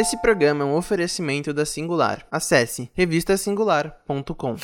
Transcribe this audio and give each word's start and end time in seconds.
Esse 0.00 0.16
programa 0.16 0.64
é 0.64 0.66
um 0.66 0.76
oferecimento 0.76 1.52
da 1.52 1.66
Singular. 1.66 2.26
Acesse 2.32 2.90
revistasingular.com. 2.94 4.56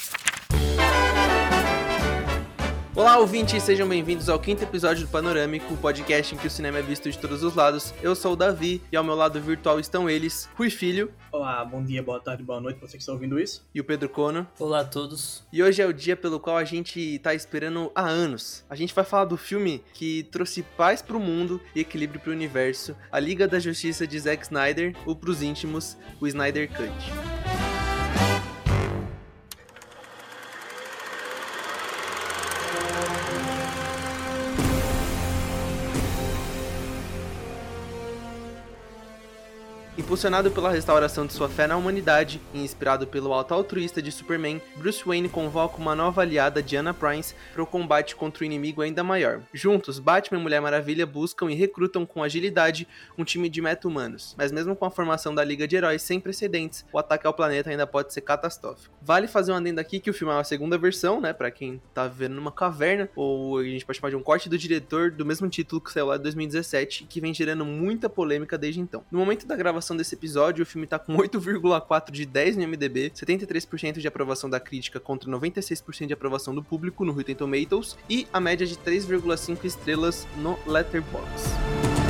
Olá, 2.96 3.18
ouvintes, 3.18 3.62
sejam 3.62 3.86
bem-vindos 3.86 4.30
ao 4.30 4.40
quinto 4.40 4.64
episódio 4.64 5.04
do 5.04 5.10
Panorâmico, 5.10 5.74
o 5.74 5.76
podcast 5.76 6.34
em 6.34 6.38
que 6.38 6.46
o 6.46 6.50
cinema 6.50 6.78
é 6.78 6.82
visto 6.82 7.10
de 7.10 7.18
todos 7.18 7.42
os 7.42 7.54
lados. 7.54 7.92
Eu 8.02 8.16
sou 8.16 8.32
o 8.32 8.36
Davi 8.36 8.80
e 8.90 8.96
ao 8.96 9.04
meu 9.04 9.14
lado 9.14 9.38
virtual 9.38 9.78
estão 9.78 10.08
eles, 10.08 10.48
Rui 10.54 10.70
Filho. 10.70 11.12
Olá, 11.30 11.62
bom 11.62 11.84
dia, 11.84 12.02
boa 12.02 12.18
tarde, 12.18 12.42
boa 12.42 12.58
noite 12.58 12.78
pra 12.78 12.88
você 12.88 12.96
que 12.96 13.02
está 13.02 13.12
ouvindo 13.12 13.38
isso. 13.38 13.68
E 13.74 13.82
o 13.82 13.84
Pedro 13.84 14.08
Cono. 14.08 14.48
Olá 14.58 14.80
a 14.80 14.84
todos. 14.84 15.46
E 15.52 15.62
hoje 15.62 15.82
é 15.82 15.86
o 15.86 15.92
dia 15.92 16.16
pelo 16.16 16.40
qual 16.40 16.56
a 16.56 16.64
gente 16.64 17.18
tá 17.18 17.34
esperando 17.34 17.92
há 17.94 18.08
anos. 18.08 18.64
A 18.70 18.74
gente 18.74 18.94
vai 18.94 19.04
falar 19.04 19.26
do 19.26 19.36
filme 19.36 19.84
que 19.92 20.22
trouxe 20.32 20.62
paz 20.62 21.02
pro 21.02 21.20
mundo 21.20 21.60
e 21.74 21.80
equilíbrio 21.80 22.18
pro 22.18 22.32
universo, 22.32 22.96
a 23.12 23.20
Liga 23.20 23.46
da 23.46 23.58
Justiça 23.58 24.06
de 24.06 24.18
Zack 24.18 24.42
Snyder, 24.44 24.96
ou 25.04 25.14
pros 25.14 25.42
íntimos, 25.42 25.98
o 26.18 26.26
Snyder 26.26 26.66
Cut. 26.70 27.35
Impulsionado 40.06 40.52
pela 40.52 40.70
restauração 40.70 41.26
de 41.26 41.32
sua 41.32 41.48
fé 41.48 41.66
na 41.66 41.76
humanidade 41.76 42.40
e 42.54 42.62
inspirado 42.62 43.08
pelo 43.08 43.32
alto 43.32 43.52
altruísta 43.52 44.00
de 44.00 44.12
Superman, 44.12 44.62
Bruce 44.76 45.02
Wayne 45.04 45.28
convoca 45.28 45.78
uma 45.78 45.96
nova 45.96 46.22
aliada, 46.22 46.62
Diana 46.62 46.94
Prince, 46.94 47.34
para 47.52 47.60
o 47.60 47.66
combate 47.66 48.14
contra 48.14 48.44
o 48.44 48.46
inimigo 48.46 48.82
ainda 48.82 49.02
maior. 49.02 49.42
Juntos, 49.52 49.98
Batman 49.98 50.38
e 50.38 50.42
Mulher 50.44 50.60
Maravilha 50.60 51.04
buscam 51.04 51.50
e 51.50 51.56
recrutam 51.56 52.06
com 52.06 52.22
agilidade 52.22 52.86
um 53.18 53.24
time 53.24 53.48
de 53.48 53.60
meta-humanos, 53.60 54.32
mas 54.38 54.52
mesmo 54.52 54.76
com 54.76 54.84
a 54.84 54.92
formação 54.92 55.34
da 55.34 55.42
Liga 55.42 55.66
de 55.66 55.74
Heróis 55.74 56.02
sem 56.02 56.20
precedentes, 56.20 56.84
o 56.92 57.00
ataque 57.00 57.26
ao 57.26 57.34
planeta 57.34 57.68
ainda 57.68 57.84
pode 57.84 58.14
ser 58.14 58.20
catastrófico. 58.20 58.94
Vale 59.02 59.26
fazer 59.26 59.50
um 59.50 59.56
adendo 59.56 59.80
aqui 59.80 59.98
que 59.98 60.08
o 60.08 60.14
filme 60.14 60.32
é 60.32 60.36
uma 60.36 60.44
segunda 60.44 60.78
versão, 60.78 61.20
né, 61.20 61.32
para 61.32 61.50
quem 61.50 61.82
tá 61.92 62.06
vendo 62.06 62.36
numa 62.36 62.52
caverna, 62.52 63.10
ou 63.16 63.58
a 63.58 63.64
gente 63.64 63.84
pode 63.84 63.98
chamar 63.98 64.10
de 64.10 64.16
um 64.16 64.22
corte 64.22 64.48
do 64.48 64.56
diretor 64.56 65.10
do 65.10 65.26
mesmo 65.26 65.48
título 65.48 65.80
que 65.80 65.90
saiu 65.90 66.06
lá 66.06 66.16
de 66.16 66.22
2017 66.22 67.02
e 67.02 67.06
que 67.08 67.20
vem 67.20 67.34
gerando 67.34 67.64
muita 67.64 68.08
polêmica 68.08 68.56
desde 68.56 68.80
então. 68.80 69.04
No 69.10 69.18
momento 69.18 69.48
da 69.48 69.56
gravação 69.56 69.95
gravação 69.96 69.98
desse 69.98 70.14
episódio, 70.14 70.62
o 70.62 70.66
filme 70.66 70.86
tá 70.86 70.98
com 70.98 71.16
8,4 71.16 72.10
de 72.10 72.26
10 72.26 72.56
no 72.56 72.68
MDB, 72.68 73.10
73% 73.10 73.98
de 73.98 74.06
aprovação 74.06 74.48
da 74.48 74.60
crítica 74.60 75.00
contra 75.00 75.30
96% 75.30 76.06
de 76.06 76.12
aprovação 76.12 76.54
do 76.54 76.62
público 76.62 77.04
no 77.04 77.12
Rotten 77.12 77.34
Tomatoes 77.34 77.96
e 78.08 78.26
a 78.32 78.40
média 78.40 78.66
de 78.66 78.76
3,5 78.76 79.64
estrelas 79.64 80.26
no 80.36 80.58
Letterboxd. 80.66 82.05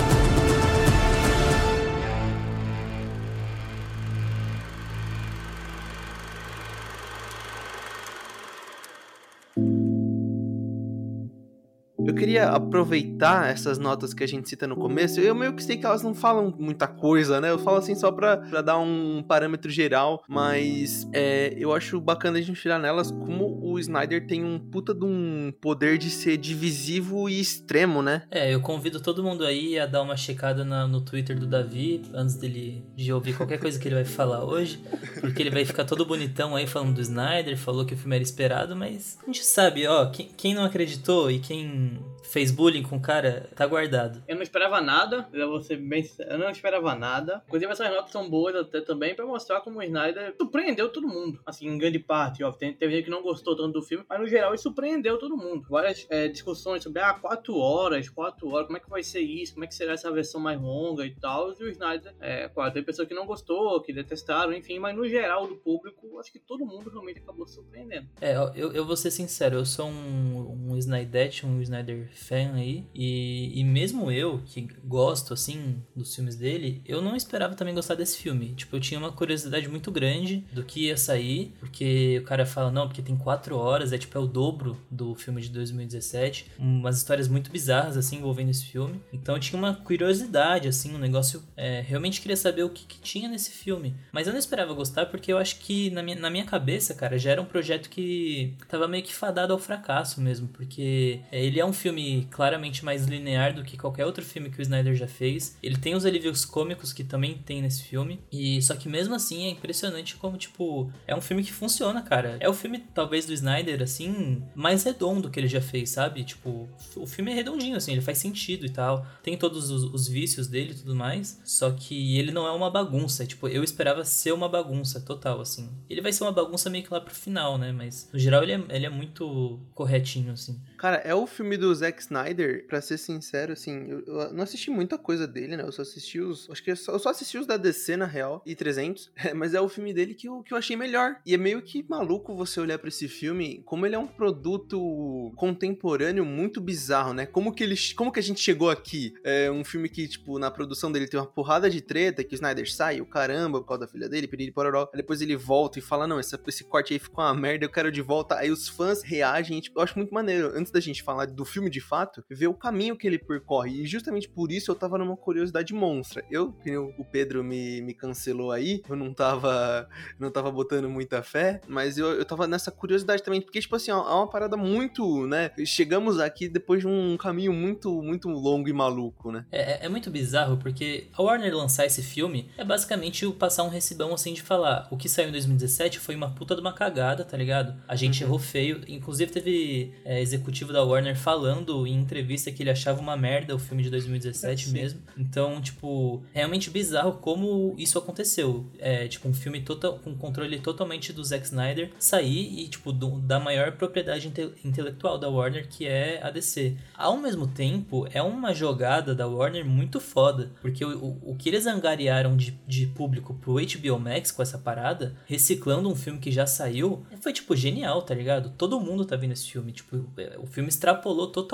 Queria 12.16 12.48
aproveitar 12.48 13.50
essas 13.50 13.78
notas 13.78 14.14
que 14.14 14.24
a 14.24 14.26
gente 14.26 14.48
cita 14.48 14.66
no 14.66 14.74
começo. 14.74 15.20
Eu 15.20 15.34
meio 15.34 15.52
que 15.52 15.62
sei 15.62 15.76
que 15.76 15.86
elas 15.86 16.02
não 16.02 16.14
falam 16.14 16.52
muita 16.58 16.88
coisa, 16.88 17.40
né? 17.40 17.50
Eu 17.50 17.58
falo 17.58 17.76
assim 17.76 17.94
só 17.94 18.10
pra, 18.10 18.38
pra 18.38 18.62
dar 18.62 18.78
um 18.78 19.22
parâmetro 19.22 19.70
geral, 19.70 20.24
mas 20.28 21.06
é, 21.12 21.54
eu 21.56 21.72
acho 21.72 22.00
bacana 22.00 22.38
a 22.38 22.42
gente 22.42 22.60
tirar 22.60 22.78
nelas 22.78 23.10
como 23.10 23.60
o 23.62 23.78
Snyder 23.78 24.26
tem 24.26 24.42
um 24.42 24.58
puta 24.58 24.94
de 24.94 25.04
um 25.04 25.52
poder 25.60 25.98
de 25.98 26.10
ser 26.10 26.36
divisivo 26.38 27.28
e 27.28 27.38
extremo, 27.38 28.02
né? 28.02 28.22
É, 28.30 28.52
eu 28.52 28.60
convido 28.60 29.00
todo 29.00 29.22
mundo 29.22 29.44
aí 29.44 29.78
a 29.78 29.86
dar 29.86 30.02
uma 30.02 30.16
checada 30.16 30.64
na, 30.64 30.86
no 30.86 31.00
Twitter 31.00 31.38
do 31.38 31.46
Davi 31.46 32.02
antes 32.14 32.36
dele 32.36 32.84
de 32.94 33.12
ouvir 33.12 33.36
qualquer 33.36 33.58
coisa 33.58 33.78
que 33.78 33.86
ele 33.86 33.94
vai 33.94 34.04
falar 34.04 34.44
hoje, 34.44 34.80
porque 35.20 35.42
ele 35.42 35.50
vai 35.50 35.64
ficar 35.64 35.84
todo 35.84 36.06
bonitão 36.06 36.56
aí 36.56 36.66
falando 36.66 36.94
do 36.94 37.00
Snyder, 37.00 37.56
falou 37.58 37.84
que 37.84 37.94
o 37.94 37.96
filme 37.96 38.16
era 38.16 38.22
esperado, 38.22 38.74
mas 38.74 39.18
a 39.22 39.26
gente 39.26 39.44
sabe, 39.44 39.86
ó, 39.86 40.06
quem, 40.06 40.28
quem 40.36 40.54
não 40.54 40.64
acreditou 40.64 41.30
e 41.30 41.38
quem 41.38 42.00
fez 42.22 42.50
bullying 42.50 42.82
com 42.82 42.96
o 42.96 43.00
cara, 43.00 43.48
tá 43.54 43.66
guardado. 43.66 44.22
Eu 44.26 44.36
não 44.36 44.42
esperava 44.42 44.80
nada, 44.80 45.28
eu 45.32 45.48
vou 45.48 45.62
ser 45.62 45.76
bem 45.76 46.04
eu 46.18 46.38
não 46.38 46.50
esperava 46.50 46.94
nada. 46.94 47.42
Inclusive 47.46 47.72
essas 47.72 47.90
notas 47.90 48.10
são 48.10 48.28
boas 48.28 48.54
até 48.54 48.80
também 48.80 49.14
pra 49.14 49.26
mostrar 49.26 49.60
como 49.60 49.78
o 49.78 49.82
Snyder 49.82 50.34
surpreendeu 50.36 50.88
todo 50.88 51.08
mundo. 51.08 51.40
Assim, 51.44 51.66
em 51.66 51.78
grande 51.78 51.98
parte, 51.98 52.42
ó, 52.44 52.52
tem, 52.52 52.72
teve 52.74 52.94
gente 52.94 53.04
que 53.04 53.10
não 53.10 53.22
gostou 53.22 53.56
tanto 53.56 53.72
do 53.72 53.82
filme, 53.82 54.04
mas 54.08 54.20
no 54.20 54.26
geral 54.26 54.50
ele 54.50 54.58
surpreendeu 54.58 55.18
todo 55.18 55.36
mundo. 55.36 55.66
Várias 55.68 56.06
é, 56.10 56.28
discussões 56.28 56.82
sobre, 56.82 57.00
ah, 57.02 57.14
quatro 57.14 57.56
horas, 57.56 58.08
quatro 58.08 58.48
horas, 58.48 58.66
como 58.66 58.78
é 58.78 58.80
que 58.80 58.90
vai 58.90 59.02
ser 59.02 59.20
isso, 59.20 59.54
como 59.54 59.64
é 59.64 59.68
que 59.68 59.74
será 59.74 59.92
essa 59.92 60.10
versão 60.10 60.40
mais 60.40 60.60
longa 60.60 61.04
e 61.04 61.14
tal. 61.14 61.52
E 61.58 61.64
o 61.64 61.68
Snyder, 61.68 62.14
é, 62.20 62.48
claro, 62.48 62.72
tem 62.72 62.82
pessoas 62.82 63.08
que 63.08 63.14
não 63.14 63.26
gostou, 63.26 63.80
que 63.80 63.92
detestaram, 63.92 64.52
enfim, 64.52 64.78
mas 64.78 64.94
no 64.94 65.08
geral 65.08 65.46
do 65.46 65.56
público, 65.56 66.18
acho 66.18 66.32
que 66.32 66.38
todo 66.38 66.66
mundo 66.66 66.90
realmente 66.90 67.20
acabou 67.20 67.46
surpreendendo. 67.46 68.08
É, 68.20 68.36
eu, 68.54 68.72
eu 68.72 68.84
vou 68.84 68.96
ser 68.96 69.10
sincero, 69.10 69.56
eu 69.56 69.64
sou 69.64 69.86
um, 69.86 70.70
um 70.70 70.76
Snydette, 70.76 71.46
um 71.46 71.60
Snyder 71.62 71.95
Fan 72.12 72.54
aí. 72.54 72.84
E, 72.94 73.60
e 73.60 73.64
mesmo 73.64 74.10
eu, 74.10 74.40
que 74.44 74.68
gosto, 74.84 75.34
assim, 75.34 75.82
dos 75.94 76.14
filmes 76.14 76.36
dele, 76.36 76.82
eu 76.86 77.00
não 77.00 77.16
esperava 77.16 77.54
também 77.54 77.74
gostar 77.74 77.94
desse 77.94 78.18
filme. 78.18 78.54
Tipo, 78.54 78.76
eu 78.76 78.80
tinha 78.80 78.98
uma 78.98 79.12
curiosidade 79.12 79.68
muito 79.68 79.90
grande 79.90 80.44
do 80.52 80.64
que 80.64 80.86
ia 80.86 80.96
sair, 80.96 81.54
porque 81.60 82.18
o 82.22 82.24
cara 82.24 82.46
fala, 82.46 82.70
não, 82.70 82.86
porque 82.86 83.02
tem 83.02 83.16
quatro 83.16 83.56
horas, 83.56 83.92
é 83.92 83.98
tipo, 83.98 84.16
é 84.16 84.20
o 84.20 84.26
dobro 84.26 84.76
do 84.90 85.14
filme 85.14 85.40
de 85.40 85.48
2017. 85.50 86.52
Umas 86.58 86.98
histórias 86.98 87.28
muito 87.28 87.50
bizarras, 87.50 87.96
assim, 87.96 88.16
envolvendo 88.16 88.50
esse 88.50 88.64
filme. 88.64 89.00
Então 89.12 89.34
eu 89.34 89.40
tinha 89.40 89.58
uma 89.58 89.74
curiosidade, 89.74 90.68
assim, 90.68 90.94
um 90.94 90.98
negócio. 90.98 91.42
É, 91.56 91.80
realmente 91.80 92.20
queria 92.20 92.36
saber 92.36 92.64
o 92.64 92.70
que, 92.70 92.84
que 92.86 93.00
tinha 93.00 93.28
nesse 93.28 93.50
filme. 93.50 93.94
Mas 94.12 94.26
eu 94.26 94.32
não 94.32 94.38
esperava 94.38 94.72
gostar, 94.74 95.06
porque 95.06 95.32
eu 95.32 95.38
acho 95.38 95.58
que 95.60 95.90
na 95.90 96.02
minha, 96.02 96.16
na 96.16 96.30
minha 96.30 96.44
cabeça, 96.44 96.94
cara, 96.94 97.18
já 97.18 97.30
era 97.30 97.42
um 97.42 97.46
projeto 97.46 97.88
que 97.88 98.54
tava 98.68 98.88
meio 98.88 99.02
que 99.02 99.14
fadado 99.14 99.52
ao 99.52 99.58
fracasso 99.58 100.20
mesmo, 100.20 100.48
porque 100.48 101.20
é, 101.30 101.44
ele 101.44 101.60
é 101.60 101.64
um 101.64 101.72
filme 101.72 101.85
claramente 102.30 102.84
mais 102.84 103.06
linear 103.06 103.54
do 103.54 103.64
que 103.64 103.76
qualquer 103.76 104.06
outro 104.06 104.24
filme 104.24 104.50
que 104.50 104.60
o 104.60 104.62
Snyder 104.62 104.94
já 104.94 105.06
fez. 105.06 105.56
Ele 105.62 105.76
tem 105.76 105.94
os 105.94 106.04
alívios 106.04 106.44
cômicos 106.44 106.92
que 106.92 107.04
também 107.04 107.38
tem 107.38 107.62
nesse 107.62 107.82
filme. 107.82 108.20
E 108.30 108.60
só 108.62 108.74
que 108.74 108.88
mesmo 108.88 109.14
assim 109.14 109.44
é 109.44 109.50
impressionante 109.50 110.16
como, 110.16 110.36
tipo, 110.36 110.90
é 111.06 111.14
um 111.14 111.20
filme 111.20 111.42
que 111.42 111.52
funciona, 111.52 112.02
cara. 112.02 112.36
É 112.40 112.48
o 112.48 112.54
filme, 112.54 112.78
talvez, 112.94 113.26
do 113.26 113.32
Snyder, 113.32 113.82
assim, 113.82 114.42
mais 114.54 114.82
redondo 114.84 115.30
que 115.30 115.38
ele 115.38 115.48
já 115.48 115.60
fez, 115.60 115.90
sabe? 115.90 116.24
Tipo, 116.24 116.68
o 116.96 117.06
filme 117.06 117.32
é 117.32 117.34
redondinho, 117.34 117.76
assim, 117.76 117.92
ele 117.92 118.00
faz 118.00 118.18
sentido 118.18 118.66
e 118.66 118.70
tal. 118.70 119.06
Tem 119.22 119.36
todos 119.36 119.70
os, 119.70 119.82
os 119.82 120.08
vícios 120.08 120.48
dele 120.48 120.72
e 120.72 120.76
tudo 120.76 120.94
mais. 120.94 121.40
Só 121.44 121.70
que 121.70 122.18
ele 122.18 122.32
não 122.32 122.46
é 122.46 122.50
uma 122.50 122.70
bagunça. 122.70 123.26
Tipo, 123.26 123.48
eu 123.48 123.62
esperava 123.62 124.04
ser 124.04 124.32
uma 124.32 124.48
bagunça 124.48 125.00
total, 125.00 125.40
assim. 125.40 125.70
Ele 125.88 126.00
vai 126.00 126.12
ser 126.12 126.24
uma 126.24 126.32
bagunça 126.32 126.70
meio 126.70 126.84
que 126.84 126.92
lá 126.92 127.00
pro 127.00 127.14
final, 127.14 127.58
né? 127.58 127.72
Mas 127.72 128.08
no 128.12 128.18
geral 128.18 128.42
ele 128.42 128.52
é, 128.52 128.64
ele 128.70 128.86
é 128.86 128.90
muito 128.90 129.60
corretinho, 129.74 130.32
assim. 130.32 130.60
Cara, 130.76 130.96
é 130.98 131.14
o 131.14 131.26
filme 131.26 131.56
do 131.56 131.68
Zack 131.76 132.00
Snyder, 132.02 132.66
pra 132.66 132.80
ser 132.80 132.98
sincero, 132.98 133.52
assim, 133.52 133.86
eu, 133.88 134.04
eu, 134.06 134.32
não 134.32 134.42
assisti 134.42 134.70
muita 134.70 134.98
coisa 134.98 135.26
dele, 135.26 135.56
né? 135.56 135.62
Eu 135.62 135.72
só 135.72 135.82
assisti 135.82 136.20
os. 136.20 136.48
Acho 136.50 136.62
que 136.62 136.70
eu 136.70 136.76
só, 136.76 136.92
eu 136.92 136.98
só 136.98 137.10
assisti 137.10 137.38
os 137.38 137.46
da 137.46 137.56
DC, 137.56 137.96
na 137.96 138.06
real, 138.06 138.42
e 138.44 138.54
300. 138.54 139.10
É, 139.26 139.34
mas 139.34 139.54
é 139.54 139.60
o 139.60 139.68
filme 139.68 139.92
dele 139.92 140.14
que 140.14 140.28
eu, 140.28 140.40
que 140.42 140.52
eu 140.54 140.58
achei 140.58 140.76
melhor. 140.76 141.16
E 141.26 141.34
é 141.34 141.36
meio 141.36 141.60
que 141.60 141.84
maluco 141.88 142.36
você 142.36 142.60
olhar 142.60 142.78
para 142.78 142.88
esse 142.88 143.08
filme, 143.08 143.60
como 143.64 143.84
ele 143.84 143.96
é 143.96 143.98
um 143.98 144.06
produto 144.06 145.32
contemporâneo 145.34 146.24
muito 146.24 146.60
bizarro, 146.60 147.12
né? 147.12 147.26
Como 147.26 147.52
que, 147.52 147.64
ele, 147.64 147.74
como 147.96 148.12
que 148.12 148.20
a 148.20 148.22
gente 148.22 148.40
chegou 148.40 148.70
aqui? 148.70 149.14
É 149.24 149.50
um 149.50 149.64
filme 149.64 149.88
que, 149.88 150.06
tipo, 150.06 150.38
na 150.38 150.48
produção 150.48 150.92
dele 150.92 151.08
tem 151.08 151.18
uma 151.18 151.26
porrada 151.26 151.68
de 151.68 151.80
treta, 151.80 152.22
que 152.22 152.34
o 152.34 152.36
Snyder 152.36 152.70
sai, 152.70 153.00
o 153.00 153.06
caramba, 153.06 153.60
por 153.60 153.66
causa 153.66 153.80
da 153.80 153.88
filha 153.88 154.08
dele, 154.08 154.28
piriri 154.28 154.52
pororó. 154.52 154.88
Aí 154.92 154.98
depois 154.98 155.20
ele 155.20 155.36
volta 155.36 155.78
e 155.78 155.82
fala: 155.82 156.06
Não, 156.06 156.20
esse, 156.20 156.38
esse 156.46 156.64
corte 156.64 156.92
aí 156.92 156.98
ficou 156.98 157.24
uma 157.24 157.34
merda, 157.34 157.64
eu 157.64 157.70
quero 157.70 157.90
de 157.90 158.02
volta. 158.02 158.36
Aí 158.36 158.50
os 158.50 158.68
fãs 158.68 159.02
reagem, 159.02 159.60
tipo, 159.60 159.78
eu 159.78 159.82
acho 159.82 159.98
muito 159.98 160.12
maneiro. 160.12 160.52
Antes 160.54 160.70
da 160.70 160.80
gente 160.80 161.02
falar 161.02 161.26
do 161.26 161.44
filme 161.44 161.65
de 161.70 161.80
fato, 161.80 162.24
ver 162.28 162.46
o 162.46 162.54
caminho 162.54 162.96
que 162.96 163.06
ele 163.06 163.18
percorre. 163.18 163.82
E 163.82 163.86
justamente 163.86 164.28
por 164.28 164.50
isso 164.50 164.70
eu 164.70 164.74
tava 164.74 164.98
numa 164.98 165.16
curiosidade 165.16 165.74
monstra. 165.74 166.24
Eu, 166.30 166.52
que 166.52 166.76
o 166.76 167.04
Pedro 167.04 167.42
me, 167.42 167.80
me 167.82 167.94
cancelou 167.94 168.52
aí, 168.52 168.82
eu 168.88 168.96
não 168.96 169.12
tava, 169.12 169.88
não 170.18 170.30
tava 170.30 170.50
botando 170.50 170.88
muita 170.88 171.22
fé, 171.22 171.60
mas 171.66 171.98
eu, 171.98 172.08
eu 172.12 172.24
tava 172.24 172.46
nessa 172.46 172.70
curiosidade 172.70 173.22
também, 173.22 173.40
porque, 173.40 173.60
tipo 173.60 173.76
assim, 173.76 173.90
é 173.90 173.94
uma 173.94 174.28
parada 174.28 174.56
muito, 174.56 175.26
né? 175.26 175.50
Chegamos 175.64 176.20
aqui 176.20 176.48
depois 176.48 176.80
de 176.80 176.86
um 176.86 177.16
caminho 177.16 177.52
muito, 177.52 178.02
muito 178.02 178.28
longo 178.28 178.68
e 178.68 178.72
maluco, 178.72 179.30
né? 179.32 179.44
É, 179.50 179.72
é, 179.72 179.86
é 179.86 179.88
muito 179.88 180.10
bizarro, 180.10 180.56
porque 180.56 181.08
a 181.12 181.22
Warner 181.22 181.54
lançar 181.56 181.86
esse 181.86 182.02
filme 182.02 182.50
é 182.56 182.64
basicamente 182.64 183.26
o 183.26 183.32
passar 183.32 183.62
um 183.64 183.68
recibão 183.68 184.12
assim 184.14 184.32
de 184.32 184.42
falar: 184.42 184.88
o 184.90 184.96
que 184.96 185.08
saiu 185.08 185.28
em 185.28 185.32
2017 185.32 185.98
foi 185.98 186.14
uma 186.14 186.30
puta 186.30 186.54
de 186.54 186.60
uma 186.60 186.72
cagada, 186.72 187.24
tá 187.24 187.36
ligado? 187.36 187.80
A 187.88 187.96
gente 187.96 188.22
uhum. 188.22 188.28
errou 188.28 188.38
feio. 188.38 188.80
Inclusive, 188.88 189.30
teve 189.30 189.94
é, 190.04 190.20
executivo 190.20 190.72
da 190.72 190.82
Warner 190.82 191.16
falando 191.16 191.55
falando 191.56 191.86
em 191.86 191.94
entrevista 191.94 192.50
que 192.50 192.62
ele 192.62 192.70
achava 192.70 193.00
uma 193.00 193.16
merda 193.16 193.54
o 193.54 193.58
filme 193.58 193.82
de 193.82 193.90
2017 193.90 194.66
Sim. 194.66 194.72
mesmo. 194.72 195.00
Então, 195.16 195.60
tipo, 195.60 196.22
realmente 196.32 196.70
bizarro 196.70 197.14
como 197.14 197.74
isso 197.78 197.98
aconteceu. 197.98 198.66
É, 198.78 199.08
tipo, 199.08 199.28
um 199.28 199.34
filme 199.34 199.60
total, 199.62 199.98
com 199.98 200.14
controle 200.14 200.58
totalmente 200.60 201.12
do 201.12 201.24
Zack 201.24 201.44
Snyder 201.46 201.90
sair 201.98 202.60
e, 202.60 202.68
tipo, 202.68 202.92
do- 202.92 203.18
da 203.20 203.40
maior 203.40 203.72
propriedade 203.72 204.28
inte- 204.28 204.52
intelectual 204.64 205.18
da 205.18 205.28
Warner, 205.28 205.68
que 205.68 205.86
é 205.86 206.20
a 206.22 206.30
DC. 206.30 206.76
Ao 206.94 207.16
mesmo 207.16 207.46
tempo, 207.46 208.06
é 208.12 208.22
uma 208.22 208.52
jogada 208.54 209.14
da 209.14 209.26
Warner 209.26 209.64
muito 209.64 209.98
foda, 210.00 210.50
porque 210.60 210.84
o, 210.84 210.98
o, 210.98 211.30
o 211.32 211.36
que 211.36 211.48
eles 211.48 211.66
angariaram 211.66 212.36
de, 212.36 212.58
de 212.66 212.86
público 212.86 213.34
pro 213.34 213.54
HBO 213.54 213.98
Max 213.98 214.30
com 214.30 214.42
essa 214.42 214.58
parada, 214.58 215.14
reciclando 215.26 215.88
um 215.88 215.94
filme 215.96 216.18
que 216.18 216.30
já 216.30 216.46
saiu, 216.46 217.04
foi, 217.20 217.32
tipo, 217.32 217.56
genial, 217.56 218.02
tá 218.02 218.14
ligado? 218.14 218.50
Todo 218.56 218.80
mundo 218.80 219.04
tá 219.04 219.16
vendo 219.16 219.32
esse 219.32 219.50
filme. 219.50 219.72
Tipo, 219.72 219.96
o 220.38 220.46
filme 220.46 220.68
extrapolou 220.68 221.28
totalmente 221.28 221.45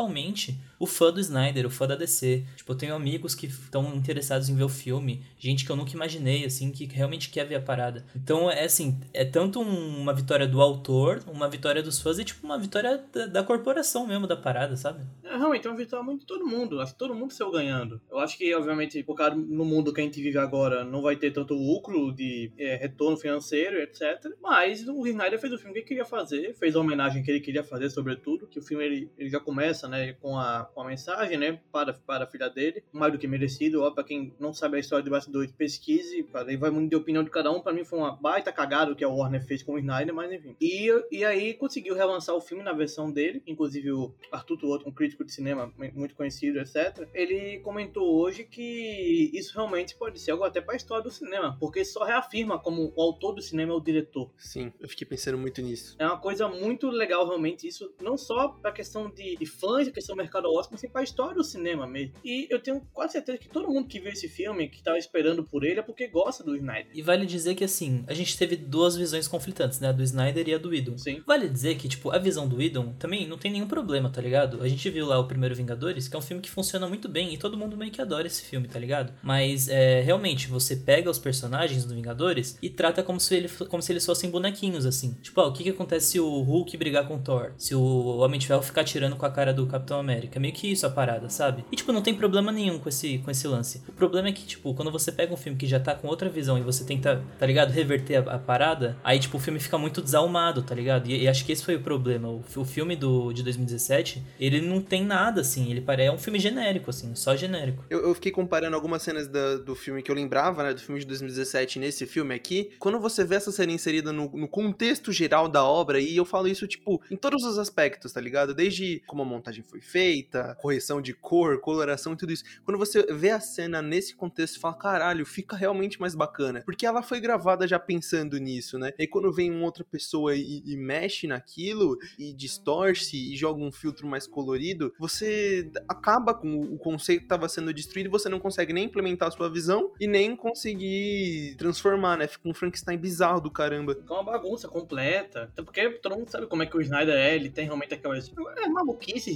o 0.78 0.86
fã 0.86 1.12
do 1.12 1.20
Snyder, 1.20 1.64
o 1.66 1.70
fã 1.70 1.86
da 1.86 1.94
DC. 1.94 2.44
Tipo, 2.56 2.72
eu 2.72 2.76
tenho 2.76 2.94
amigos 2.94 3.34
que 3.34 3.46
estão 3.46 3.94
interessados 3.94 4.48
em 4.48 4.56
ver 4.56 4.64
o 4.64 4.68
filme, 4.68 5.22
gente 5.38 5.64
que 5.64 5.70
eu 5.70 5.76
nunca 5.76 5.92
imaginei, 5.92 6.44
assim, 6.44 6.70
que 6.72 6.86
realmente 6.86 7.30
quer 7.30 7.44
ver 7.46 7.54
a 7.56 7.60
parada. 7.60 8.04
Então, 8.16 8.50
é 8.50 8.64
assim, 8.64 8.98
é 9.14 9.24
tanto 9.24 9.60
um- 9.60 10.00
uma 10.00 10.12
vitória 10.12 10.46
do 10.46 10.60
autor, 10.60 11.22
uma 11.26 11.48
vitória 11.48 11.82
dos 11.82 12.00
fãs 12.00 12.18
e, 12.18 12.24
tipo, 12.24 12.44
uma 12.46 12.58
vitória 12.58 13.04
da, 13.12 13.26
da 13.26 13.42
corporação 13.44 14.06
mesmo 14.06 14.26
da 14.26 14.36
parada, 14.36 14.76
sabe? 14.76 15.04
É, 15.22 15.36
realmente, 15.36 15.66
é 15.66 15.70
uma 15.70 15.76
vitória 15.76 16.04
muito 16.04 16.20
de 16.20 16.26
todo 16.26 16.46
mundo. 16.46 16.80
Acho 16.80 16.92
que 16.92 16.98
todo 16.98 17.14
mundo 17.14 17.32
saiu 17.32 17.50
ganhando. 17.50 18.00
Eu 18.10 18.18
acho 18.18 18.36
que, 18.36 18.52
obviamente, 18.54 19.02
focado 19.04 19.36
no 19.36 19.64
mundo 19.64 19.92
que 19.92 20.00
a 20.00 20.04
gente 20.04 20.20
vive 20.20 20.38
agora, 20.38 20.84
não 20.84 21.00
vai 21.02 21.16
ter 21.16 21.30
tanto 21.32 21.54
lucro 21.54 22.12
de 22.12 22.50
é, 22.58 22.76
retorno 22.76 23.16
financeiro, 23.16 23.78
etc. 23.80 24.02
Mas 24.42 24.86
o 24.88 25.06
Snyder 25.06 25.40
fez 25.40 25.52
o 25.52 25.58
filme 25.58 25.72
que 25.74 25.78
ele 25.80 25.86
queria 25.86 26.04
fazer, 26.04 26.54
fez 26.58 26.74
a 26.74 26.80
homenagem 26.80 27.22
que 27.22 27.30
ele 27.30 27.40
queria 27.40 27.62
fazer, 27.62 27.88
sobretudo. 27.90 28.46
Que 28.46 28.58
o 28.58 28.62
filme 28.62 28.84
ele, 28.84 29.10
ele 29.16 29.30
já 29.30 29.38
começa, 29.40 29.71
né, 29.88 30.12
com 30.14 30.38
a, 30.38 30.64
com 30.74 30.82
a 30.82 30.86
mensagem, 30.86 31.36
né, 31.36 31.60
para, 31.70 31.92
para 31.92 32.24
a 32.24 32.26
filha 32.26 32.48
dele. 32.48 32.82
Mais 32.92 33.12
do 33.12 33.18
que 33.18 33.26
merecido. 33.26 33.82
Ó, 33.82 33.90
pra 33.90 34.04
quem 34.04 34.34
não 34.38 34.52
sabe 34.52 34.76
a 34.76 34.80
história 34.80 35.02
de 35.02 35.10
bastidores, 35.10 35.52
pesquise. 35.52 36.28
Aí 36.34 36.56
vai 36.56 36.70
muito 36.70 36.90
de 36.90 36.96
opinião 36.96 37.22
de 37.22 37.30
cada 37.30 37.50
um. 37.50 37.60
Pra 37.60 37.72
mim 37.72 37.84
foi 37.84 37.98
uma 37.98 38.16
baita 38.16 38.52
cagada 38.52 38.92
o 38.92 38.96
que 38.96 39.04
a 39.04 39.08
Warner 39.08 39.44
fez 39.44 39.62
com 39.62 39.74
o 39.74 39.78
Snyder, 39.78 40.14
mas 40.14 40.32
enfim. 40.32 40.56
E, 40.60 40.88
e 41.10 41.24
aí 41.24 41.54
conseguiu 41.54 41.94
relançar 41.94 42.34
o 42.34 42.40
filme 42.40 42.62
na 42.62 42.72
versão 42.72 43.10
dele. 43.10 43.42
Inclusive 43.46 43.92
o 43.92 44.14
Arthur 44.30 44.58
Tuoto, 44.58 44.88
um 44.88 44.92
crítico 44.92 45.24
de 45.24 45.32
cinema 45.32 45.72
muito 45.94 46.14
conhecido, 46.14 46.58
etc. 46.60 47.08
Ele 47.14 47.60
comentou 47.60 48.20
hoje 48.20 48.44
que 48.44 49.30
isso 49.32 49.54
realmente 49.54 49.96
pode 49.96 50.18
ser 50.18 50.32
algo 50.32 50.44
até 50.44 50.60
pra 50.60 50.76
história 50.76 51.02
do 51.02 51.10
cinema. 51.10 51.56
Porque 51.58 51.84
só 51.84 52.04
reafirma 52.04 52.58
como 52.58 52.92
o 52.94 53.02
autor 53.02 53.34
do 53.34 53.42
cinema 53.42 53.72
é 53.72 53.76
o 53.76 53.80
diretor. 53.80 54.30
Sim, 54.36 54.72
eu 54.80 54.88
fiquei 54.88 55.06
pensando 55.06 55.38
muito 55.38 55.60
nisso. 55.60 55.96
É 55.98 56.06
uma 56.06 56.18
coisa 56.18 56.48
muito 56.48 56.88
legal, 56.88 57.26
realmente, 57.26 57.66
isso 57.66 57.92
não 58.00 58.16
só 58.16 58.48
pra 58.48 58.72
questão 58.72 59.10
de, 59.10 59.36
de 59.36 59.46
fãs, 59.62 59.86
a 59.86 59.92
questão 59.92 60.16
mercadológica, 60.16 60.70
mas 60.72 60.80
sim 60.80 60.88
pra 60.88 61.02
história 61.04 61.36
do 61.36 61.44
cinema 61.44 61.86
mesmo. 61.86 62.14
E 62.24 62.48
eu 62.50 62.58
tenho 62.58 62.82
quase 62.92 63.12
certeza 63.12 63.38
que 63.38 63.48
todo 63.48 63.68
mundo 63.68 63.86
que 63.86 64.00
viu 64.00 64.10
esse 64.10 64.28
filme, 64.28 64.68
que 64.68 64.82
tava 64.82 64.98
esperando 64.98 65.44
por 65.44 65.64
ele, 65.64 65.78
é 65.78 65.82
porque 65.82 66.08
gosta 66.08 66.42
do 66.42 66.56
Snyder. 66.56 66.88
E 66.92 67.00
vale 67.00 67.24
dizer 67.24 67.54
que, 67.54 67.62
assim, 67.62 68.04
a 68.08 68.14
gente 68.14 68.36
teve 68.36 68.56
duas 68.56 68.96
visões 68.96 69.28
conflitantes, 69.28 69.78
né? 69.78 69.88
A 69.88 69.92
do 69.92 70.02
Snyder 70.02 70.48
e 70.48 70.54
a 70.54 70.58
do 70.58 70.70
Whedon. 70.70 70.98
Sim. 70.98 71.22
Vale 71.24 71.48
dizer 71.48 71.76
que, 71.76 71.88
tipo, 71.88 72.10
a 72.10 72.18
visão 72.18 72.48
do 72.48 72.56
Whedon 72.56 72.94
também 72.98 73.26
não 73.26 73.38
tem 73.38 73.52
nenhum 73.52 73.68
problema, 73.68 74.10
tá 74.10 74.20
ligado? 74.20 74.62
A 74.62 74.68
gente 74.68 74.90
viu 74.90 75.06
lá 75.06 75.18
o 75.18 75.28
primeiro 75.28 75.54
Vingadores, 75.54 76.08
que 76.08 76.16
é 76.16 76.18
um 76.18 76.22
filme 76.22 76.42
que 76.42 76.50
funciona 76.50 76.88
muito 76.88 77.08
bem 77.08 77.32
e 77.32 77.38
todo 77.38 77.56
mundo 77.56 77.76
meio 77.76 77.92
que 77.92 78.00
adora 78.00 78.26
esse 78.26 78.42
filme, 78.42 78.66
tá 78.66 78.78
ligado? 78.78 79.12
Mas, 79.22 79.68
é, 79.68 80.00
realmente, 80.00 80.48
você 80.48 80.74
pega 80.74 81.10
os 81.10 81.18
personagens 81.18 81.84
do 81.84 81.94
Vingadores 81.94 82.58
e 82.60 82.68
trata 82.68 83.02
como 83.02 83.20
se, 83.20 83.34
ele, 83.34 83.48
como 83.68 83.82
se 83.82 83.92
eles 83.92 84.04
fossem 84.04 84.30
bonequinhos, 84.30 84.86
assim. 84.86 85.14
Tipo, 85.22 85.40
ó, 85.40 85.48
o 85.48 85.52
que, 85.52 85.62
que 85.62 85.70
acontece 85.70 86.12
se 86.12 86.20
o 86.20 86.40
Hulk 86.42 86.76
brigar 86.76 87.06
com 87.06 87.16
o 87.16 87.18
Thor? 87.18 87.52
Se 87.56 87.74
o 87.74 88.18
Homem 88.18 88.40
de 88.40 88.46
Ferro 88.46 88.62
ficar 88.62 88.84
tirando 88.84 89.16
com 89.16 89.26
a 89.26 89.30
cara 89.30 89.51
do 89.52 89.66
Capitão 89.66 89.98
América? 89.98 90.38
Meio 90.40 90.52
que 90.54 90.70
isso 90.70 90.86
a 90.86 90.90
parada, 90.90 91.28
sabe? 91.28 91.64
E, 91.70 91.76
tipo, 91.76 91.92
não 91.92 92.02
tem 92.02 92.14
problema 92.14 92.50
nenhum 92.52 92.78
com 92.78 92.88
esse, 92.88 93.18
com 93.18 93.30
esse 93.30 93.46
lance. 93.48 93.82
O 93.88 93.92
problema 93.92 94.28
é 94.28 94.32
que, 94.32 94.44
tipo, 94.46 94.74
quando 94.74 94.90
você 94.90 95.10
pega 95.12 95.32
um 95.32 95.36
filme 95.36 95.58
que 95.58 95.66
já 95.66 95.80
tá 95.80 95.94
com 95.94 96.08
outra 96.08 96.28
visão 96.28 96.58
e 96.58 96.62
você 96.62 96.84
tenta, 96.84 97.22
tá 97.38 97.46
ligado, 97.46 97.70
reverter 97.70 98.16
a, 98.16 98.34
a 98.34 98.38
parada, 98.38 98.96
aí, 99.02 99.18
tipo, 99.18 99.36
o 99.36 99.40
filme 99.40 99.58
fica 99.60 99.78
muito 99.78 100.00
desalmado, 100.02 100.62
tá 100.62 100.74
ligado? 100.74 101.08
E, 101.08 101.22
e 101.22 101.28
acho 101.28 101.44
que 101.44 101.52
esse 101.52 101.64
foi 101.64 101.76
o 101.76 101.80
problema. 101.80 102.28
O, 102.28 102.42
o 102.56 102.64
filme 102.64 102.94
do, 102.96 103.32
de 103.32 103.42
2017, 103.42 104.22
ele 104.38 104.60
não 104.60 104.80
tem 104.80 105.04
nada, 105.04 105.40
assim. 105.40 105.70
Ele 105.70 105.80
parece 105.80 106.02
é 106.08 106.12
um 106.12 106.18
filme 106.18 106.38
genérico, 106.40 106.90
assim, 106.90 107.14
só 107.14 107.36
genérico. 107.36 107.84
Eu, 107.88 108.00
eu 108.08 108.14
fiquei 108.14 108.32
comparando 108.32 108.74
algumas 108.74 109.02
cenas 109.02 109.28
da- 109.28 109.56
do 109.58 109.74
filme 109.76 110.02
que 110.02 110.10
eu 110.10 110.14
lembrava, 110.16 110.62
né? 110.64 110.74
Do 110.74 110.80
filme 110.80 110.98
de 111.00 111.06
2017 111.06 111.78
nesse 111.78 112.06
filme 112.06 112.34
aqui. 112.34 112.70
Quando 112.78 112.98
você 112.98 113.24
vê 113.24 113.36
essa 113.36 113.52
cena 113.52 113.70
inserida 113.72 114.12
no, 114.12 114.28
no 114.34 114.48
contexto 114.48 115.12
geral 115.12 115.48
da 115.48 115.64
obra, 115.64 116.00
e 116.00 116.16
eu 116.16 116.24
falo 116.24 116.48
isso, 116.48 116.66
tipo, 116.66 117.00
em 117.10 117.16
todos 117.16 117.44
os 117.44 117.58
aspectos, 117.58 118.12
tá 118.12 118.20
ligado? 118.20 118.52
Desde 118.54 119.00
como 119.06 119.22
a 119.22 119.24
montagem 119.42 119.64
foi 119.64 119.80
feita, 119.80 120.56
correção 120.60 121.02
de 121.02 121.12
cor, 121.12 121.60
coloração 121.60 122.12
e 122.12 122.16
tudo 122.16 122.32
isso. 122.32 122.44
Quando 122.64 122.78
você 122.78 123.02
vê 123.12 123.30
a 123.30 123.40
cena 123.40 123.82
nesse 123.82 124.14
contexto, 124.14 124.54
você 124.54 124.60
fala, 124.60 124.74
caralho, 124.74 125.26
fica 125.26 125.56
realmente 125.56 126.00
mais 126.00 126.14
bacana. 126.14 126.62
Porque 126.64 126.86
ela 126.86 127.02
foi 127.02 127.20
gravada 127.20 127.66
já 127.66 127.78
pensando 127.78 128.38
nisso, 128.38 128.78
né? 128.78 128.92
E 128.98 129.06
quando 129.06 129.32
vem 129.32 129.50
uma 129.50 129.64
outra 129.64 129.84
pessoa 129.84 130.36
e, 130.36 130.62
e 130.64 130.76
mexe 130.76 131.26
naquilo, 131.26 131.98
e 132.18 132.32
distorce, 132.32 133.32
e 133.32 133.36
joga 133.36 133.60
um 133.60 133.72
filtro 133.72 134.06
mais 134.06 134.26
colorido, 134.26 134.94
você 134.98 135.70
acaba 135.88 136.32
com 136.32 136.60
o 136.60 136.78
conceito 136.78 137.20
que 137.20 137.24
estava 137.26 137.48
sendo 137.48 137.74
destruído 137.74 138.06
e 138.06 138.10
você 138.10 138.28
não 138.28 138.38
consegue 138.38 138.72
nem 138.72 138.84
implementar 138.84 139.28
a 139.28 139.30
sua 139.32 139.50
visão 139.50 139.92
e 139.98 140.06
nem 140.06 140.36
conseguir 140.36 141.56
transformar, 141.58 142.16
né? 142.16 142.28
Fica 142.28 142.48
um 142.48 142.54
Frankenstein 142.54 142.96
bizarro 142.96 143.40
do 143.40 143.50
caramba. 143.50 143.94
Fica 143.94 144.14
uma 144.14 144.22
bagunça 144.22 144.68
completa. 144.68 145.44
Até 145.44 145.62
porque 145.62 145.90
todo 145.90 146.16
mundo 146.16 146.30
sabe 146.30 146.46
como 146.46 146.62
é 146.62 146.66
que 146.66 146.76
o 146.76 146.80
Snyder 146.80 147.16
é, 147.16 147.34
ele 147.34 147.50
tem 147.50 147.64
realmente 147.64 147.94
aquelas 147.94 148.30
é, 148.56 148.68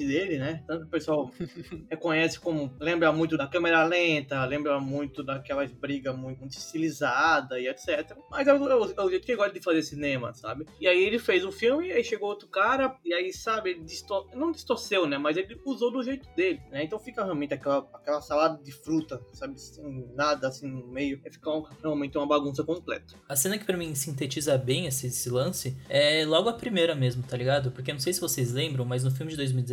dele, 0.04 0.38
né? 0.38 0.62
Tanto 0.66 0.84
o 0.84 0.88
pessoal 0.88 1.30
reconhece 1.90 2.38
como. 2.40 2.74
Lembra 2.80 3.12
muito 3.12 3.36
da 3.36 3.46
câmera 3.46 3.84
lenta, 3.84 4.44
lembra 4.44 4.78
muito 4.80 5.22
daquelas 5.22 5.72
brigas 5.72 6.16
muito, 6.16 6.40
muito 6.40 6.56
estilizadas 6.56 7.58
e 7.58 7.68
etc. 7.68 8.16
Mas 8.30 8.46
é 8.46 8.54
o, 8.54 8.68
é 8.68 8.74
o- 8.76 8.94
é 8.96 9.02
o 9.02 9.10
jeito 9.10 9.24
que 9.24 9.32
ele 9.32 9.38
gosta 9.38 9.52
de 9.54 9.60
fazer 9.62 9.82
cinema, 9.82 10.34
sabe? 10.34 10.66
E 10.80 10.86
aí 10.86 11.02
ele 11.04 11.18
fez 11.18 11.44
o 11.44 11.52
filme, 11.52 11.90
aí 11.92 12.02
chegou 12.04 12.28
outro 12.28 12.48
cara, 12.48 12.96
e 13.04 13.12
aí, 13.14 13.32
sabe, 13.32 13.70
ele 13.70 13.80
distor... 13.84 14.28
não 14.34 14.52
distorceu, 14.52 15.06
né? 15.06 15.18
Mas 15.18 15.36
ele 15.36 15.60
usou 15.64 15.90
do 15.90 16.02
jeito 16.02 16.28
dele, 16.34 16.60
né? 16.70 16.84
Então 16.84 16.98
fica 16.98 17.24
realmente 17.24 17.54
aquela, 17.54 17.78
aquela 17.94 18.20
salada 18.20 18.62
de 18.62 18.72
fruta, 18.72 19.20
sabe? 19.32 19.60
Sem 19.60 20.06
nada 20.14 20.48
assim 20.48 20.66
no 20.66 20.86
meio. 20.88 21.20
Aí 21.24 21.32
fica 21.32 21.50
um- 21.50 21.62
realmente 21.82 22.16
uma 22.18 22.26
bagunça 22.26 22.62
completa. 22.64 23.14
A 23.28 23.36
cena 23.36 23.58
que 23.58 23.64
pra 23.64 23.76
mim 23.76 23.94
sintetiza 23.94 24.56
bem 24.58 24.86
esse, 24.86 25.06
esse 25.08 25.28
lance 25.30 25.76
é 25.88 26.24
logo 26.26 26.48
a 26.48 26.52
primeira 26.52 26.94
mesmo, 26.94 27.22
tá 27.22 27.36
ligado? 27.36 27.70
Porque 27.70 27.92
não 27.92 28.00
sei 28.00 28.12
se 28.12 28.20
vocês 28.20 28.52
lembram, 28.52 28.84
mas 28.84 29.04
no 29.04 29.10
filme 29.10 29.30
de 29.30 29.36
2017, 29.36 29.66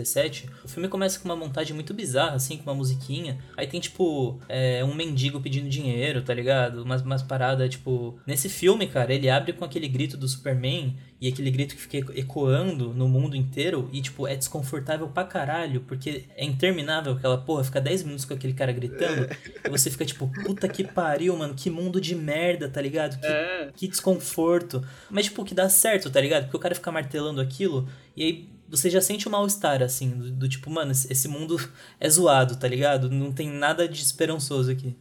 o 0.63 0.67
filme 0.67 0.87
começa 0.87 1.19
com 1.19 1.25
uma 1.25 1.35
montagem 1.35 1.73
muito 1.73 1.93
bizarra, 1.93 2.35
assim, 2.35 2.57
com 2.57 2.63
uma 2.63 2.75
musiquinha. 2.75 3.39
Aí 3.57 3.67
tem, 3.67 3.79
tipo, 3.79 4.39
é, 4.47 4.83
um 4.83 4.93
mendigo 4.93 5.39
pedindo 5.41 5.69
dinheiro, 5.69 6.21
tá 6.21 6.33
ligado? 6.33 6.83
Umas, 6.83 7.01
umas 7.01 7.21
paradas, 7.23 7.69
tipo. 7.69 8.19
Nesse 8.27 8.49
filme, 8.49 8.87
cara, 8.87 9.13
ele 9.13 9.29
abre 9.29 9.53
com 9.53 9.65
aquele 9.65 9.87
grito 9.87 10.15
do 10.17 10.27
Superman 10.27 10.95
e 11.21 11.27
aquele 11.29 11.49
grito 11.51 11.75
que 11.75 11.81
fica 11.81 11.97
eco- 11.97 12.11
ecoando 12.15 12.93
no 12.93 13.07
mundo 13.07 13.35
inteiro 13.35 13.89
e, 13.93 14.01
tipo, 14.01 14.27
é 14.27 14.35
desconfortável 14.35 15.07
pra 15.07 15.23
caralho, 15.23 15.81
porque 15.81 16.25
é 16.35 16.43
interminável 16.43 17.13
aquela 17.13 17.37
porra, 17.37 17.63
fica 17.63 17.79
10 17.79 18.03
minutos 18.03 18.25
com 18.25 18.33
aquele 18.33 18.53
cara 18.53 18.73
gritando 18.73 19.29
e 19.65 19.69
você 19.69 19.89
fica 19.89 20.03
tipo, 20.05 20.27
puta 20.43 20.67
que 20.67 20.83
pariu, 20.83 21.35
mano, 21.37 21.53
que 21.55 21.69
mundo 21.69 22.01
de 22.01 22.13
merda, 22.13 22.67
tá 22.67 22.81
ligado? 22.81 23.19
Que, 23.21 23.25
É. 23.27 23.69
que 23.73 23.87
desconforto. 23.87 24.83
Mas, 25.09 25.25
tipo, 25.25 25.43
que 25.45 25.53
dá 25.55 25.69
certo, 25.69 26.09
tá 26.09 26.19
ligado? 26.19 26.43
Porque 26.43 26.57
o 26.57 26.59
cara 26.59 26.75
fica 26.75 26.91
martelando 26.91 27.39
aquilo 27.39 27.87
e 28.17 28.23
aí 28.23 28.49
você 28.67 28.89
já 28.89 29.01
sente 29.01 29.27
o 29.27 29.31
mal-estar, 29.31 29.81
assim, 29.81 30.09
do, 30.11 30.31
do 30.31 30.49
tipo, 30.49 30.69
mano, 30.69 30.91
esse 30.91 31.27
mundo 31.27 31.57
é 31.99 32.09
zoado, 32.09 32.57
tá 32.57 32.67
ligado? 32.67 33.09
Não 33.09 33.31
tem 33.31 33.49
nada 33.49 33.87
de 33.87 34.01
esperançoso 34.01 34.71
aqui. 34.71 34.95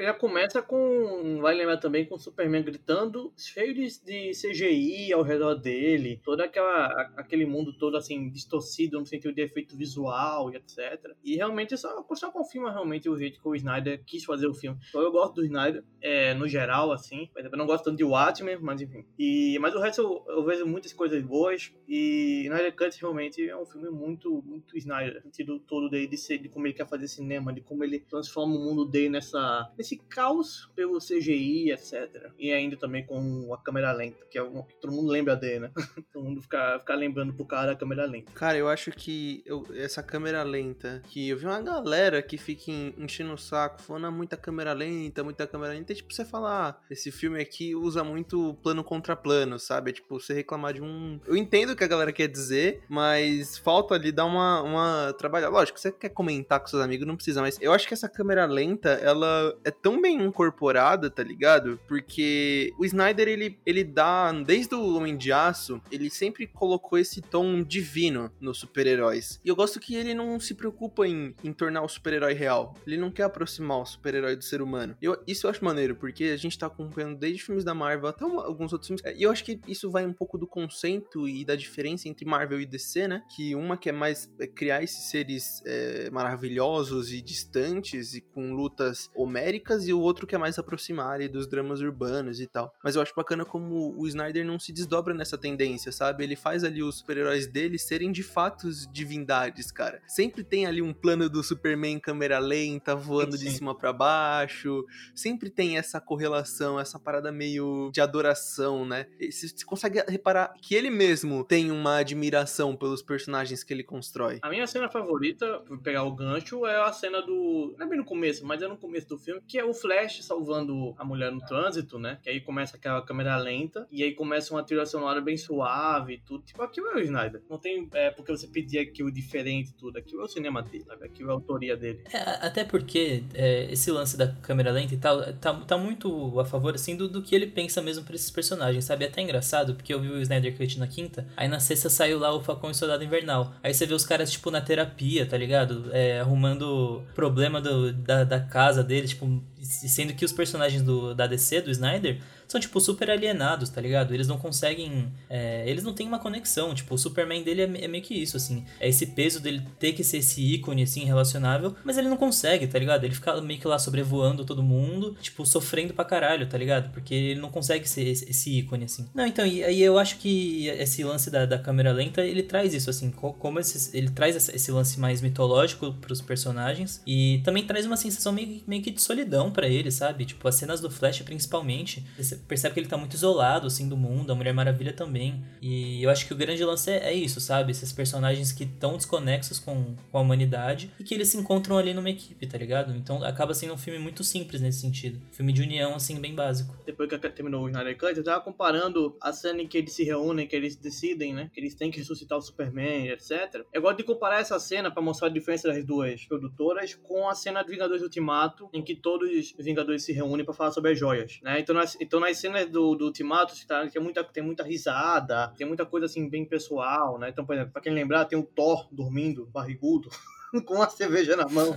Já, 0.00 0.12
começa 0.14 0.62
com. 0.62 1.38
Vai 1.40 1.54
lembrar 1.54 1.78
também 1.78 2.04
com 2.04 2.14
o 2.14 2.18
Superman 2.18 2.62
gritando, 2.62 3.32
cheio 3.36 3.74
de, 3.74 3.86
de 4.04 4.30
CGI 4.32 5.12
ao 5.12 5.22
redor 5.22 5.54
dele, 5.54 6.20
todo 6.24 6.40
aquela, 6.40 6.86
aquele 7.16 7.46
mundo 7.46 7.72
todo 7.72 7.96
assim, 7.96 8.30
distorcido 8.30 8.98
no 8.98 9.06
sentido 9.06 9.34
de 9.34 9.42
efeito 9.42 9.76
visual 9.76 10.50
e 10.50 10.56
etc. 10.56 11.14
E 11.22 11.36
realmente 11.36 11.76
só, 11.76 12.04
só 12.14 12.30
confirma 12.30 12.72
realmente 12.72 13.08
o 13.08 13.18
jeito 13.18 13.40
que 13.40 13.48
o 13.48 13.54
Snyder 13.54 14.02
quis 14.04 14.24
fazer 14.24 14.46
o 14.46 14.54
filme. 14.54 14.78
Então 14.88 15.00
eu 15.00 15.12
gosto 15.12 15.34
do 15.34 15.44
Snyder, 15.44 15.84
é, 16.00 16.34
no 16.34 16.48
geral, 16.48 16.92
assim. 16.92 17.28
Mas 17.34 17.44
Eu 17.44 17.56
não 17.56 17.66
gosto 17.66 17.84
tanto 17.84 17.96
de 17.96 18.04
Watchmen, 18.04 18.58
mas 18.60 18.80
enfim. 18.80 19.04
E, 19.18 19.58
mas 19.60 19.74
o 19.74 19.80
resto 19.80 20.02
eu, 20.02 20.36
eu 20.36 20.44
vejo 20.44 20.66
muitas 20.66 20.92
coisas 20.92 21.22
boas. 21.22 21.72
E 21.88 22.42
Snyder 22.44 22.74
Cut 22.74 22.98
é 23.20 23.56
um 23.56 23.66
filme 23.66 23.90
muito, 23.90 24.42
muito 24.44 24.76
Snyder. 24.76 25.22
Sentido 25.22 25.58
todo 25.60 25.88
dele 25.88 26.06
de, 26.06 26.16
ser, 26.16 26.38
de 26.38 26.48
como 26.48 26.66
ele 26.66 26.74
quer 26.74 26.86
fazer 26.88 27.08
cinema, 27.08 27.52
de 27.52 27.60
como 27.60 27.84
ele 27.84 27.98
transforma 28.00 28.54
o 28.54 28.58
mundo 28.58 28.84
dele 28.84 29.08
nessa, 29.10 29.70
nesse 29.76 29.96
caos 29.96 30.70
pelo 30.74 30.98
CGI, 30.98 31.70
etc. 31.72 32.30
E 32.38 32.52
ainda 32.52 32.76
também 32.76 33.04
com 33.04 33.52
a 33.52 33.58
câmera 33.58 33.92
lenta, 33.92 34.24
que 34.30 34.38
é 34.38 34.42
uma 34.42 34.62
que 34.64 34.74
todo 34.80 34.92
mundo 34.92 35.10
lembra 35.10 35.36
dele, 35.36 35.60
né? 35.60 35.70
todo 36.12 36.24
mundo 36.24 36.40
fica, 36.42 36.78
fica 36.80 36.94
lembrando 36.94 37.32
pro 37.32 37.44
cara 37.44 37.72
a 37.72 37.76
câmera 37.76 38.04
lenta. 38.06 38.32
Cara, 38.32 38.56
eu 38.58 38.68
acho 38.68 38.90
que 38.90 39.42
eu- 39.46 39.66
essa 39.74 40.02
câmera 40.02 40.42
lenta, 40.42 41.02
que 41.08 41.28
eu 41.28 41.36
vi 41.36 41.46
uma 41.46 41.60
galera 41.60 42.22
que 42.22 42.36
fica 42.38 42.70
en- 42.70 42.94
enchendo 42.98 43.32
o 43.32 43.38
saco, 43.38 43.80
falando 43.82 44.06
ah, 44.06 44.10
muita 44.10 44.36
câmera 44.36 44.72
lenta, 44.72 45.22
muita 45.24 45.46
câmera 45.46 45.72
lenta, 45.74 45.92
e 45.92 45.96
tipo, 45.96 46.12
você 46.12 46.24
falar, 46.24 46.68
ah, 46.70 46.82
esse 46.90 47.10
filme 47.10 47.40
aqui 47.40 47.74
usa 47.74 48.02
muito 48.04 48.54
plano 48.62 48.82
contra 48.84 49.16
plano, 49.16 49.58
sabe? 49.58 49.90
É 49.90 49.94
tipo, 49.94 50.18
você 50.20 50.32
reclamar 50.34 50.74
de 50.74 50.82
um. 50.82 51.20
Eu 51.26 51.36
entendo 51.36 51.70
o 51.70 51.76
que 51.76 51.84
a 51.84 51.88
galera 51.88 52.12
quer 52.12 52.28
dizer, 52.28 52.82
mas 52.92 53.56
falta 53.56 53.94
ali 53.94 54.12
dar 54.12 54.26
uma, 54.26 54.60
uma 54.60 55.14
trabalhada. 55.14 55.50
Lógico, 55.50 55.80
você 55.80 55.90
quer 55.90 56.10
comentar 56.10 56.60
com 56.60 56.66
seus 56.66 56.82
amigos, 56.82 57.06
não 57.06 57.16
precisa, 57.16 57.40
mas 57.40 57.58
eu 57.58 57.72
acho 57.72 57.88
que 57.88 57.94
essa 57.94 58.06
câmera 58.06 58.44
lenta, 58.44 58.90
ela 58.90 59.58
é 59.64 59.70
tão 59.70 59.98
bem 59.98 60.22
incorporada, 60.22 61.08
tá 61.08 61.22
ligado? 61.22 61.80
Porque 61.88 62.70
o 62.78 62.84
Snyder, 62.84 63.28
ele, 63.28 63.58
ele 63.64 63.82
dá, 63.82 64.30
desde 64.32 64.74
o 64.74 64.94
Homem 64.94 65.16
de 65.16 65.32
Aço, 65.32 65.80
ele 65.90 66.10
sempre 66.10 66.46
colocou 66.46 66.98
esse 66.98 67.22
tom 67.22 67.62
divino 67.62 68.30
nos 68.38 68.58
super-heróis. 68.58 69.40
E 69.42 69.48
eu 69.48 69.56
gosto 69.56 69.80
que 69.80 69.94
ele 69.94 70.12
não 70.12 70.38
se 70.38 70.54
preocupa 70.54 71.08
em, 71.08 71.34
em 71.42 71.50
tornar 71.50 71.80
o 71.80 71.88
super-herói 71.88 72.34
real. 72.34 72.74
Ele 72.86 72.98
não 72.98 73.10
quer 73.10 73.22
aproximar 73.22 73.78
o 73.78 73.86
super-herói 73.86 74.36
do 74.36 74.44
ser 74.44 74.60
humano. 74.60 74.94
Eu, 75.00 75.18
isso 75.26 75.46
eu 75.46 75.50
acho 75.50 75.64
maneiro, 75.64 75.96
porque 75.96 76.24
a 76.24 76.36
gente 76.36 76.58
tá 76.58 76.66
acompanhando 76.66 77.16
desde 77.16 77.42
filmes 77.42 77.64
da 77.64 77.72
Marvel 77.72 78.10
até 78.10 78.26
uma, 78.26 78.44
alguns 78.44 78.70
outros 78.70 78.88
filmes. 78.88 79.02
E 79.16 79.22
eu 79.22 79.30
acho 79.30 79.42
que 79.42 79.58
isso 79.66 79.90
vai 79.90 80.04
um 80.04 80.12
pouco 80.12 80.36
do 80.36 80.46
conceito 80.46 81.26
e 81.26 81.42
da 81.42 81.56
diferença 81.56 82.06
entre 82.06 82.26
Marvel 82.26 82.60
e 82.60 82.66
DC, 82.66 82.81
né? 83.08 83.22
Que 83.34 83.54
uma 83.54 83.76
que 83.76 83.88
é 83.88 83.92
mais 83.92 84.30
é, 84.38 84.46
criar 84.46 84.82
esses 84.82 85.10
seres 85.10 85.62
é, 85.64 86.10
maravilhosos 86.10 87.12
e 87.12 87.20
distantes 87.20 88.14
e 88.14 88.20
com 88.20 88.52
lutas 88.52 89.10
homéricas, 89.14 89.86
e 89.86 89.92
o 89.92 90.00
outro 90.00 90.26
que 90.26 90.34
é 90.34 90.38
mais 90.38 90.58
aproximar 90.58 91.14
ali, 91.14 91.28
dos 91.28 91.46
dramas 91.46 91.80
urbanos 91.80 92.40
e 92.40 92.46
tal. 92.46 92.72
Mas 92.82 92.96
eu 92.96 93.02
acho 93.02 93.14
bacana 93.14 93.44
como 93.44 93.94
o 93.96 94.06
Snyder 94.06 94.44
não 94.44 94.58
se 94.58 94.72
desdobra 94.72 95.14
nessa 95.14 95.38
tendência, 95.38 95.92
sabe? 95.92 96.24
Ele 96.24 96.36
faz 96.36 96.64
ali 96.64 96.82
os 96.82 96.98
super-heróis 96.98 97.46
dele 97.46 97.78
serem 97.78 98.12
de 98.12 98.22
fato 98.22 98.68
divindades, 98.92 99.70
cara. 99.70 100.00
Sempre 100.06 100.44
tem 100.44 100.66
ali 100.66 100.80
um 100.82 100.92
plano 100.92 101.28
do 101.28 101.42
Superman 101.42 101.96
em 101.96 102.00
câmera 102.00 102.38
lenta, 102.38 102.94
voando 102.94 103.36
Sim. 103.36 103.44
de 103.46 103.50
cima 103.52 103.76
para 103.76 103.92
baixo. 103.92 104.84
Sempre 105.14 105.50
tem 105.50 105.78
essa 105.78 106.00
correlação, 106.00 106.78
essa 106.78 106.98
parada 106.98 107.32
meio 107.32 107.90
de 107.92 108.00
adoração, 108.00 108.86
né? 108.86 109.06
Você 109.20 109.64
consegue 109.64 110.02
reparar 110.08 110.52
que 110.60 110.74
ele 110.74 110.90
mesmo 110.90 111.44
tem 111.44 111.70
uma 111.70 111.98
admiração 111.98 112.71
pelos 112.76 113.02
personagens 113.02 113.62
que 113.64 113.72
ele 113.72 113.82
constrói. 113.82 114.38
A 114.42 114.48
minha 114.48 114.66
cena 114.66 114.88
favorita, 114.88 115.62
vou 115.68 115.78
pegar 115.78 116.04
o 116.04 116.12
gancho, 116.12 116.66
é 116.66 116.80
a 116.80 116.92
cena 116.92 117.22
do. 117.22 117.74
Não 117.78 117.86
é 117.86 117.88
bem 117.88 117.98
no 117.98 118.04
começo, 118.04 118.44
mas 118.46 118.62
é 118.62 118.68
no 118.68 118.76
começo 118.76 119.08
do 119.08 119.18
filme, 119.18 119.40
que 119.46 119.58
é 119.58 119.64
o 119.64 119.74
Flash 119.74 120.24
salvando 120.24 120.94
a 120.98 121.04
mulher 121.04 121.30
no 121.32 121.40
trânsito, 121.40 121.98
né? 121.98 122.18
Que 122.22 122.30
aí 122.30 122.40
começa 122.40 122.76
aquela 122.76 123.02
câmera 123.02 123.36
lenta, 123.36 123.86
e 123.90 124.02
aí 124.02 124.14
começa 124.14 124.52
uma 124.54 124.62
trilha 124.62 124.86
sonora 124.86 125.20
bem 125.20 125.36
suave 125.36 126.14
e 126.14 126.18
tudo. 126.18 126.44
Tipo, 126.44 126.62
aquilo 126.62 126.88
é 126.88 126.96
o 126.96 127.00
Snyder. 127.00 127.42
Não 127.48 127.58
tem 127.58 127.88
é, 127.92 128.10
porque 128.10 128.32
você 128.32 128.46
pedir 128.46 128.78
aquilo 128.78 129.10
diferente 129.10 129.70
e 129.70 129.74
tudo. 129.74 129.98
Aquilo 129.98 130.22
é 130.22 130.24
o 130.24 130.28
cinema 130.28 130.62
dele, 130.62 130.84
sabe? 130.84 131.04
Aquilo 131.04 131.30
é 131.30 131.32
a 131.32 131.34
autoria 131.34 131.76
dele. 131.76 132.02
É, 132.12 132.46
até 132.46 132.64
porque 132.64 133.24
é, 133.34 133.72
esse 133.72 133.90
lance 133.90 134.16
da 134.16 134.28
câmera 134.28 134.70
lenta 134.70 134.94
e 134.94 134.96
tal, 134.96 135.20
tá, 135.34 135.54
tá 135.54 135.76
muito 135.76 136.38
a 136.38 136.44
favor, 136.44 136.74
assim, 136.74 136.96
do, 136.96 137.08
do 137.08 137.22
que 137.22 137.34
ele 137.34 137.46
pensa 137.46 137.80
mesmo 137.82 138.04
pra 138.04 138.14
esses 138.14 138.30
personagens, 138.30 138.84
sabe? 138.84 139.04
É 139.04 139.08
até 139.08 139.20
engraçado, 139.22 139.74
porque 139.74 139.92
eu 139.92 140.00
vi 140.00 140.08
o 140.08 140.20
Snyder 140.20 140.56
Cut 140.56 140.78
na 140.78 140.86
quinta, 140.86 141.26
aí 141.36 141.48
na 141.48 141.60
sexta 141.60 141.88
saiu 141.88 142.18
lá 142.18 142.32
o 142.32 142.42
E 142.70 142.74
Soldado 142.74 143.02
Invernal. 143.04 143.54
Aí 143.62 143.72
você 143.72 143.86
vê 143.86 143.94
os 143.94 144.04
caras, 144.04 144.30
tipo, 144.30 144.50
na 144.50 144.60
terapia, 144.60 145.26
tá 145.26 145.36
ligado? 145.36 145.90
É, 145.92 146.20
arrumando 146.20 147.02
problema 147.14 147.60
do, 147.60 147.92
da, 147.92 148.24
da 148.24 148.40
casa 148.40 148.82
deles, 148.82 149.10
tipo, 149.10 149.42
sendo 149.60 150.12
que 150.14 150.24
os 150.24 150.32
personagens 150.32 150.82
do, 150.82 151.14
da 151.14 151.26
DC, 151.26 151.62
do 151.62 151.70
Snyder, 151.70 152.20
são, 152.52 152.60
tipo, 152.60 152.78
super 152.80 153.10
alienados, 153.10 153.70
tá 153.70 153.80
ligado? 153.80 154.12
Eles 154.12 154.28
não 154.28 154.36
conseguem. 154.36 155.10
É, 155.28 155.64
eles 155.66 155.82
não 155.82 155.94
têm 155.94 156.06
uma 156.06 156.18
conexão. 156.18 156.74
Tipo, 156.74 156.94
o 156.94 156.98
Superman 156.98 157.42
dele 157.42 157.62
é, 157.62 157.84
é, 157.84 157.88
meio 157.88 158.04
que 158.04 158.14
isso, 158.14 158.36
assim. 158.36 158.64
É 158.78 158.88
esse 158.88 159.06
peso 159.06 159.40
dele 159.40 159.62
ter 159.78 159.94
que 159.94 160.04
ser 160.04 160.18
esse 160.18 160.42
ícone, 160.42 160.82
assim, 160.82 161.04
relacionável. 161.04 161.74
Mas 161.82 161.96
ele 161.96 162.10
não 162.10 162.16
consegue, 162.16 162.66
tá 162.66 162.78
ligado? 162.78 163.04
Ele 163.04 163.14
fica 163.14 163.40
meio 163.40 163.58
que 163.58 163.66
lá 163.66 163.78
sobrevoando 163.78 164.44
todo 164.44 164.62
mundo, 164.62 165.16
tipo, 165.22 165.46
sofrendo 165.46 165.94
pra 165.94 166.04
caralho, 166.04 166.46
tá 166.46 166.58
ligado? 166.58 166.92
Porque 166.92 167.14
ele 167.14 167.40
não 167.40 167.50
consegue 167.50 167.88
ser 167.88 168.06
esse, 168.06 168.28
esse 168.28 168.58
ícone, 168.58 168.84
assim. 168.84 169.08
Não, 169.14 169.26
então, 169.26 169.46
e 169.46 169.64
aí 169.64 169.80
eu 169.80 169.98
acho 169.98 170.18
que 170.18 170.68
esse 170.68 171.02
lance 171.02 171.30
da, 171.30 171.46
da 171.46 171.58
câmera 171.58 171.90
lenta, 171.90 172.20
ele 172.20 172.42
traz 172.42 172.74
isso, 172.74 172.90
assim. 172.90 173.10
Como 173.10 173.58
esse, 173.58 173.96
ele 173.96 174.10
traz 174.10 174.36
esse 174.50 174.70
lance 174.70 175.00
mais 175.00 175.22
mitológico 175.22 175.94
pros 175.94 176.20
personagens. 176.20 177.02
E 177.06 177.40
também 177.44 177.64
traz 177.64 177.86
uma 177.86 177.96
sensação 177.96 178.30
meio, 178.30 178.62
meio 178.66 178.82
que 178.82 178.90
de 178.90 179.00
solidão 179.00 179.50
para 179.50 179.66
ele, 179.66 179.90
sabe? 179.90 180.26
Tipo, 180.26 180.46
as 180.48 180.56
cenas 180.56 180.82
do 180.82 180.90
Flash, 180.90 181.22
principalmente 181.22 182.04
percebe 182.48 182.74
que 182.74 182.80
ele 182.80 182.88
tá 182.88 182.96
muito 182.96 183.14
isolado, 183.14 183.66
assim, 183.66 183.88
do 183.88 183.96
mundo, 183.96 184.32
a 184.32 184.34
Mulher 184.34 184.52
Maravilha 184.52 184.92
também. 184.92 185.44
E 185.60 186.02
eu 186.02 186.10
acho 186.10 186.26
que 186.26 186.32
o 186.32 186.36
grande 186.36 186.64
lance 186.64 186.90
é, 186.90 187.10
é 187.10 187.12
isso, 187.12 187.40
sabe? 187.40 187.72
Esses 187.72 187.92
personagens 187.92 188.52
que 188.52 188.64
estão 188.64 188.96
desconexos 188.96 189.58
com, 189.58 189.94
com 190.10 190.18
a 190.18 190.20
humanidade 190.20 190.90
e 190.98 191.04
que 191.04 191.14
eles 191.14 191.28
se 191.28 191.36
encontram 191.36 191.78
ali 191.78 191.94
numa 191.94 192.10
equipe, 192.10 192.46
tá 192.46 192.58
ligado? 192.58 192.94
Então 192.96 193.22
acaba 193.24 193.54
sendo 193.54 193.74
um 193.74 193.78
filme 193.78 193.98
muito 193.98 194.22
simples 194.24 194.60
nesse 194.60 194.80
sentido. 194.80 195.20
Filme 195.32 195.52
de 195.52 195.62
união, 195.62 195.94
assim, 195.94 196.20
bem 196.20 196.34
básico. 196.34 196.76
Depois 196.84 197.08
que 197.08 197.18
terminou 197.30 197.64
o 197.64 197.68
Snyder 197.68 197.96
Cut, 197.96 198.16
eu 198.16 198.24
tava 198.24 198.40
comparando 198.40 199.16
a 199.20 199.32
cena 199.32 199.62
em 199.62 199.68
que 199.68 199.78
eles 199.78 199.92
se 199.92 200.04
reúnem, 200.04 200.46
que 200.46 200.56
eles 200.56 200.76
decidem, 200.76 201.32
né? 201.32 201.50
Que 201.52 201.60
eles 201.60 201.74
têm 201.74 201.90
que 201.90 201.98
ressuscitar 201.98 202.38
o 202.38 202.42
Superman, 202.42 203.08
etc. 203.08 203.64
Eu 203.72 203.82
gosto 203.82 203.98
de 203.98 204.04
comparar 204.04 204.40
essa 204.40 204.58
cena 204.58 204.90
para 204.90 205.02
mostrar 205.02 205.28
a 205.28 205.30
diferença 205.30 205.68
das 205.68 205.84
duas 205.84 206.24
produtoras 206.26 206.94
com 206.94 207.28
a 207.28 207.34
cena 207.34 207.62
de 207.62 207.70
Vingadores 207.70 208.02
Ultimato, 208.02 208.68
em 208.72 208.82
que 208.82 208.94
todos 208.94 209.30
os 209.30 209.54
Vingadores 209.58 210.04
se 210.04 210.12
reúnem 210.12 210.44
para 210.44 210.54
falar 210.54 210.72
sobre 210.72 210.92
as 210.92 210.98
joias, 210.98 211.40
né? 211.42 211.60
Então 211.60 211.74
nas, 211.74 211.96
então 212.00 212.20
nas 212.32 212.38
cenas 212.38 212.68
do, 212.70 212.94
do 212.94 213.04
Ultimato, 213.06 213.54
tá, 213.66 213.86
tem, 213.86 214.02
muita, 214.02 214.24
tem 214.24 214.42
muita 214.42 214.62
risada, 214.62 215.48
tem 215.56 215.66
muita 215.66 215.84
coisa 215.84 216.06
assim 216.06 216.28
bem 216.28 216.44
pessoal, 216.44 217.18
né? 217.18 217.28
Então, 217.28 217.44
por 217.44 217.54
exemplo, 217.54 217.72
pra 217.72 217.82
quem 217.82 217.92
lembrar, 217.92 218.24
tem 218.24 218.38
o 218.38 218.42
Thor 218.42 218.88
dormindo, 218.90 219.46
barrigudo, 219.46 220.08
com 220.64 220.76
uma 220.76 220.88
cerveja 220.88 221.36
na 221.36 221.46
mão. 221.46 221.76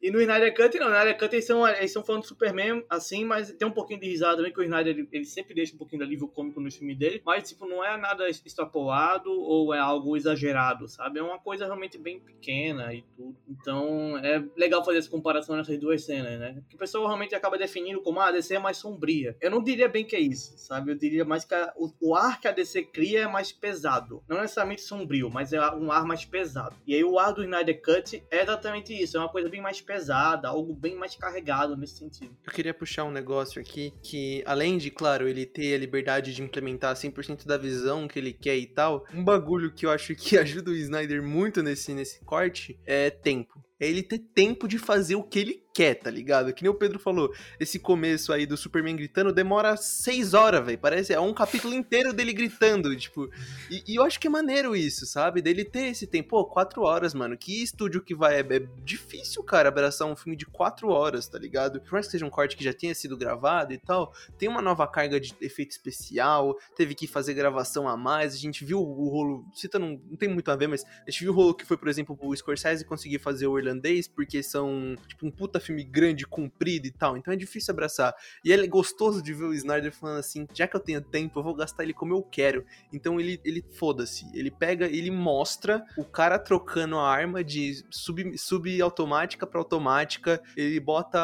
E 0.00 0.10
no 0.10 0.20
Snyder 0.20 0.54
Cut, 0.54 0.78
não, 0.78 0.88
no 0.88 0.94
Snyder 0.94 1.18
Cut 1.18 1.34
eles 1.34 1.46
são, 1.46 1.66
eles 1.66 1.92
são 1.92 2.04
falando 2.04 2.22
do 2.22 2.28
Superman, 2.28 2.84
assim, 2.88 3.24
mas 3.24 3.50
tem 3.52 3.66
um 3.66 3.72
pouquinho 3.72 4.00
de 4.00 4.06
risada 4.06 4.36
também, 4.36 4.52
que 4.52 4.60
o 4.60 4.62
Snyder, 4.62 4.94
ele, 4.96 5.08
ele, 5.10 5.24
sempre 5.24 5.54
deixa 5.54 5.74
um 5.74 5.78
pouquinho 5.78 6.00
de 6.00 6.06
alívio 6.06 6.28
cômico 6.28 6.60
no 6.60 6.70
filme 6.70 6.94
dele, 6.94 7.20
mas, 7.24 7.48
tipo, 7.48 7.66
não 7.66 7.84
é 7.84 7.96
nada 7.96 8.28
extrapolado 8.28 9.30
ou 9.30 9.74
é 9.74 9.78
algo 9.78 10.16
exagerado, 10.16 10.86
sabe? 10.86 11.18
É 11.18 11.22
uma 11.22 11.38
coisa 11.38 11.64
realmente 11.64 11.98
bem 11.98 12.20
pequena 12.20 12.94
e 12.94 13.02
tudo. 13.16 13.36
Então, 13.48 14.16
é 14.18 14.44
legal 14.56 14.84
fazer 14.84 14.98
essa 14.98 15.10
comparação 15.10 15.56
nessas 15.56 15.78
duas 15.78 16.04
cenas, 16.04 16.38
né? 16.38 16.62
Que 16.68 16.76
o 16.76 16.78
pessoal 16.78 17.06
realmente 17.06 17.34
acaba 17.34 17.58
definindo 17.58 18.00
como, 18.00 18.20
ah, 18.20 18.28
a 18.28 18.32
DC 18.32 18.54
é 18.54 18.58
mais 18.58 18.76
sombria. 18.76 19.36
Eu 19.40 19.50
não 19.50 19.62
diria 19.62 19.88
bem 19.88 20.04
que 20.04 20.14
é 20.14 20.20
isso, 20.20 20.56
sabe? 20.58 20.92
Eu 20.92 20.96
diria 20.96 21.24
mais 21.24 21.44
que 21.44 21.54
a, 21.54 21.72
o, 21.76 21.90
o 22.00 22.14
ar 22.14 22.40
que 22.40 22.46
a 22.46 22.52
DC 22.52 22.84
cria 22.84 23.22
é 23.22 23.28
mais 23.28 23.50
pesado. 23.50 24.22
Não 24.28 24.40
necessariamente 24.40 24.82
sombrio, 24.82 25.28
mas 25.28 25.52
é 25.52 25.60
um 25.74 25.90
ar 25.90 26.04
mais 26.04 26.24
pesado. 26.24 26.76
E 26.86 26.94
aí 26.94 27.02
o 27.02 27.18
ar 27.18 27.32
do 27.32 27.42
Snyder 27.42 27.82
Cut 27.82 28.22
é 28.30 28.42
exatamente 28.42 28.92
isso, 28.92 29.16
é 29.16 29.20
uma 29.20 29.28
coisa 29.28 29.48
bem 29.48 29.60
mais 29.60 29.80
pesada, 29.88 30.48
algo 30.48 30.74
bem 30.74 30.94
mais 30.94 31.16
carregado 31.16 31.74
nesse 31.74 31.96
sentido. 31.96 32.36
Eu 32.44 32.52
queria 32.52 32.74
puxar 32.74 33.04
um 33.04 33.10
negócio 33.10 33.58
aqui 33.58 33.94
que, 34.02 34.42
além 34.44 34.76
de, 34.76 34.90
claro, 34.90 35.26
ele 35.26 35.46
ter 35.46 35.74
a 35.74 35.78
liberdade 35.78 36.34
de 36.34 36.42
implementar 36.42 36.94
100% 36.94 37.46
da 37.46 37.56
visão 37.56 38.06
que 38.06 38.18
ele 38.18 38.34
quer 38.34 38.58
e 38.58 38.66
tal, 38.66 39.06
um 39.14 39.24
bagulho 39.24 39.72
que 39.72 39.86
eu 39.86 39.90
acho 39.90 40.14
que 40.14 40.36
ajuda 40.38 40.70
o 40.70 40.74
Snyder 40.74 41.22
muito 41.22 41.62
nesse, 41.62 41.94
nesse 41.94 42.22
corte 42.22 42.78
é 42.84 43.08
tempo. 43.08 43.64
É 43.80 43.88
ele 43.88 44.02
ter 44.02 44.18
tempo 44.18 44.68
de 44.68 44.76
fazer 44.76 45.14
o 45.14 45.22
que 45.22 45.38
ele 45.38 45.62
quer, 45.78 45.94
tá 45.94 46.10
ligado? 46.10 46.52
Que 46.52 46.64
nem 46.64 46.70
o 46.70 46.74
Pedro 46.74 46.98
falou, 46.98 47.32
esse 47.60 47.78
começo 47.78 48.32
aí 48.32 48.44
do 48.44 48.56
Superman 48.56 48.96
gritando 48.96 49.32
demora 49.32 49.76
seis 49.76 50.34
horas, 50.34 50.66
velho. 50.66 50.76
Parece 50.76 51.12
é 51.12 51.20
um 51.20 51.32
capítulo 51.32 51.72
inteiro 51.72 52.12
dele 52.12 52.32
gritando, 52.32 52.96
tipo. 52.96 53.30
E, 53.70 53.84
e, 53.86 53.94
eu 53.94 54.02
acho 54.02 54.18
que 54.18 54.26
é 54.26 54.30
maneiro 54.30 54.74
isso, 54.74 55.06
sabe? 55.06 55.40
Dele 55.40 55.64
ter 55.64 55.86
esse 55.86 56.04
tempo, 56.04 56.30
pô, 56.30 56.44
quatro 56.44 56.82
horas, 56.82 57.14
mano. 57.14 57.38
Que 57.38 57.62
estúdio 57.62 58.02
que 58.02 58.12
vai. 58.12 58.40
É, 58.40 58.40
é 58.40 58.66
difícil, 58.82 59.40
cara, 59.44 59.68
abraçar 59.68 60.08
um 60.08 60.16
filme 60.16 60.36
de 60.36 60.46
quatro 60.46 60.88
horas, 60.88 61.28
tá 61.28 61.38
ligado? 61.38 61.80
Por 61.80 61.92
mais 61.92 62.06
que 62.06 62.12
seja 62.12 62.26
um 62.26 62.30
corte 62.30 62.56
que 62.56 62.64
já 62.64 62.72
tenha 62.72 62.92
sido 62.92 63.16
gravado 63.16 63.72
e 63.72 63.78
tal, 63.78 64.12
tem 64.36 64.48
uma 64.48 64.60
nova 64.60 64.84
carga 64.88 65.20
de 65.20 65.32
efeito 65.40 65.70
especial, 65.70 66.58
teve 66.74 66.92
que 66.92 67.06
fazer 67.06 67.34
gravação 67.34 67.86
a 67.86 67.96
mais. 67.96 68.34
A 68.34 68.38
gente 68.38 68.64
viu 68.64 68.80
o 68.80 69.08
rolo. 69.08 69.44
Cita 69.54 69.78
não, 69.78 69.90
não 70.10 70.16
tem 70.16 70.28
muito 70.28 70.50
a 70.50 70.56
ver, 70.56 70.66
mas 70.66 70.84
a 71.06 71.08
gente 71.08 71.20
viu 71.20 71.32
o 71.32 71.36
rolo 71.36 71.54
que 71.54 71.64
foi, 71.64 71.76
por 71.76 71.86
exemplo, 71.86 72.18
o 72.20 72.34
Scorsese 72.34 72.84
conseguir 72.84 73.20
fazer 73.20 73.46
o 73.46 73.56
irlandês, 73.56 74.08
porque 74.08 74.42
são, 74.42 74.96
tipo, 75.06 75.24
um 75.24 75.30
puta 75.30 75.60
filme 75.68 75.84
grande, 75.84 76.26
comprido 76.26 76.86
e 76.86 76.90
tal. 76.90 77.16
Então 77.16 77.32
é 77.32 77.36
difícil 77.36 77.72
abraçar. 77.72 78.14
E 78.44 78.52
é 78.52 78.66
gostoso 78.66 79.22
de 79.22 79.32
ver 79.32 79.44
o 79.44 79.54
Snyder 79.54 79.92
falando 79.92 80.18
assim: 80.18 80.46
já 80.52 80.66
que 80.66 80.76
eu 80.76 80.80
tenho 80.80 81.00
tempo, 81.00 81.38
eu 81.38 81.42
vou 81.42 81.54
gastar 81.54 81.82
ele 81.84 81.94
como 81.94 82.14
eu 82.14 82.22
quero. 82.22 82.64
Então 82.92 83.20
ele, 83.20 83.40
ele 83.44 83.64
foda-se. 83.72 84.26
Ele 84.34 84.50
pega, 84.50 84.86
ele 84.86 85.10
mostra 85.10 85.84
o 85.96 86.04
cara 86.04 86.38
trocando 86.38 86.96
a 86.96 87.08
arma 87.08 87.44
de 87.44 87.84
sub, 87.90 88.36
subautomática 88.36 89.46
para 89.46 89.60
automática. 89.60 90.42
Ele 90.56 90.80
bota 90.80 91.18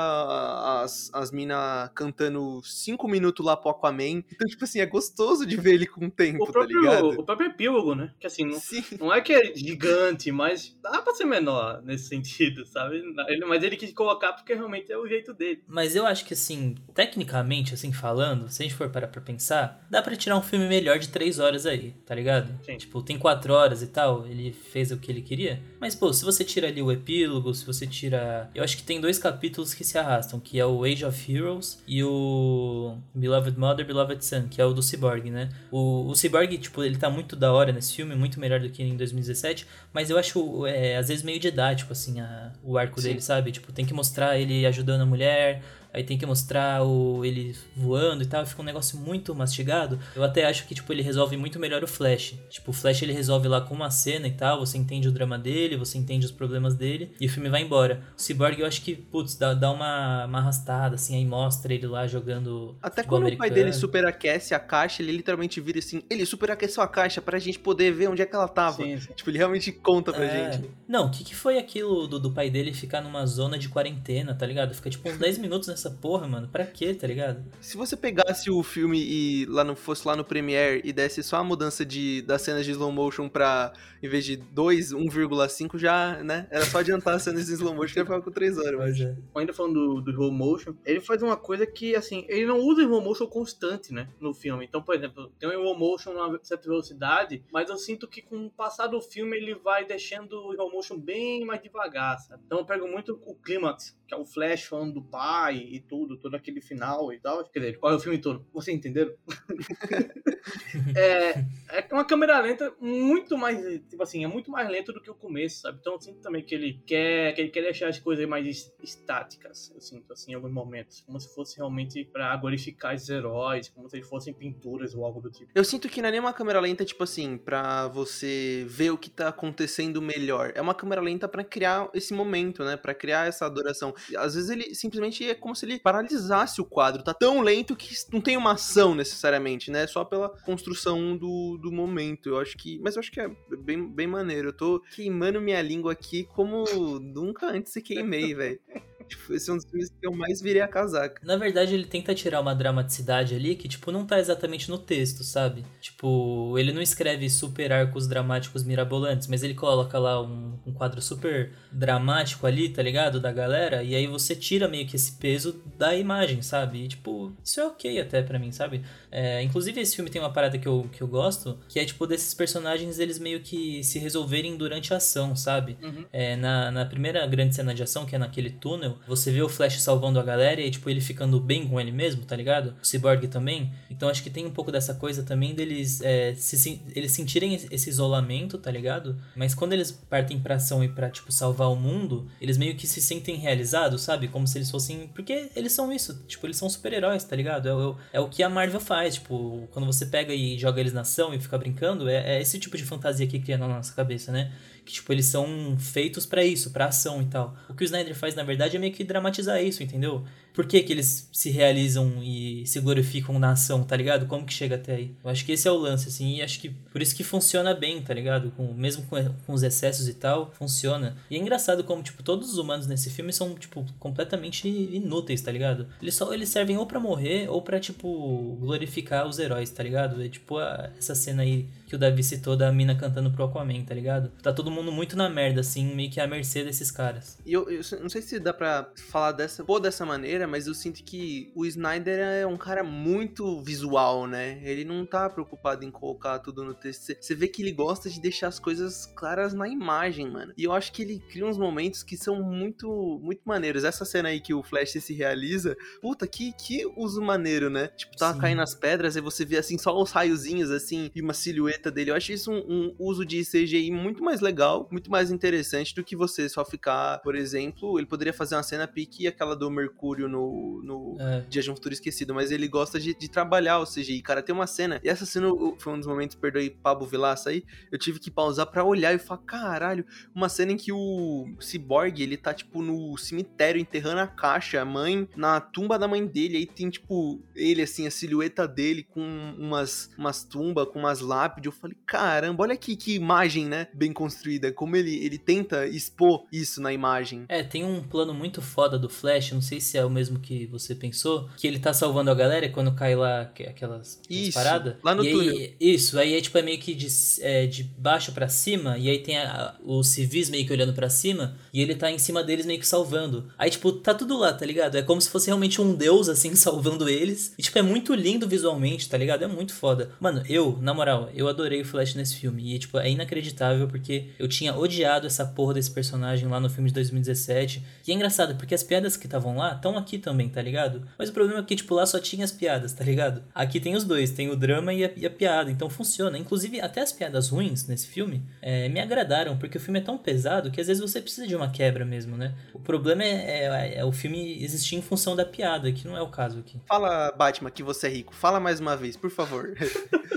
as, 0.83 1.11
as 1.13 1.31
minas 1.31 1.91
cantando 1.95 2.63
cinco 2.63 3.09
minutos 3.09 3.45
lá 3.45 3.57
pro 3.57 3.71
Aquaman. 3.71 4.23
Então, 4.31 4.49
tipo 4.49 4.65
assim, 4.65 4.81
é 4.81 4.87
gostoso 4.87 5.47
de 5.47 5.57
ver 5.57 5.75
ele 5.75 5.87
com 5.87 6.11
tempo, 6.11 6.45
o 6.45 6.53
próprio, 6.53 6.83
tá 6.83 6.91
ligado? 6.91 7.21
O 7.21 7.25
próprio 7.25 7.49
epílogo, 7.49 7.95
né? 7.95 8.13
Que 8.21 8.27
assim, 8.27 8.45
não, 8.45 8.61
não 9.01 9.15
é 9.15 9.21
que 9.21 9.33
é 9.33 9.55
gigante, 9.55 10.31
mas 10.31 10.77
dá 10.83 11.01
pra 11.01 11.15
ser 11.15 11.25
menor 11.25 11.83
nesse 11.83 12.09
sentido, 12.09 12.67
sabe? 12.67 13.03
Ele, 13.29 13.45
mas 13.45 13.63
ele 13.63 13.77
quis 13.77 13.93
colocar 13.93 14.24
colocar 14.25 14.33
porque 14.33 14.55
realmente 14.55 14.91
é 14.91 14.97
o 14.97 15.07
jeito 15.07 15.35
dele. 15.35 15.63
Mas 15.67 15.95
eu 15.95 16.07
acho 16.07 16.25
que, 16.25 16.35
assim, 16.35 16.75
tecnicamente, 16.95 17.75
assim, 17.75 17.93
falando, 17.93 18.49
se 18.49 18.63
a 18.63 18.65
gente 18.65 18.75
for 18.75 18.89
parar 18.89 19.09
pra 19.09 19.21
pensar, 19.21 19.85
dá 19.91 20.01
pra 20.01 20.17
tirar 20.17 20.37
um 20.37 20.43
filme 20.43 20.67
melhor 20.67 20.99
de 20.99 21.09
três 21.09 21.39
horas 21.39 21.67
aí, 21.67 21.93
tá 22.07 22.15
ligado? 22.15 22.59
Sim. 22.65 22.77
Tipo, 22.77 23.03
tem 23.03 23.19
quatro 23.19 23.53
horas 23.53 23.83
e 23.83 23.87
tal, 23.89 24.27
ele 24.27 24.53
fez 24.53 24.91
o 24.91 24.97
que 24.97 25.11
ele 25.11 25.21
queria. 25.21 25.61
Mas, 25.81 25.95
pô, 25.95 26.13
se 26.13 26.25
você 26.25 26.45
tira 26.45 26.69
ali 26.69 26.81
o 26.81 26.91
epílogo, 26.91 27.53
se 27.55 27.67
você 27.67 27.87
tira. 27.87 28.51
Eu 28.55 28.65
acho 28.65 28.77
que 28.77 28.83
tem 28.83 29.01
dois 29.01 29.19
capítulos 29.19 29.75
que 29.75 29.85
se 29.85 29.99
arrastam, 29.99 30.41
que 30.41 30.59
é 30.59 30.65
o 30.65 30.85
Age 30.85 31.05
of 31.05 31.33
Heroes 31.33 31.83
e 31.87 32.03
o 32.03 32.97
Beloved 33.15 33.59
Mother, 33.59 33.87
Beloved 33.87 34.25
Son, 34.25 34.49
que 34.49 34.61
é 34.61 34.65
o 34.65 34.73
do 34.73 34.83
Cyborg, 34.83 35.31
né? 35.31 35.51
O, 35.71 36.09
o 36.09 36.15
Cyborg, 36.15 36.57
tipo, 36.59 36.83
ele 36.83 36.97
tá 36.97 37.11
muito 37.11 37.37
da 37.37 37.53
hora 37.53 37.73
nesse 37.73 37.95
filme, 37.95 38.15
muito 38.15 38.41
melhor 38.41 38.61
do 38.61 38.71
que 38.71 38.83
em 38.83 38.97
2017, 38.97 39.67
mas 39.93 40.11
eu 40.11 40.19
acho, 40.19 40.67
é, 40.67 40.97
às 40.97 41.09
vezes, 41.09 41.23
meio 41.23 41.39
didático, 41.39 41.93
assim, 41.93 42.21
a, 42.21 42.53
o 42.63 42.79
arco 42.79 43.01
Sim. 43.01 43.09
dele, 43.09 43.21
sabe? 43.21 43.53
Tipo, 43.53 43.73
tem 43.73 43.85
que 43.85 43.93
mostrar 43.93 44.14
ele 44.37 44.67
ajudando 44.67 45.03
a 45.03 45.07
mulher, 45.07 45.63
aí 45.95 46.05
tem 46.05 46.19
que 46.19 46.27
mostrar 46.27 46.83
o 46.85 47.25
ele 47.25 47.57
voando 47.77 48.23
e 48.23 48.27
tal, 48.27 48.45
fica 48.45 48.61
um 48.61 48.65
negócio 48.65 48.99
muito 48.99 49.35
mastigado. 49.35 49.99
Eu 50.15 50.23
até 50.25 50.45
acho 50.45 50.67
que 50.67 50.75
tipo 50.75 50.93
ele 50.93 51.01
resolve 51.03 51.37
muito 51.37 51.59
melhor 51.59 51.83
o 51.83 51.87
Flash. 51.87 52.35
Tipo, 52.51 52.71
o 52.73 52.75
Flash 52.75 53.03
ele 53.03 53.13
resolve 53.13 53.49
lá 53.49 53.61
com 53.61 53.75
uma 53.75 53.91
cena 53.91 54.27
e 54.29 54.33
tal, 54.33 54.59
você 54.61 54.77
entende 54.77 55.09
o 55.09 55.13
drama 55.13 55.39
dele, 55.39 55.77
você 55.77 55.97
entende 55.97 56.27
os 56.27 56.33
problemas 56.33 56.75
dele 56.75 57.13
e 57.21 57.27
o 57.27 57.31
filme 57.31 57.49
vai 57.49 57.63
embora. 57.63 58.03
O 58.19 58.21
Cyborg 58.21 58.61
eu 58.61 58.67
acho 58.67 58.83
que, 58.83 58.95
putz, 58.95 59.37
dá, 59.37 59.55
dá 59.55 59.71
uma, 59.71 60.27
uma 60.27 60.39
arrastada 60.39 60.97
assim, 60.97 61.17
aí 61.17 61.25
mostra 61.25 61.73
ele 61.73 61.87
lá 61.87 62.07
jogando 62.07 62.77
Até 62.83 63.03
quando 63.03 63.23
o 63.23 63.27
pai 63.27 63.49
americano. 63.49 63.55
dele 63.55 63.73
superaquece 63.73 64.55
a 64.55 64.59
caixa, 64.59 65.03
ele 65.03 65.13
literalmente 65.13 65.61
vira 65.61 65.79
assim, 65.79 66.03
ele 66.11 66.27
superaqueceu 66.27 66.83
a 66.83 66.89
caixa 66.89 67.23
pra 67.23 67.39
gente 67.39 67.59
poder 67.59 67.93
ver 67.93 68.09
onde 68.09 68.21
é 68.23 68.27
que 68.27 68.35
ela 68.35 68.49
tava. 68.49 68.77
Sim, 68.83 68.99
sim. 68.99 69.13
Tipo, 69.15 69.31
ele 69.31 69.39
realmente 69.39 69.71
conta 69.71 70.13
pra 70.13 70.25
É. 70.25 70.53
gente. 70.53 70.69
Não, 70.89 71.07
o 71.07 71.11
que, 71.11 71.23
que 71.25 71.35
foi 71.35 71.59
aquilo 71.59 72.07
do, 72.07 72.19
do 72.19 72.31
pai 72.31 72.51
dele 72.51 72.73
ficar 72.75 73.01
numa 73.01 73.25
zona 73.27 73.59
de 73.59 73.69
quarentena, 73.69 74.35
tá 74.35 74.45
ligado? 74.47 74.75
Fica 74.75 74.91
tipo 74.91 75.09
uns 75.09 75.17
10 75.19 75.39
minutos 75.39 75.69
nessa 75.69 75.84
porra, 75.91 76.27
mano. 76.27 76.49
Pra 76.49 76.65
quê, 76.65 76.95
tá 76.95 77.07
ligado? 77.07 77.45
Se 77.61 77.77
você 77.77 77.97
pegasse 77.97 78.51
o 78.51 78.63
filme 78.63 78.99
e 78.99 79.47
lá 79.47 79.63
no, 79.63 79.77
fosse 79.77 80.07
lá 80.09 80.17
no 80.17 80.25
Premiere 80.25 80.81
e 80.85 80.93
desse 80.93 81.23
só 81.23 81.37
a 81.37 81.45
mudança 81.45 81.85
de, 81.85 82.23
das 82.23 82.43
cenas 82.43 82.65
de 82.65 82.71
slow 82.71 82.91
motion 82.91 83.29
pra, 83.29 83.73
em 84.03 84.09
vez 84.09 84.25
de 84.25 84.37
2, 84.37 84.93
1,5 84.93 85.79
já, 85.79 86.23
né? 86.23 86.47
Era 86.51 86.65
só 86.65 86.79
adiantar 86.79 87.17
as 87.17 87.23
cenas 87.23 87.47
de 87.47 87.53
slow 87.53 87.75
motion 87.75 87.93
que 87.93 87.99
ia 87.99 88.05
ficar 88.05 88.21
com 88.23 88.31
3 88.31 88.59
horas. 88.59 88.79
Mas 88.79 88.95
Mas... 88.95 89.01
é. 89.01 89.17
ainda 89.35 89.53
falando 89.53 89.75
do, 89.75 90.01
do 90.01 90.11
slow 90.11 90.33
motion, 90.33 90.75
ele 90.85 91.01
faz 91.01 91.23
uma 91.23 91.37
coisa 91.37 91.67
que, 91.67 91.95
assim, 91.97 92.25
ele 92.29 92.47
não 92.47 92.59
usa 92.59 92.83
slow 92.83 93.01
motion 93.01 93.27
constante, 93.27 93.93
né, 93.93 94.09
no 94.21 94.33
filme. 94.33 94.65
Então, 94.65 94.83
por 94.83 94.95
exemplo, 94.95 95.33
tem 95.39 95.49
um 95.49 95.53
slow 95.53 95.77
motion 95.77 96.13
numa 96.13 96.39
certa 96.43 96.69
velocidade, 96.69 97.43
mas 97.53 97.69
eu 97.69 97.77
sinto 97.77 98.07
que 98.07 98.23
com 98.23 98.47
o 98.47 98.51
passar 98.51 98.87
do 98.87 99.01
filme 99.01 99.37
ele 99.37 99.55
vai 99.55 99.85
deixando 99.85 100.33
o 100.47 100.53
slow 100.53 100.71
motion 100.71 100.99
bem 100.99 101.45
mais 101.45 101.63
devagar, 101.63 102.19
sabe? 102.19 102.43
Então 102.47 102.59
eu 102.59 102.65
pego 102.65 102.87
muito 102.87 103.21
o 103.25 103.35
clímax, 103.35 103.97
que 104.07 104.15
é 104.15 104.17
o 104.17 104.25
Flash 104.25 104.65
falando 104.65 104.95
do 104.95 105.03
pai 105.03 105.57
e 105.77 105.81
tudo, 105.81 106.17
todo 106.17 106.35
aquele 106.35 106.61
final 106.61 107.13
e 107.13 107.19
tal. 107.21 107.45
Quer 107.51 107.61
dizer, 107.61 107.79
olha 107.83 107.97
o 107.97 108.01
filme 108.01 108.19
todo. 108.19 108.47
Vocês 108.53 108.77
entenderam? 108.77 109.15
é, 110.97 111.45
é 111.69 111.89
uma 111.93 112.05
câmera 112.05 112.41
lenta 112.41 112.73
muito 112.81 113.37
mais, 113.37 113.61
tipo 113.89 114.03
assim, 114.03 114.25
é 114.25 114.27
muito 114.27 114.51
mais 114.51 114.69
lento 114.69 114.93
do 114.93 115.01
que 115.01 115.11
o 115.11 115.15
começo, 115.15 115.61
sabe? 115.61 115.79
Então 115.81 115.95
eu 115.95 116.01
sinto 116.01 116.21
também 116.21 116.43
que 116.43 116.55
ele 116.55 116.81
quer, 116.87 117.33
que 117.35 117.41
ele 117.41 117.51
quer 117.51 117.63
deixar 117.63 117.89
as 117.89 117.99
coisas 117.99 118.27
mais 118.29 118.47
es- 118.47 118.73
estáticas, 118.83 119.71
eu 119.75 119.81
sinto 119.81 120.13
assim, 120.13 120.33
em 120.33 120.35
alguns 120.35 120.53
momentos, 120.53 121.01
como 121.07 121.19
se 121.21 121.33
fosse 121.35 121.57
realmente 121.57 122.05
pra 122.05 122.37
glorificar 122.37 122.95
esses 122.95 123.09
heróis, 123.09 123.69
como 123.69 123.89
se 123.89 123.97
eles 123.97 124.09
fossem 124.09 124.33
pinturas 124.33 124.95
ou 124.95 125.05
algo 125.05 125.21
do 125.21 125.31
tipo. 125.31 125.51
Eu 125.55 125.65
sinto 125.65 125.89
que 125.89 126.01
não 126.01 126.09
é 126.09 126.13
nem 126.13 126.21
uma 126.21 126.33
câmera 126.33 126.61
lenta, 126.61 126.85
tipo 126.85 127.03
assim, 127.03 127.37
pra 127.39 127.89
você 127.89 128.65
ver 128.69 128.91
o 128.91 128.99
que 128.99 129.11
tá 129.11 129.29
acontecendo 129.29 130.01
melhor. 130.03 130.53
É 130.55 130.61
uma 130.61 130.75
câmera 130.75 131.01
lenta 131.01 131.29
pra 131.29 131.45
criar 131.45 131.89
esse 131.95 132.13
momento, 132.13 132.65
né? 132.65 132.77
Pra 132.77 132.95
criar 132.95 133.27
essa 133.27 133.47
adoração. 133.47 133.95
Às 134.17 134.35
vezes 134.35 134.51
ele 134.51 134.75
simplesmente 134.75 135.29
é 135.29 135.35
como 135.35 135.55
se 135.55 135.64
ele 135.65 135.79
paralisasse 135.79 136.61
o 136.61 136.65
quadro. 136.65 137.03
Tá 137.03 137.13
tão 137.13 137.41
lento 137.41 137.77
que 137.77 137.95
não 138.13 138.21
tem 138.21 138.37
uma 138.37 138.53
ação 138.53 138.95
necessariamente, 138.95 139.71
né? 139.71 139.87
Só 139.87 140.05
pela 140.05 140.29
construção 140.29 141.17
do, 141.17 141.59
do 141.59 141.73
momento. 141.73 142.29
Eu 142.31 142.39
acho 142.39 142.57
que. 142.57 142.79
Mas 142.81 142.97
eu 142.97 143.01
acho 143.01 143.11
que 143.11 143.21
é 143.21 143.31
bem, 143.59 143.87
bem 143.87 144.07
maneiro. 144.07 144.49
Eu 144.49 144.53
tô 144.53 144.81
queimando 144.95 145.41
minha 145.41 145.61
língua 145.61 145.93
aqui 145.93 146.25
como 146.35 146.65
nunca 147.01 147.47
antes 147.47 147.73
se 147.73 147.83
queimei, 147.83 148.35
velho. 148.35 148.61
Tipo, 149.09 149.35
esse 149.35 149.51
é 149.51 149.53
um 149.53 149.57
dos 149.57 149.67
filmes 149.71 149.91
que 149.91 150.07
eu 150.07 150.13
mais 150.13 150.41
virei 150.41 150.63
a 150.63 150.69
casaca. 150.69 151.21
Na 151.25 151.37
verdade, 151.37 151.75
ele 151.75 151.85
tenta 151.87 152.15
tirar 152.15 152.41
uma 152.41 152.55
dramaticidade 152.55 153.35
ali 153.35 153.55
que, 153.55 153.69
tipo, 153.69 153.93
não 153.93 154.07
tá 154.07 154.19
exatamente 154.19 154.71
no 154.71 154.79
texto, 154.79 155.23
sabe? 155.23 155.65
Tipo, 155.81 156.59
ele 156.59 156.73
não 156.73 156.81
escreve 156.83 157.29
super 157.31 157.73
arcos 157.73 158.07
dramáticos 158.09 158.65
mirabolantes, 158.65 159.29
mas 159.29 159.43
ele 159.43 159.55
coloca 159.55 159.99
lá 159.99 160.21
um, 160.23 160.59
um 160.67 160.73
quadro 160.73 161.01
super 161.03 161.53
dramático 161.71 162.47
ali, 162.47 162.69
tá 162.71 162.83
ligado? 162.83 163.21
Da 163.21 163.31
galera, 163.33 163.83
e 163.83 163.95
aí 163.95 164.07
você 164.07 164.35
tira 164.35 164.69
meio 164.69 164.87
que 164.87 164.97
esse 164.97 165.13
peso 165.13 165.63
da 165.77 165.95
imagem, 165.95 166.43
sabe? 166.43 166.85
E, 166.85 166.89
tipo, 166.89 167.33
isso 167.45 167.61
é 167.61 167.67
ok 167.67 168.01
até 168.01 168.23
pra 168.23 168.39
mim, 168.39 168.53
sabe? 168.53 168.83
É, 169.17 169.43
inclusive, 169.43 169.81
esse 169.81 169.95
filme 169.95 170.11
tem 170.11 170.21
uma 170.21 170.33
parada 170.33 170.59
que 170.59 170.67
eu, 170.67 170.89
que 170.93 171.01
eu 171.01 171.07
gosto, 171.07 171.57
que 171.69 171.79
é, 171.79 171.85
tipo, 171.85 172.05
desses 172.07 172.35
personagens, 172.35 172.99
eles 172.99 173.19
meio 173.19 173.39
que 173.41 173.83
se 173.85 173.99
resolverem 174.01 174.57
durante 174.57 174.93
a 174.93 174.97
ação, 174.97 175.37
sabe? 175.37 175.77
É, 176.13 176.35
na, 176.37 176.71
na 176.73 176.85
primeira 176.85 177.25
grande 177.27 177.55
cena 177.55 177.73
de 177.73 177.83
ação, 177.83 178.05
que 178.05 178.17
é 178.17 178.19
naquele 178.19 178.51
túnel, 178.51 178.99
você 179.07 179.31
vê 179.31 179.41
o 179.41 179.49
Flash 179.49 179.81
salvando 179.81 180.19
a 180.19 180.23
galera 180.25 180.61
e, 180.61 180.71
tipo, 180.71 180.91
ele 180.91 181.01
ficando 181.01 181.39
bem 181.39 181.69
com 181.69 181.81
ele 181.81 181.93
mesmo, 181.93 182.25
tá 182.25 182.35
ligado? 182.35 182.75
O 182.83 182.85
Cyborg 182.85 183.29
também. 183.29 183.73
Então 183.89 184.09
acho 184.09 184.23
que 184.23 184.31
tem 184.31 184.45
um 184.47 184.51
pouco 184.51 184.73
dessa 184.73 184.95
coisa 184.95 185.23
também 185.23 185.55
deles 185.55 186.01
é, 186.03 186.35
se, 186.35 186.83
eles 186.97 187.13
sentirem 187.13 187.55
esse 187.71 187.89
isolamento, 187.89 188.59
tá 188.59 188.71
ligado? 188.71 189.17
Mas 189.37 189.55
quando 189.55 189.73
eles 189.75 189.93
partem 189.93 190.41
pra 190.41 190.57
ação 190.57 190.83
e 190.83 190.89
pra, 190.89 191.09
tipo, 191.09 191.31
salvar 191.31 191.71
o 191.71 191.77
mundo, 191.77 192.27
eles 192.41 192.57
meio 192.59 192.75
que 192.75 192.87
se 192.87 193.01
sentem 193.01 193.37
realizados, 193.37 194.03
sabe? 194.03 194.27
Como 194.29 194.47
se 194.47 194.59
eles 194.59 194.71
fossem. 194.71 195.07
Porque 195.15 195.51
eles 195.55 195.73
são 195.73 195.93
isso, 195.93 196.25
tipo, 196.27 196.47
eles 196.47 196.57
são 196.57 196.69
super-heróis, 196.69 197.23
tá 197.23 197.37
ligado? 197.37 197.69
É, 197.69 197.75
o- 197.75 197.97
é 198.15 198.21
o 198.21 198.29
que 198.29 198.43
a 198.43 198.49
Marvel 198.49 198.81
faz, 198.81 199.04
tipo, 199.11 199.69
quando 199.73 199.87
você 199.87 200.07
pega 200.07 200.35
e 200.35 200.59
joga 200.59 200.81
eles 200.81 200.93
na 200.93 201.03
ação 201.03 201.35
e 201.35 201.41
fica 201.41 201.57
brincando, 201.59 202.09
é, 202.09 202.37
é 202.37 202.41
esse 202.41 202.59
tipo 202.59 202.77
de 202.77 202.85
fantasia 202.85 203.27
que 203.27 203.39
cria 203.39 203.59
na 203.59 203.69
nossa 203.69 203.95
cabeça, 203.95 204.33
né? 204.33 204.53
que 204.85 204.93
tipo 204.93 205.13
eles 205.13 205.27
são 205.27 205.77
feitos 205.79 206.27
pra 206.27 206.45
isso, 206.45 206.71
pra 206.71 206.87
ação 206.87 207.23
e 207.23 207.27
tal. 207.27 207.57
O 207.69 207.75
que 207.75 207.83
o 207.83 207.87
Snyder 207.87 208.15
faz 208.15 208.35
na 208.35 208.43
verdade 208.43 208.77
é 208.77 208.79
meio 208.79 208.93
que 208.93 209.03
dramatizar 209.03 209.63
isso, 209.63 209.83
entendeu? 209.83 210.25
Por 210.55 210.67
que, 210.67 210.81
que 210.83 210.93
eles 210.93 211.29
se 211.33 211.51
realizam 211.51 212.23
e 212.23 212.65
se 212.67 212.79
glorificam 212.81 213.39
na 213.41 213.51
ação, 213.51 213.83
tá 213.83 213.97
ligado? 213.97 214.27
Como 214.27 214.47
que 214.47 214.53
chega 214.55 214.77
até 214.77 214.95
aí? 214.95 215.15
Eu 215.23 215.29
acho 215.29 215.45
que 215.45 215.51
esse 215.53 215.67
é 215.67 215.71
o 215.71 215.77
lance, 215.77 216.09
assim, 216.09 216.37
e 216.37 216.43
acho 216.43 216.61
que 216.61 216.69
por 216.71 217.03
isso 217.03 217.15
que 217.15 217.25
funciona 217.25 217.75
bem, 217.75 218.01
tá 218.01 218.15
ligado? 218.15 218.53
Com, 218.53 218.73
mesmo 218.73 219.03
com, 219.07 219.17
com 219.45 219.53
os 219.53 219.65
excessos 219.65 220.09
e 220.09 220.15
tal, 220.15 220.53
funciona. 220.53 221.17
E 221.29 221.35
é 221.35 221.39
engraçado 221.41 221.83
como, 221.83 222.03
tipo, 222.05 222.23
todos 222.23 222.51
os 222.53 222.57
humanos 222.59 222.87
nesse 222.87 223.11
filme 223.11 223.33
são, 223.33 223.53
tipo, 223.57 223.85
completamente 223.99 224.69
inúteis, 224.69 225.43
tá 225.43 225.51
ligado? 225.51 225.89
Eles 226.01 226.15
só 226.15 226.33
eles 226.33 226.49
servem 226.49 226.77
ou 226.79 226.87
pra 226.87 227.01
morrer 227.01 227.49
ou 227.51 227.61
pra, 227.61 227.81
tipo, 227.81 228.57
glorificar 228.61 229.27
os 229.27 229.41
heróis, 229.41 229.71
tá 229.71 229.83
ligado? 229.83 230.23
É 230.23 230.29
tipo 230.29 230.59
a- 230.59 230.91
essa 230.97 231.15
cena 231.17 231.43
aí 231.43 231.67
que 231.87 231.97
o 231.97 231.99
Davi 231.99 232.23
citou 232.23 232.57
da 232.57 232.71
mina 232.73 232.95
cantando 232.95 233.31
pro 233.31 233.45
Aquaman, 233.45 233.85
tá 233.85 233.95
ligado? 233.95 234.31
Tá 234.43 234.53
todo 234.53 234.71
mundo 234.71 234.91
muito 234.93 235.17
na 235.17 235.29
merda, 235.29 235.61
assim, 235.61 235.95
meio 235.95 236.11
que 236.11 236.21
à 236.21 236.27
mercê 236.27 236.65
desses 236.65 236.91
caras. 236.91 237.39
E 237.45 237.53
eu, 237.53 237.69
eu 237.71 237.83
não 238.01 238.09
sei 238.09 238.23
se 238.23 238.39
dá 238.39 238.53
pra 238.53 238.89
falar 238.97 239.33
dessa, 239.33 239.65
pô, 239.65 239.79
dessa 239.79 240.05
maneira, 240.07 240.44
mas 240.47 240.67
eu 240.67 240.75
sinto 240.75 241.03
que 241.05 241.51
o 241.55 241.65
Snyder 241.67 242.19
é 242.19 242.47
um 242.47 242.57
cara 242.57 242.83
muito 242.85 243.61
visual, 243.63 244.27
né? 244.27 244.61
Ele 244.63 244.85
não 244.85 245.05
tá 245.07 245.29
preocupado 245.29 245.85
em 245.85 245.91
colocar 245.91 246.39
tudo 246.39 246.65
no 246.65 246.75
texto. 246.75 247.03
Você- 247.03 247.19
Você 247.21 247.35
vê 247.35 247.49
que 247.49 247.63
ele 247.63 247.73
gosta 247.73 248.09
de 248.11 248.21
deixar 248.21 248.49
as 248.49 248.59
coisas 248.59 249.07
claras 249.07 249.55
na 249.55 249.69
imagem, 249.69 250.31
mano. 250.31 250.53
E 250.57 250.65
eu 250.65 250.73
acho 250.73 250.93
que 250.93 251.03
ele 251.03 251.19
cria 251.19 251.47
uns 251.47 251.59
momentos 251.59 252.03
que 252.03 252.17
são 252.17 252.43
muito, 252.43 253.19
muito 253.23 253.43
maneiros. 253.45 253.85
Essa 253.85 254.05
cena 254.05 254.29
aí 254.29 254.41
que 254.41 254.53
o 254.55 254.63
Flash 254.63 254.93
se 254.93 255.15
realiza, 255.15 255.77
puta, 256.01 256.27
que, 256.27 256.53
que 256.53 256.85
uso 256.97 257.21
maneiro, 257.23 257.69
né? 257.71 257.89
Tipo, 257.89 258.17
tá 258.17 258.33
Sim. 258.33 258.41
caindo 258.41 258.63
as 258.63 258.75
pedras 258.75 259.17
e 259.17 259.21
você 259.21 259.45
vê, 259.45 259.57
assim, 259.59 259.79
só 259.79 260.01
os 260.01 260.11
raiozinhos, 260.11 260.71
assim, 260.71 261.11
e 261.15 261.21
uma 261.21 261.33
silhueta 261.35 261.91
dele. 261.91 262.11
Eu 262.11 262.15
acho 262.15 262.33
isso 262.33 262.51
um, 262.53 262.59
um 262.69 262.95
uso 262.99 263.25
de 263.25 263.45
CGI 263.45 263.91
muito 263.91 264.23
mais 264.23 264.41
legal, 264.41 264.89
muito 264.91 265.11
mais 265.11 265.31
interessante 265.31 265.95
do 265.95 266.05
que 266.05 266.17
você 266.17 266.49
só 266.49 266.65
ficar, 266.65 267.19
por 267.23 267.35
exemplo, 267.35 267.99
ele 267.99 268.07
poderia 268.07 268.33
fazer 268.33 268.55
uma 268.57 268.63
cena 268.63 268.87
pique 268.87 269.27
aquela 269.27 269.55
do 269.57 269.71
Mercúrio 269.71 270.29
no, 270.35 270.83
no 270.83 271.17
É. 271.21 271.45
Dia 271.49 271.63
de 271.63 271.71
um 271.71 271.75
Futuro 271.75 271.95
Esquecido, 271.95 272.35
mas 272.35 272.51
ele 272.51 272.67
gosta 272.67 272.99
de, 272.99 273.15
de 273.15 273.29
trabalhar 273.29 273.79
o 273.79 273.87
CGI, 273.87 274.21
cara. 274.21 274.43
Tem 274.43 274.55
uma 274.55 274.67
cena, 274.67 275.01
e 275.03 275.09
essa 275.09 275.25
cena 275.25 275.49
foi 275.79 275.93
um 275.93 275.99
dos 275.99 276.07
momentos, 276.07 276.37
perdoe 276.37 276.71
Pablo 276.71 277.07
Vilaça 277.07 277.51
aí, 277.51 277.65
eu 277.91 277.99
tive 277.99 278.19
que 278.19 278.31
pausar 278.31 278.67
pra 278.67 278.85
olhar 278.85 279.15
e 279.15 279.19
falar, 279.19 279.43
caralho, 279.43 280.05
uma 280.35 280.49
cena 280.49 280.73
em 280.73 280.77
que 280.77 280.93
o 280.93 281.47
Cyborg, 281.61 282.21
ele 282.21 282.37
tá, 282.37 282.53
tipo, 282.53 282.83
no 282.83 283.17
cemitério 283.17 283.81
enterrando 283.81 284.21
a 284.21 284.27
caixa, 284.27 284.81
a 284.81 284.85
mãe, 284.85 285.29
na 285.37 285.61
tumba 285.61 285.99
da 285.99 286.09
mãe 286.09 286.27
dele, 286.27 286.57
aí 286.57 286.67
tem, 286.67 286.91
tipo, 286.91 287.41
ele, 287.55 287.83
assim, 287.83 288.07
a 288.07 288.11
silhueta 288.11 288.67
dele 288.67 289.03
com 289.03 289.23
umas, 289.59 290.11
umas 290.19 290.43
tumbas, 290.43 290.89
com 290.89 290.99
umas 290.99 291.21
lápides, 291.21 291.67
eu 291.67 291.73
falei, 291.73 291.97
caramba, 292.07 292.63
olha 292.63 292.77
que, 292.77 292.97
que 292.97 293.15
imagem, 293.15 293.67
né, 293.67 293.89
bem 293.95 294.13
construída, 294.13 294.73
como 294.73 294.97
ele, 294.97 295.25
ele 295.25 295.39
tenta 295.39 295.87
expor 295.87 296.47
isso 296.51 296.81
na 296.81 296.93
imagem. 296.93 297.45
É, 297.49 297.63
tem 297.63 297.85
um 297.85 298.03
plano 298.03 298.35
muito 298.35 298.61
foda 298.61 298.99
do 298.99 299.09
Flash, 299.09 299.53
não 299.53 299.61
sei 299.61 299.81
se 299.81 299.97
é 299.97 300.05
o 300.05 300.11
mesmo 300.11 300.24
mesmo 300.25 300.39
que 300.39 300.67
você 300.67 300.95
pensou, 300.95 301.49
que 301.57 301.67
ele 301.67 301.79
tá 301.79 301.93
salvando 301.93 302.31
a 302.31 302.35
galera 302.35 302.69
quando 302.71 302.93
cai 302.93 303.15
lá 303.15 303.45
que- 303.45 303.65
aquelas, 303.65 304.19
Isso, 304.29 304.53
paradas. 304.55 304.95
lá 305.05 305.15
no 305.15 305.25
e 305.25 305.31
túnel. 305.31 305.57
Aí, 305.57 305.75
isso, 305.79 306.19
aí 306.19 306.35
é 306.35 306.41
tipo 306.41 306.57
é 306.57 306.63
meio 306.63 306.79
que 306.79 306.95
de, 306.95 307.07
é, 307.41 307.67
de 307.67 307.85
baixo 307.99 308.33
pra 308.33 308.49
cima, 308.49 308.97
e 308.99 309.11
aí 309.11 309.19
tem 309.19 309.37
a- 309.39 309.75
os 309.85 310.09
civis 310.09 310.49
meio 310.49 310.67
que 310.67 310.73
olhando 310.73 310.95
pra 310.95 311.11
cima, 311.11 311.57
e 311.73 311.81
ele 311.83 311.95
tá 311.95 312.11
em 312.11 312.19
cima 312.19 312.43
deles 312.43 312.65
meio 312.65 312.81
que 312.81 312.87
salvando. 312.87 313.49
Aí, 313.59 313.69
tipo, 313.71 313.93
tá 313.93 314.15
tudo 314.15 314.39
lá, 314.39 314.53
tá 314.53 314.65
ligado? 314.65 314.97
É 314.97 315.03
como 315.03 315.21
se 315.21 315.29
fosse 315.29 315.47
realmente 315.49 315.81
um 315.81 315.95
deus, 315.95 316.29
assim, 316.29 316.55
salvando 316.57 317.09
eles. 317.09 317.53
E, 317.59 317.63
tipo, 317.63 317.79
é 317.79 317.83
muito 317.83 318.15
lindo 318.15 318.49
visualmente, 318.49 319.09
tá 319.09 319.19
ligado? 319.19 319.45
É 319.45 319.47
muito 319.47 319.75
foda. 319.75 320.11
Mano, 320.19 320.43
eu, 320.49 320.79
na 320.81 320.95
moral, 320.95 321.29
eu 321.35 321.49
adorei 321.49 321.83
o 321.83 321.85
Flash 321.85 322.15
nesse 322.15 322.37
filme. 322.37 322.75
E, 322.75 322.79
tipo, 322.79 322.99
é 322.99 323.11
inacreditável 323.11 323.87
porque 323.89 324.29
eu 324.39 324.49
tinha 324.49 324.75
odiado 324.75 325.27
essa 325.27 325.45
porra 325.45 325.75
desse 325.75 325.91
personagem 325.91 326.49
lá 326.49 326.59
no 326.59 326.71
filme 326.71 326.89
de 326.89 326.95
2017. 326.95 327.83
E 328.07 328.11
é 328.11 328.15
engraçado, 328.15 328.55
porque 328.57 328.75
as 328.75 328.83
piadas 328.83 329.17
que 329.17 329.27
estavam 329.27 329.57
lá 329.57 329.75
estão 329.75 329.97
aqui 329.99 330.14
também, 330.19 330.49
tá 330.49 330.61
ligado? 330.63 331.07
Mas 331.19 331.29
o 331.29 331.33
problema 331.33 331.61
é 331.61 331.63
que, 331.63 331.77
tipo, 331.77 331.95
lá 331.95 332.07
só 332.07 332.19
tinha 332.19 332.45
as 332.45 332.53
piadas, 332.53 332.93
tá 332.93 333.05
ligado? 333.05 333.43
Aqui 333.55 333.81
tem 333.81 333.95
os 333.95 334.05
dois, 334.05 334.31
tem 334.31 334.51
o 334.51 334.57
drama 334.57 334.93
e 334.93 335.05
a, 335.05 335.11
e 335.17 335.27
a 335.27 335.31
piada, 335.31 335.71
então 335.71 335.89
funciona. 335.91 336.39
Inclusive, 336.39 336.81
até 336.81 337.01
as 337.01 337.13
piadas 337.13 337.49
ruins 337.49 337.87
nesse 337.87 338.07
filme 338.09 338.43
é, 338.63 338.89
me 338.89 339.01
agradaram, 339.01 339.57
porque 339.59 339.79
o 339.79 339.81
filme 339.81 339.99
é 340.01 340.03
tão 340.03 340.17
pesado 340.19 340.71
que 340.71 340.81
às 340.81 340.87
vezes 340.87 341.03
você 341.03 341.21
precisa 341.21 341.47
de 341.47 341.55
uma 341.55 341.71
quebra 341.71 342.05
mesmo, 342.05 342.37
né? 342.37 342.55
O 342.73 342.79
problema 342.79 343.23
é, 343.23 343.65
é- 343.65 343.95
é 343.99 344.05
o 344.05 344.13
filme 344.13 344.63
existir 344.63 344.97
em 344.97 345.03
função 345.03 345.35
da 345.37 345.45
piada, 345.45 345.91
que 345.93 346.07
não 346.07 346.17
é 346.17 346.23
o 346.23 346.29
caso 346.29 346.59
aqui. 346.59 346.81
Fala, 346.87 347.31
Batman, 347.33 347.71
que 347.71 347.83
você 347.83 348.07
é 348.07 348.11
rico. 348.11 348.35
Fala 348.35 348.61
mais 348.61 348.81
uma 348.81 348.97
vez, 348.97 349.17
por 349.17 349.31
favor. 349.31 349.75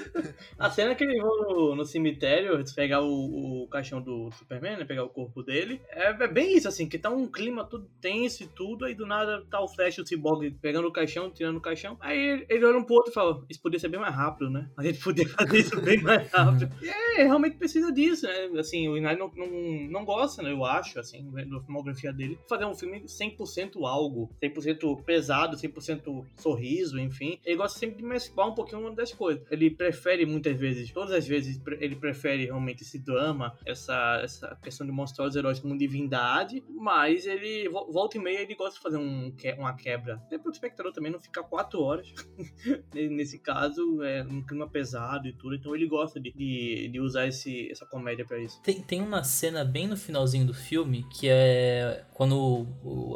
A 0.58 0.72
cena 0.72 0.96
que 0.96 1.04
eles 1.04 1.22
vão 1.22 1.38
no, 1.38 1.76
no 1.76 1.86
cemitério 1.86 2.64
pegar 2.76 3.02
o, 3.02 3.64
o 3.64 3.68
caixão 3.68 4.02
do 4.02 4.32
Superman, 4.32 4.78
né? 4.78 4.86
Pegar 4.86 5.04
o 5.04 5.10
corpo 5.10 5.44
dele. 5.44 5.80
É, 5.92 6.08
é 6.10 6.28
bem 6.28 6.58
isso, 6.58 6.68
assim, 6.68 6.90
que 6.90 6.98
tá 6.98 7.10
um 7.12 7.28
clima 7.28 7.64
tudo 7.64 7.88
tenso 8.02 8.44
e 8.44 8.48
tudo, 8.48 8.86
aí 8.86 8.96
do 8.96 9.06
nada 9.06 9.44
tá 9.52 9.57
o 9.62 9.68
Flash 9.68 9.98
e 9.98 10.02
o 10.02 10.08
Cyborg 10.08 10.52
pegando 10.62 10.88
o 10.88 10.92
caixão, 10.92 11.30
tirando 11.32 11.58
o 11.58 11.62
caixão. 11.62 11.98
Aí 12.00 12.18
ele, 12.18 12.46
ele 12.50 12.66
olha 12.66 12.78
um 12.78 12.84
pro 12.84 12.96
outro 12.96 13.12
e 13.12 13.14
fala, 13.14 13.44
isso 13.50 13.62
podia 13.62 13.80
ser 13.80 13.90
bem 13.90 14.00
mais 14.00 14.14
rápido, 14.16 14.50
né? 14.50 14.70
A 14.78 14.84
gente 14.84 15.00
podia 15.00 15.28
fazer 15.28 15.60
isso 15.60 15.82
bem 15.82 16.02
mais 16.02 16.30
rápido. 16.32 16.70
E 16.82 16.90
é, 17.22 17.24
realmente 17.24 17.58
precisa 17.58 17.92
disso, 17.92 18.26
né? 18.28 18.60
Assim, 18.60 18.88
o 18.88 18.96
Snyder 18.98 19.18
não, 19.20 19.32
não, 19.36 19.90
não 19.90 20.06
gosta, 20.06 20.42
né? 20.44 20.52
Eu 20.52 20.64
acho, 20.64 21.00
assim, 21.00 21.30
da 21.32 21.60
filmografia 21.62 22.14
dele, 22.14 22.38
fazer 22.48 22.66
um 22.66 22.76
filme 22.76 23.02
100% 23.06 23.84
algo, 23.86 24.30
100% 24.42 25.04
pesado, 25.04 25.58
100% 25.58 26.26
sorriso, 26.38 27.00
enfim. 27.00 27.40
Ele 27.46 27.56
gosta 27.58 27.78
sempre 27.80 27.98
de 27.98 28.04
mesclar 28.04 28.48
um 28.50 28.54
pouquinho 28.56 28.82
uma 28.82 28.92
das 28.94 29.12
coisas. 29.14 29.44
Ele 29.52 29.70
prefere 29.70 30.26
muitas 30.26 30.56
vezes, 30.58 30.92
todas 30.92 31.12
as 31.14 31.28
vezes, 31.28 31.60
ele 31.80 31.96
prefere 31.96 32.46
realmente 32.46 32.84
esse 32.84 33.00
drama, 33.00 33.58
essa, 33.66 34.22
essa 34.24 34.56
questão 34.64 34.86
de 34.86 34.92
mostrar 34.94 35.26
os 35.26 35.36
heróis 35.36 35.60
como 35.60 35.78
divindade, 35.78 36.64
mas 36.70 37.26
ele, 37.26 37.68
vo- 37.70 37.92
volta 37.92 38.18
e 38.18 38.22
meia, 38.22 38.42
ele 38.42 38.56
gosta 38.56 38.76
de 38.76 38.82
fazer 38.82 38.98
um, 38.98 39.32
que- 39.54 39.60
uma 39.62 39.74
quebra. 39.74 40.16
Até 40.16 40.38
para 40.38 40.50
o 40.50 40.52
espectador 40.52 40.92
também 40.94 41.12
não 41.12 41.20
ficar 41.20 41.44
quatro 41.44 41.82
horas, 41.82 42.08
nesse 42.94 43.40
caso, 43.40 44.02
é 44.04 44.24
um 44.24 44.42
clima 44.42 44.68
pesado 44.68 45.28
e 45.28 45.34
tudo, 45.34 45.56
então 45.56 45.76
ele 45.76 45.88
gosta 45.88 46.20
de, 46.20 46.32
de, 46.34 46.90
de 46.90 47.00
usar 47.00 47.28
esse, 47.28 47.70
essa 47.72 47.86
comédia 47.86 48.26
para 48.26 48.40
isso. 48.40 48.62
Tem, 48.62 48.82
tem 48.82 49.02
uma 49.02 49.24
cena 49.24 49.64
bem 49.64 49.88
no 49.88 49.98
finalzinho 49.98 50.46
do 50.46 50.54
filme 50.54 51.06
que 51.14 51.28
é 51.30 52.04
quando 52.14 52.66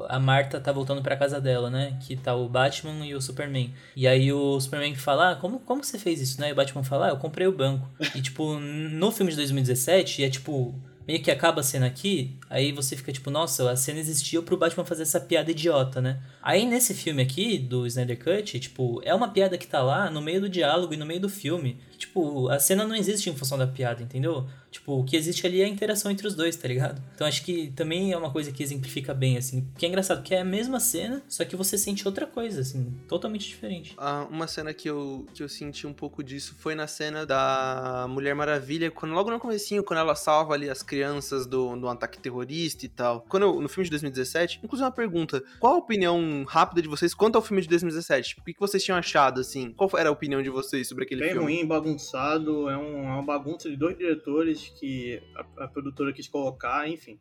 a 0.07 0.19
Marta 0.19 0.59
tá 0.59 0.71
voltando 0.71 1.01
pra 1.01 1.17
casa 1.17 1.41
dela, 1.41 1.69
né? 1.69 1.97
Que 2.01 2.15
tá 2.15 2.35
o 2.35 2.47
Batman 2.47 3.05
e 3.05 3.15
o 3.15 3.21
Superman. 3.21 3.73
E 3.95 4.07
aí 4.07 4.31
o 4.31 4.59
Superman 4.59 4.95
fala: 4.95 5.31
ah, 5.31 5.35
como, 5.35 5.59
como 5.59 5.83
você 5.83 5.97
fez 5.97 6.21
isso, 6.21 6.39
né? 6.39 6.49
E 6.49 6.51
o 6.51 6.55
Batman 6.55 6.83
fala: 6.83 7.07
ah, 7.07 7.09
eu 7.09 7.17
comprei 7.17 7.47
o 7.47 7.51
banco. 7.51 7.87
E 8.15 8.21
tipo, 8.21 8.59
no 8.59 9.11
filme 9.11 9.31
de 9.31 9.37
2017, 9.37 10.23
é 10.23 10.29
tipo. 10.29 10.75
Meio 11.11 11.21
que 11.21 11.29
acaba 11.29 11.59
a 11.59 11.63
cena 11.63 11.87
aqui, 11.87 12.37
aí 12.49 12.71
você 12.71 12.95
fica 12.95 13.11
tipo, 13.11 13.29
nossa, 13.29 13.69
a 13.69 13.75
cena 13.75 13.99
existiu 13.99 14.43
pro 14.43 14.55
Batman 14.55 14.85
fazer 14.85 15.03
essa 15.03 15.19
piada 15.19 15.51
idiota, 15.51 15.99
né? 15.99 16.21
Aí 16.41 16.65
nesse 16.65 16.93
filme 16.93 17.21
aqui, 17.21 17.57
do 17.57 17.85
Snyder 17.85 18.17
Cut, 18.17 18.57
tipo, 18.61 19.01
é 19.03 19.13
uma 19.13 19.27
piada 19.27 19.57
que 19.57 19.67
tá 19.67 19.81
lá 19.83 20.09
no 20.09 20.21
meio 20.21 20.39
do 20.39 20.47
diálogo 20.47 20.93
e 20.93 20.97
no 20.97 21.05
meio 21.05 21.19
do 21.19 21.27
filme. 21.27 21.77
Tipo, 21.97 22.47
a 22.47 22.59
cena 22.59 22.85
não 22.85 22.95
existe 22.95 23.29
em 23.29 23.35
função 23.35 23.57
da 23.57 23.67
piada, 23.67 24.01
entendeu? 24.01 24.47
Tipo, 24.71 24.93
o 24.99 25.03
que 25.03 25.17
existe 25.17 25.45
ali 25.45 25.61
é 25.61 25.65
a 25.65 25.67
interação 25.67 26.09
entre 26.09 26.25
os 26.25 26.33
dois, 26.33 26.55
tá 26.55 26.65
ligado? 26.67 27.01
Então 27.13 27.27
acho 27.27 27.43
que 27.43 27.71
também 27.75 28.13
é 28.13 28.17
uma 28.17 28.31
coisa 28.31 28.51
que 28.53 28.63
exemplifica 28.63 29.13
bem, 29.13 29.35
assim. 29.37 29.67
Que 29.77 29.85
é 29.85 29.89
engraçado, 29.89 30.23
que 30.23 30.33
é 30.33 30.39
a 30.39 30.45
mesma 30.45 30.79
cena, 30.79 31.21
só 31.27 31.43
que 31.43 31.55
você 31.57 31.77
sente 31.77 32.07
outra 32.07 32.25
coisa, 32.25 32.61
assim, 32.61 32.91
totalmente 33.07 33.47
diferente. 33.47 33.93
Ah, 33.97 34.25
uma 34.31 34.47
cena 34.47 34.73
que 34.73 34.89
eu, 34.89 35.25
que 35.33 35.43
eu 35.43 35.49
senti 35.49 35.85
um 35.85 35.91
pouco 35.93 36.23
disso 36.23 36.55
foi 36.57 36.73
na 36.73 36.87
cena 36.87 37.25
da 37.25 38.05
Mulher 38.09 38.33
Maravilha, 38.33 38.89
quando 38.89 39.13
logo 39.13 39.29
no 39.29 39.39
comecinho, 39.39 39.83
quando 39.83 39.99
ela 39.99 40.15
salva 40.15 40.53
ali 40.53 40.69
as 40.69 40.81
crianças 40.81 41.45
do, 41.45 41.75
do 41.75 41.87
ataque 41.89 42.19
terrorista 42.19 42.85
e 42.85 42.89
tal. 42.89 43.25
Quando 43.27 43.43
eu- 43.43 43.61
no 43.61 43.67
filme 43.67 43.83
de 43.83 43.89
2017, 43.91 44.61
inclusive 44.63 44.85
uma 44.85 44.91
pergunta, 44.91 45.43
qual 45.59 45.73
a 45.73 45.77
opinião 45.77 46.45
rápida 46.47 46.81
de 46.81 46.87
vocês 46.87 47.13
quanto 47.13 47.35
ao 47.35 47.41
filme 47.41 47.61
de 47.61 47.67
2017? 47.67 48.29
Tipo, 48.29 48.41
o 48.41 48.45
que 48.45 48.53
que 48.53 48.59
vocês 48.59 48.81
tinham 48.83 48.97
achado, 48.97 49.41
assim? 49.41 49.73
Qual 49.73 49.89
era 49.97 50.07
a 50.07 50.11
opinião 50.13 50.41
de 50.41 50.49
vocês 50.49 50.87
sobre 50.87 51.03
aquele 51.03 51.19
Bem 51.21 51.31
filme? 51.33 51.43
ruim, 51.57 51.65
bagunçado, 51.67 52.69
é, 52.69 52.77
um- 52.77 53.03
é 53.03 53.11
uma 53.13 53.23
bagunça 53.23 53.69
de 53.69 53.75
dois 53.75 53.97
diretores 53.97 54.60
que 54.69 55.21
a, 55.35 55.63
a 55.63 55.67
produtora 55.67 56.13
quis 56.13 56.27
colocar, 56.27 56.87
enfim. 56.87 57.19